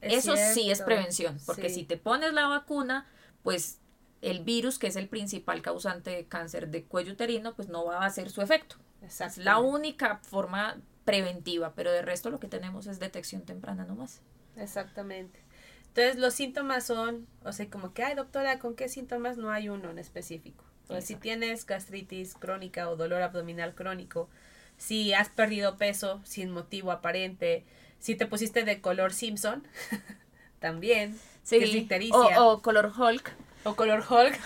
Eso 0.00 0.34
sí 0.36 0.70
es 0.70 0.82
prevención, 0.82 1.38
porque 1.46 1.70
si 1.70 1.84
te 1.84 1.96
pones 1.96 2.32
la 2.32 2.48
vacuna, 2.48 3.06
pues 3.42 3.78
el 4.20 4.42
virus, 4.42 4.78
que 4.78 4.88
es 4.88 4.96
el 4.96 5.08
principal 5.08 5.62
causante 5.62 6.10
de 6.10 6.26
cáncer 6.26 6.68
de 6.70 6.84
cuello 6.84 7.12
uterino, 7.12 7.54
pues 7.54 7.68
no 7.68 7.84
va 7.84 7.98
a 7.98 8.06
hacer 8.06 8.30
su 8.30 8.42
efecto. 8.42 8.76
Es 9.00 9.38
la 9.38 9.58
única 9.58 10.18
forma 10.18 10.76
preventiva, 11.04 11.72
pero 11.74 11.90
de 11.92 12.02
resto 12.02 12.30
lo 12.30 12.40
que 12.40 12.48
tenemos 12.48 12.86
es 12.86 12.98
detección 12.98 13.42
temprana 13.42 13.84
nomás. 13.84 14.20
Exactamente. 14.56 15.40
Entonces 15.88 16.16
los 16.16 16.34
síntomas 16.34 16.86
son, 16.86 17.26
o 17.44 17.52
sea, 17.52 17.68
como 17.68 17.92
que, 17.92 18.02
ay 18.02 18.14
doctora, 18.14 18.58
¿con 18.58 18.74
qué 18.74 18.88
síntomas? 18.88 19.36
No 19.36 19.50
hay 19.50 19.68
uno 19.68 19.90
en 19.90 19.98
específico. 19.98 20.64
Pues 20.86 21.06
si 21.06 21.14
tienes 21.14 21.64
gastritis 21.66 22.34
crónica 22.34 22.88
o 22.90 22.96
dolor 22.96 23.22
abdominal 23.22 23.74
crónico, 23.74 24.28
si 24.76 25.14
has 25.14 25.28
perdido 25.28 25.76
peso 25.76 26.20
sin 26.24 26.50
motivo 26.50 26.90
aparente, 26.90 27.64
si 27.98 28.16
te 28.16 28.26
pusiste 28.26 28.64
de 28.64 28.80
color 28.80 29.12
Simpson, 29.12 29.62
también, 30.60 31.18
sí. 31.44 31.88
o, 32.12 32.60
color 32.62 32.92
Hulk. 32.96 33.32
O 33.64 33.76
color 33.76 34.04
Hulk, 34.08 34.38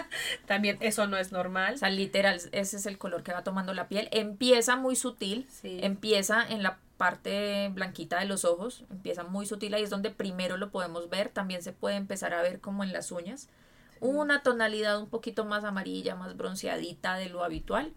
también 0.46 0.78
eso 0.80 1.06
no 1.06 1.16
es 1.16 1.30
normal. 1.30 1.74
O 1.74 1.78
sea, 1.78 1.90
literal, 1.90 2.40
ese 2.50 2.76
es 2.76 2.86
el 2.86 2.98
color 2.98 3.22
que 3.22 3.32
va 3.32 3.44
tomando 3.44 3.72
la 3.72 3.86
piel. 3.86 4.08
Empieza 4.10 4.74
muy 4.76 4.96
sutil, 4.96 5.46
empieza 5.62 6.44
en 6.46 6.64
la 6.64 6.78
parte 6.96 7.68
blanquita 7.68 8.18
de 8.18 8.24
los 8.24 8.44
ojos, 8.44 8.84
empieza 8.90 9.22
muy 9.22 9.46
sutil, 9.46 9.74
ahí 9.74 9.82
es 9.82 9.90
donde 9.90 10.10
primero 10.10 10.56
lo 10.56 10.70
podemos 10.70 11.08
ver, 11.08 11.28
también 11.28 11.62
se 11.62 11.72
puede 11.72 11.96
empezar 11.96 12.34
a 12.34 12.42
ver 12.42 12.60
como 12.60 12.82
en 12.82 12.92
las 12.92 13.12
uñas 13.12 13.48
una 14.00 14.42
tonalidad 14.42 14.98
un 14.98 15.08
poquito 15.08 15.44
más 15.44 15.64
amarilla, 15.64 16.14
más 16.14 16.36
bronceadita 16.36 17.16
de 17.16 17.28
lo 17.28 17.44
habitual. 17.44 17.92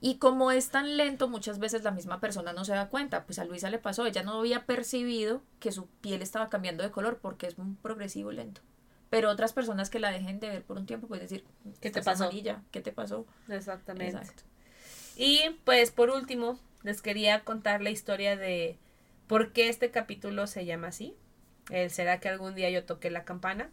Y 0.00 0.16
como 0.16 0.50
es 0.50 0.70
tan 0.70 0.96
lento, 0.96 1.28
muchas 1.28 1.58
veces 1.58 1.82
la 1.82 1.90
misma 1.90 2.20
persona 2.20 2.52
no 2.52 2.64
se 2.64 2.72
da 2.72 2.88
cuenta. 2.88 3.24
Pues 3.24 3.38
a 3.38 3.44
Luisa 3.44 3.68
le 3.68 3.78
pasó, 3.78 4.06
ella 4.06 4.22
no 4.22 4.38
había 4.38 4.64
percibido 4.64 5.42
que 5.58 5.72
su 5.72 5.86
piel 5.86 6.22
estaba 6.22 6.48
cambiando 6.48 6.82
de 6.82 6.90
color 6.90 7.18
porque 7.20 7.46
es 7.46 7.58
un 7.58 7.76
progresivo 7.76 8.32
lento. 8.32 8.62
Pero 9.10 9.28
otras 9.28 9.52
personas 9.52 9.90
que 9.90 9.98
la 9.98 10.10
dejen 10.10 10.40
de 10.40 10.48
ver 10.48 10.62
por 10.62 10.78
un 10.78 10.86
tiempo 10.86 11.08
pueden 11.08 11.24
decir, 11.24 11.44
¿qué 11.80 11.90
te 11.90 12.00
pasó? 12.00 12.24
Amarilla, 12.24 12.62
¿qué 12.70 12.80
te 12.80 12.92
pasó? 12.92 13.26
Exactamente. 13.48 14.20
Y 15.16 15.40
pues 15.64 15.90
por 15.90 16.10
último, 16.10 16.58
les 16.82 17.02
quería 17.02 17.40
contar 17.44 17.82
la 17.82 17.90
historia 17.90 18.36
de 18.36 18.78
por 19.26 19.52
qué 19.52 19.68
este 19.68 19.90
capítulo 19.90 20.46
se 20.46 20.64
llama 20.64 20.88
así. 20.88 21.14
El 21.70 21.90
será 21.90 22.20
que 22.20 22.28
algún 22.28 22.54
día 22.54 22.70
yo 22.70 22.84
toqué 22.84 23.10
la 23.10 23.24
campana. 23.24 23.70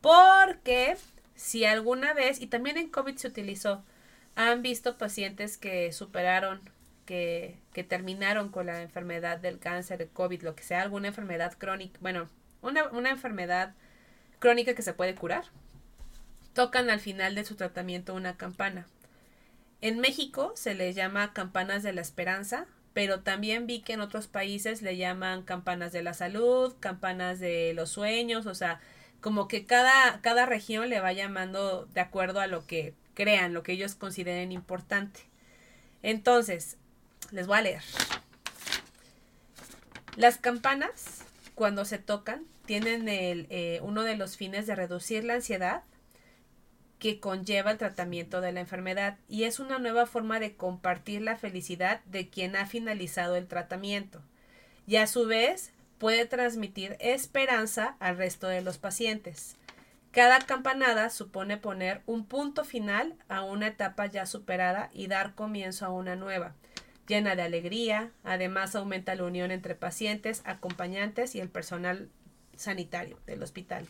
Porque 0.00 0.96
si 1.34 1.64
alguna 1.64 2.14
vez, 2.14 2.40
y 2.40 2.46
también 2.46 2.76
en 2.76 2.90
COVID 2.90 3.16
se 3.16 3.28
utilizó, 3.28 3.84
han 4.34 4.62
visto 4.62 4.98
pacientes 4.98 5.56
que 5.56 5.92
superaron, 5.92 6.60
que, 7.06 7.58
que 7.72 7.84
terminaron 7.84 8.50
con 8.50 8.66
la 8.66 8.82
enfermedad 8.82 9.38
del 9.38 9.58
cáncer, 9.58 9.98
de 9.98 10.08
COVID, 10.08 10.42
lo 10.42 10.54
que 10.54 10.62
sea, 10.62 10.82
alguna 10.82 11.08
enfermedad 11.08 11.54
crónica, 11.58 11.98
bueno, 12.00 12.28
una, 12.62 12.88
una 12.88 13.10
enfermedad 13.10 13.74
crónica 14.38 14.74
que 14.74 14.82
se 14.82 14.94
puede 14.94 15.14
curar, 15.14 15.44
tocan 16.54 16.90
al 16.90 17.00
final 17.00 17.34
de 17.34 17.44
su 17.44 17.56
tratamiento 17.56 18.14
una 18.14 18.36
campana. 18.36 18.86
En 19.80 19.98
México 19.98 20.52
se 20.56 20.74
le 20.74 20.92
llama 20.92 21.32
campanas 21.32 21.82
de 21.82 21.92
la 21.92 22.00
esperanza, 22.00 22.66
pero 22.92 23.20
también 23.20 23.66
vi 23.66 23.80
que 23.80 23.94
en 23.94 24.00
otros 24.00 24.26
países 24.26 24.82
le 24.82 24.96
llaman 24.96 25.42
campanas 25.42 25.92
de 25.92 26.02
la 26.02 26.12
salud, 26.12 26.74
campanas 26.80 27.38
de 27.38 27.72
los 27.74 27.90
sueños, 27.90 28.46
o 28.46 28.54
sea, 28.54 28.80
como 29.20 29.48
que 29.48 29.66
cada, 29.66 30.20
cada 30.22 30.46
región 30.46 30.88
le 30.88 31.00
va 31.00 31.12
llamando 31.12 31.86
de 31.86 32.00
acuerdo 32.00 32.40
a 32.40 32.46
lo 32.46 32.66
que 32.66 32.94
crean, 33.14 33.54
lo 33.54 33.62
que 33.62 33.72
ellos 33.72 33.94
consideren 33.94 34.52
importante. 34.52 35.20
Entonces, 36.02 36.78
les 37.30 37.46
voy 37.46 37.58
a 37.58 37.62
leer. 37.62 37.82
Las 40.16 40.38
campanas, 40.38 41.24
cuando 41.54 41.84
se 41.84 41.98
tocan, 41.98 42.44
tienen 42.66 43.08
el, 43.08 43.46
eh, 43.50 43.80
uno 43.82 44.02
de 44.02 44.16
los 44.16 44.36
fines 44.36 44.66
de 44.66 44.74
reducir 44.74 45.24
la 45.24 45.34
ansiedad 45.34 45.82
que 46.98 47.18
conlleva 47.18 47.70
el 47.70 47.78
tratamiento 47.78 48.40
de 48.40 48.52
la 48.52 48.60
enfermedad 48.60 49.18
y 49.28 49.44
es 49.44 49.58
una 49.58 49.78
nueva 49.78 50.06
forma 50.06 50.38
de 50.38 50.54
compartir 50.54 51.22
la 51.22 51.36
felicidad 51.36 52.00
de 52.04 52.28
quien 52.28 52.56
ha 52.56 52.66
finalizado 52.66 53.36
el 53.36 53.48
tratamiento 53.48 54.20
y 54.86 54.96
a 54.96 55.06
su 55.06 55.26
vez 55.26 55.72
puede 56.00 56.24
transmitir 56.24 56.96
esperanza 56.98 57.96
al 58.00 58.16
resto 58.16 58.48
de 58.48 58.62
los 58.62 58.78
pacientes. 58.78 59.54
Cada 60.12 60.40
campanada 60.40 61.10
supone 61.10 61.58
poner 61.58 62.00
un 62.06 62.24
punto 62.24 62.64
final 62.64 63.14
a 63.28 63.42
una 63.42 63.68
etapa 63.68 64.06
ya 64.06 64.24
superada 64.24 64.88
y 64.94 65.08
dar 65.08 65.34
comienzo 65.34 65.84
a 65.84 65.90
una 65.90 66.16
nueva, 66.16 66.54
llena 67.06 67.36
de 67.36 67.42
alegría, 67.42 68.12
además 68.24 68.74
aumenta 68.74 69.14
la 69.14 69.24
unión 69.24 69.50
entre 69.50 69.74
pacientes, 69.74 70.40
acompañantes 70.46 71.34
y 71.34 71.40
el 71.40 71.50
personal 71.50 72.08
sanitario 72.56 73.18
del 73.26 73.42
hospital. 73.42 73.86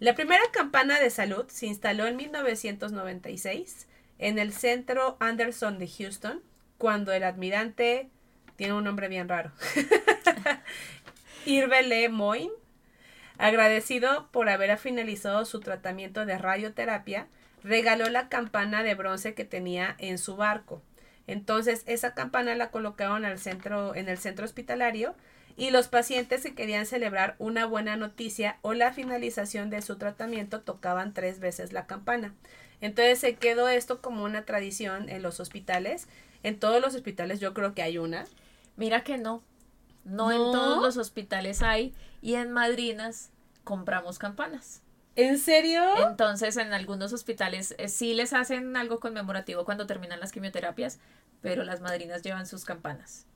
La 0.00 0.16
primera 0.16 0.42
campana 0.52 0.98
de 0.98 1.08
salud 1.08 1.46
se 1.48 1.66
instaló 1.66 2.08
en 2.08 2.16
1996 2.16 3.86
en 4.18 4.40
el 4.40 4.52
centro 4.52 5.16
Anderson 5.20 5.78
de 5.78 5.86
Houston, 5.86 6.42
cuando 6.78 7.12
el 7.12 7.22
admirante 7.22 8.10
tiene 8.56 8.74
un 8.74 8.84
nombre 8.84 9.06
bien 9.08 9.28
raro. 9.28 9.52
Irve 11.44 11.82
Le 11.82 12.08
Moine, 12.08 12.52
agradecido 13.36 14.28
por 14.30 14.48
haber 14.48 14.78
finalizado 14.78 15.44
su 15.44 15.58
tratamiento 15.58 16.24
de 16.24 16.38
radioterapia, 16.38 17.26
regaló 17.64 18.08
la 18.08 18.28
campana 18.28 18.82
de 18.84 18.94
bronce 18.94 19.34
que 19.34 19.44
tenía 19.44 19.96
en 19.98 20.18
su 20.18 20.36
barco. 20.36 20.82
Entonces, 21.26 21.82
esa 21.86 22.14
campana 22.14 22.54
la 22.54 22.70
colocaron 22.70 23.24
al 23.24 23.38
centro, 23.38 23.94
en 23.94 24.08
el 24.08 24.18
centro 24.18 24.44
hospitalario 24.44 25.14
y 25.56 25.70
los 25.70 25.88
pacientes 25.88 26.42
que 26.42 26.54
querían 26.54 26.86
celebrar 26.86 27.34
una 27.38 27.66
buena 27.66 27.96
noticia 27.96 28.58
o 28.62 28.72
la 28.72 28.92
finalización 28.92 29.68
de 29.68 29.82
su 29.82 29.96
tratamiento 29.96 30.60
tocaban 30.60 31.12
tres 31.12 31.40
veces 31.40 31.72
la 31.72 31.86
campana. 31.86 32.34
Entonces 32.80 33.18
se 33.18 33.34
quedó 33.34 33.68
esto 33.68 34.00
como 34.00 34.24
una 34.24 34.44
tradición 34.44 35.08
en 35.08 35.22
los 35.22 35.40
hospitales. 35.40 36.08
En 36.42 36.58
todos 36.58 36.80
los 36.80 36.94
hospitales 36.94 37.40
yo 37.40 37.52
creo 37.52 37.74
que 37.74 37.82
hay 37.82 37.98
una. 37.98 38.24
Mira 38.76 39.04
que 39.04 39.18
no. 39.18 39.42
No, 40.04 40.32
en 40.32 40.38
todos 40.38 40.82
los 40.82 40.96
hospitales 40.96 41.62
hay 41.62 41.94
y 42.20 42.34
en 42.34 42.52
madrinas 42.52 43.30
compramos 43.64 44.18
campanas. 44.18 44.82
¿En 45.14 45.38
serio? 45.38 45.82
Entonces, 46.08 46.56
en 46.56 46.72
algunos 46.72 47.12
hospitales 47.12 47.74
eh, 47.78 47.88
sí 47.88 48.14
les 48.14 48.32
hacen 48.32 48.76
algo 48.76 48.98
conmemorativo 48.98 49.64
cuando 49.64 49.86
terminan 49.86 50.20
las 50.20 50.32
quimioterapias, 50.32 50.98
pero 51.42 51.64
las 51.64 51.80
madrinas 51.80 52.22
llevan 52.22 52.46
sus 52.46 52.64
campanas. 52.64 53.26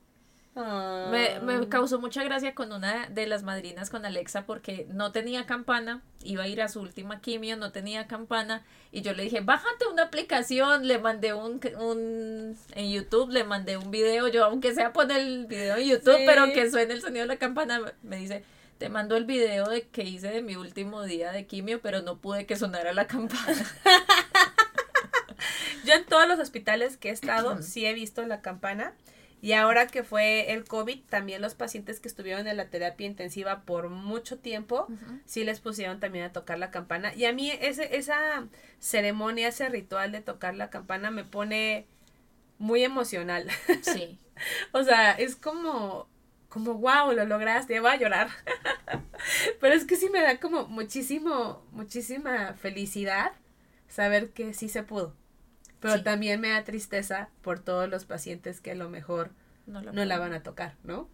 Me, 0.57 1.39
me, 1.41 1.53
ah. 1.53 1.65
causó 1.69 1.99
mucha 1.99 2.23
gracia 2.23 2.55
con 2.55 2.71
una 2.71 3.07
de 3.09 3.27
las 3.27 3.43
madrinas, 3.43 3.91
con 3.91 4.05
Alexa, 4.05 4.45
porque 4.45 4.87
no 4.89 5.11
tenía 5.11 5.45
campana, 5.45 6.01
iba 6.23 6.43
a 6.43 6.47
ir 6.47 6.63
a 6.63 6.67
su 6.67 6.81
última 6.81 7.21
quimio, 7.21 7.57
no 7.57 7.71
tenía 7.71 8.07
campana, 8.07 8.65
y 8.91 9.01
yo 9.01 9.13
le 9.13 9.23
dije, 9.23 9.41
bájate 9.41 9.85
una 9.91 10.03
aplicación, 10.03 10.87
le 10.87 10.97
mandé 10.97 11.35
un, 11.35 11.61
un 11.79 12.57
en 12.73 12.91
YouTube, 12.91 13.31
le 13.31 13.43
mandé 13.43 13.77
un 13.77 13.91
video, 13.91 14.29
yo 14.29 14.45
aunque 14.45 14.73
sea 14.73 14.93
poner 14.93 15.19
el 15.19 15.45
video 15.45 15.77
en 15.77 15.89
YouTube, 15.89 16.25
pero 16.25 16.51
que 16.51 16.71
suene 16.71 16.93
el 16.93 17.01
sonido 17.01 17.21
de 17.21 17.27
la 17.27 17.37
campana, 17.37 17.93
me 18.01 18.17
dice, 18.17 18.43
te 18.79 18.89
mando 18.89 19.15
el 19.15 19.25
video 19.25 19.69
de 19.69 19.87
que 19.87 20.03
hice 20.03 20.29
de 20.29 20.41
mi 20.41 20.55
último 20.55 21.03
día 21.03 21.31
de 21.31 21.45
quimio, 21.45 21.81
pero 21.81 22.01
no 22.01 22.17
pude 22.17 22.45
que 22.45 22.55
sonara 22.55 22.93
la 22.93 23.07
campana. 23.07 23.65
yo 25.85 25.93
en 25.93 26.05
todos 26.05 26.27
los 26.27 26.39
hospitales 26.39 26.97
que 26.97 27.09
he 27.09 27.11
estado, 27.11 27.57
sí 27.61 27.85
he 27.85 27.93
visto 27.93 28.25
la 28.25 28.41
campana. 28.41 28.93
Y 29.41 29.53
ahora 29.53 29.87
que 29.87 30.03
fue 30.03 30.51
el 30.53 30.65
COVID, 30.65 31.03
también 31.09 31.41
los 31.41 31.53
pacientes 31.53 31.99
que 31.99 32.07
estuvieron 32.07 32.47
en 32.47 32.57
la 32.57 32.69
terapia 32.69 33.05
intensiva 33.05 33.61
por 33.61 33.89
mucho 33.89 34.39
tiempo, 34.39 34.87
sí 35.25 35.43
les 35.43 35.59
pusieron 35.59 35.99
también 35.99 36.25
a 36.25 36.33
tocar 36.33 36.57
la 36.57 36.71
campana. 36.71 37.13
Y 37.13 37.25
a 37.25 37.33
mí 37.33 37.51
ese, 37.51 37.97
esa 37.97 38.47
ceremonia, 38.79 39.49
ese 39.49 39.69
ritual 39.69 40.11
de 40.11 40.21
tocar 40.21 40.55
la 40.55 40.69
campana 40.71 41.11
me 41.11 41.23
pone 41.23 41.85
muy 42.57 42.83
emocional. 42.83 43.47
Sí. 43.81 44.19
o 44.71 44.83
sea, 44.83 45.11
es 45.11 45.35
como, 45.35 46.07
como, 46.49 46.75
wow, 46.75 47.11
lo 47.11 47.25
lograste, 47.25 47.79
voy 47.79 47.91
a 47.91 47.97
llorar. 47.97 48.29
Pero 49.61 49.73
es 49.73 49.85
que 49.85 49.95
sí 49.95 50.09
me 50.09 50.21
da 50.21 50.39
como 50.39 50.67
muchísimo, 50.67 51.63
muchísima 51.71 52.53
felicidad 52.53 53.33
saber 53.87 54.31
que 54.31 54.53
sí 54.53 54.69
se 54.69 54.83
pudo. 54.83 55.13
Pero 55.79 56.01
también 56.03 56.41
me 56.41 56.49
da 56.49 56.63
tristeza 56.63 57.29
por 57.41 57.59
todos 57.59 57.89
los 57.89 58.05
pacientes 58.05 58.61
que 58.61 58.71
a 58.71 58.75
lo 58.75 58.89
mejor 58.89 59.31
no, 59.67 59.81
la 59.81 60.19
van 60.19 60.33
a 60.33 60.43
tocar, 60.43 60.75
¿no? 60.83 61.09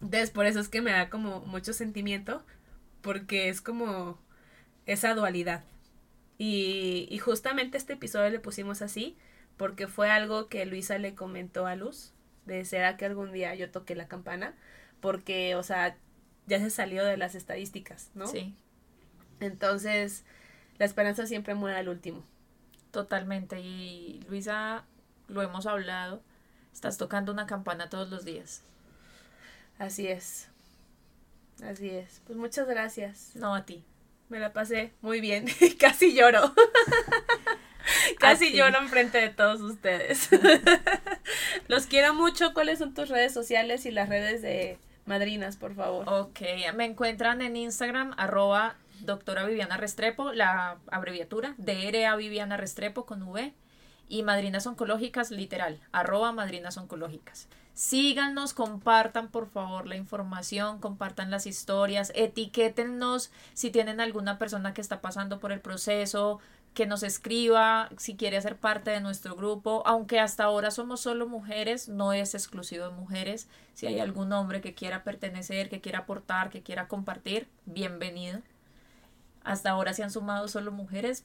Entonces, 0.00 0.30
por 0.30 0.46
eso 0.46 0.60
es 0.60 0.68
que 0.68 0.82
me 0.82 0.90
da 0.90 1.10
como 1.10 1.40
mucho 1.40 1.72
sentimiento, 1.72 2.44
porque 3.02 3.48
es 3.48 3.60
como 3.60 4.18
esa 4.86 5.14
dualidad. 5.14 5.64
Y, 6.38 7.06
y 7.10 7.18
justamente 7.18 7.78
este 7.78 7.92
episodio 7.92 8.30
le 8.30 8.40
pusimos 8.40 8.82
así, 8.82 9.16
porque 9.56 9.86
fue 9.86 10.10
algo 10.10 10.48
que 10.48 10.66
Luisa 10.66 10.98
le 10.98 11.14
comentó 11.14 11.66
a 11.66 11.76
Luz, 11.76 12.12
de 12.46 12.64
será 12.64 12.96
que 12.96 13.06
algún 13.06 13.32
día 13.32 13.54
yo 13.54 13.70
toque 13.70 13.94
la 13.94 14.08
campana, 14.08 14.54
porque, 15.00 15.54
o 15.54 15.62
sea, 15.62 15.96
ya 16.46 16.58
se 16.58 16.70
salió 16.70 17.04
de 17.04 17.16
las 17.16 17.34
estadísticas, 17.34 18.10
¿no? 18.14 18.26
Sí. 18.26 18.54
Entonces, 19.40 20.24
la 20.78 20.86
esperanza 20.86 21.26
siempre 21.26 21.54
muere 21.54 21.78
al 21.78 21.88
último. 21.88 22.22
Totalmente. 22.94 23.58
Y 23.60 24.24
Luisa, 24.28 24.84
lo 25.26 25.42
hemos 25.42 25.66
hablado, 25.66 26.22
estás 26.72 26.96
tocando 26.96 27.32
una 27.32 27.44
campana 27.44 27.90
todos 27.90 28.08
los 28.08 28.24
días. 28.24 28.62
Así 29.80 30.06
es. 30.06 30.48
Así 31.64 31.90
es. 31.90 32.22
Pues 32.24 32.38
muchas 32.38 32.68
gracias. 32.68 33.32
No 33.34 33.52
a 33.52 33.66
ti. 33.66 33.82
Me 34.28 34.38
la 34.38 34.52
pasé 34.52 34.92
muy 35.00 35.20
bien. 35.20 35.46
Casi 35.80 36.14
lloro. 36.14 36.54
Casi 38.20 38.52
lloro 38.52 38.78
enfrente 38.78 39.18
de 39.20 39.30
todos 39.30 39.60
ustedes. 39.60 40.28
Los 41.66 41.86
quiero 41.86 42.14
mucho. 42.14 42.54
¿Cuáles 42.54 42.78
son 42.78 42.94
tus 42.94 43.08
redes 43.08 43.34
sociales 43.34 43.86
y 43.86 43.90
las 43.90 44.08
redes 44.08 44.40
de 44.40 44.78
madrinas, 45.04 45.56
por 45.56 45.74
favor? 45.74 46.08
Ok, 46.08 46.42
me 46.76 46.84
encuentran 46.84 47.42
en 47.42 47.56
Instagram, 47.56 48.14
arroba 48.16 48.76
doctora 49.00 49.44
Viviana 49.44 49.76
Restrepo, 49.76 50.32
la 50.32 50.78
abreviatura, 50.90 51.54
DRA 51.58 52.16
Viviana 52.16 52.56
Restrepo 52.56 53.06
con 53.06 53.22
V, 53.22 53.52
y 54.08 54.22
Madrinas 54.22 54.66
Oncológicas, 54.66 55.30
literal, 55.30 55.80
arroba 55.92 56.32
Madrinas 56.32 56.76
Oncológicas. 56.76 57.48
Síganos, 57.74 58.54
compartan 58.54 59.28
por 59.28 59.48
favor 59.48 59.86
la 59.86 59.96
información, 59.96 60.78
compartan 60.78 61.30
las 61.30 61.46
historias, 61.46 62.12
etiquétennos 62.14 63.32
si 63.52 63.70
tienen 63.70 64.00
alguna 64.00 64.38
persona 64.38 64.74
que 64.74 64.80
está 64.80 65.00
pasando 65.00 65.40
por 65.40 65.50
el 65.50 65.60
proceso, 65.60 66.38
que 66.74 66.86
nos 66.86 67.02
escriba 67.02 67.88
si 67.96 68.16
quiere 68.16 68.40
ser 68.42 68.56
parte 68.56 68.90
de 68.90 69.00
nuestro 69.00 69.34
grupo, 69.36 69.82
aunque 69.86 70.20
hasta 70.20 70.44
ahora 70.44 70.70
somos 70.70 71.00
solo 71.00 71.26
mujeres, 71.28 71.88
no 71.88 72.12
es 72.12 72.34
exclusivo 72.34 72.88
de 72.88 72.94
mujeres. 72.94 73.48
Si 73.74 73.86
hay 73.86 74.00
algún 74.00 74.32
hombre 74.32 74.60
que 74.60 74.74
quiera 74.74 75.02
pertenecer, 75.02 75.68
que 75.68 75.80
quiera 75.80 76.00
aportar, 76.00 76.50
que 76.50 76.62
quiera 76.62 76.88
compartir, 76.88 77.48
bienvenido. 77.64 78.40
Hasta 79.44 79.70
ahora 79.70 79.92
se 79.92 80.02
han 80.02 80.10
sumado 80.10 80.48
solo 80.48 80.72
mujeres, 80.72 81.24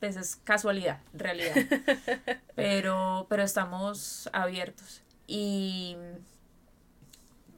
pues 0.00 0.16
es 0.16 0.36
casualidad, 0.36 1.00
realidad. 1.12 1.54
Pero, 2.54 3.26
pero 3.28 3.42
estamos 3.42 4.30
abiertos. 4.32 5.02
Y 5.26 5.96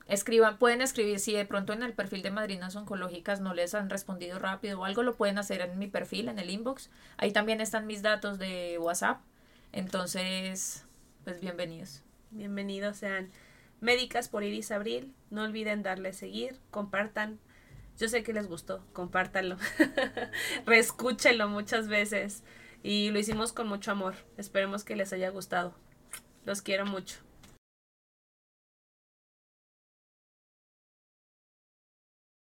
escriban, 0.08 0.58
pueden 0.58 0.80
escribir, 0.80 1.20
si 1.20 1.32
de 1.32 1.44
pronto 1.44 1.72
en 1.72 1.82
el 1.82 1.92
perfil 1.92 2.22
de 2.22 2.30
Madrinas 2.30 2.76
Oncológicas 2.76 3.40
no 3.40 3.52
les 3.52 3.74
han 3.74 3.90
respondido 3.90 4.38
rápido 4.38 4.80
o 4.80 4.84
algo, 4.84 5.02
lo 5.02 5.16
pueden 5.16 5.38
hacer 5.38 5.60
en 5.60 5.78
mi 5.78 5.86
perfil, 5.86 6.28
en 6.28 6.38
el 6.38 6.50
inbox. 6.50 6.90
Ahí 7.18 7.32
también 7.32 7.60
están 7.60 7.86
mis 7.86 8.02
datos 8.02 8.38
de 8.38 8.78
WhatsApp. 8.78 9.20
Entonces, 9.72 10.84
pues 11.24 11.40
bienvenidos. 11.40 12.02
Bienvenidos 12.30 12.96
sean 12.96 13.30
médicas 13.80 14.28
por 14.28 14.44
Iris 14.44 14.70
Abril. 14.70 15.12
No 15.30 15.42
olviden 15.42 15.82
darle 15.82 16.12
seguir, 16.12 16.58
compartan, 16.70 17.38
yo 17.98 18.08
sé 18.08 18.22
que 18.22 18.32
les 18.32 18.46
gustó, 18.46 18.84
compártanlo, 18.92 19.56
reescúchenlo 20.66 21.48
muchas 21.48 21.88
veces 21.88 22.42
y 22.82 23.10
lo 23.10 23.18
hicimos 23.18 23.52
con 23.52 23.68
mucho 23.68 23.90
amor. 23.90 24.14
Esperemos 24.36 24.84
que 24.84 24.96
les 24.96 25.12
haya 25.12 25.30
gustado. 25.30 25.74
Los 26.44 26.62
quiero 26.62 26.86
mucho. 26.86 27.25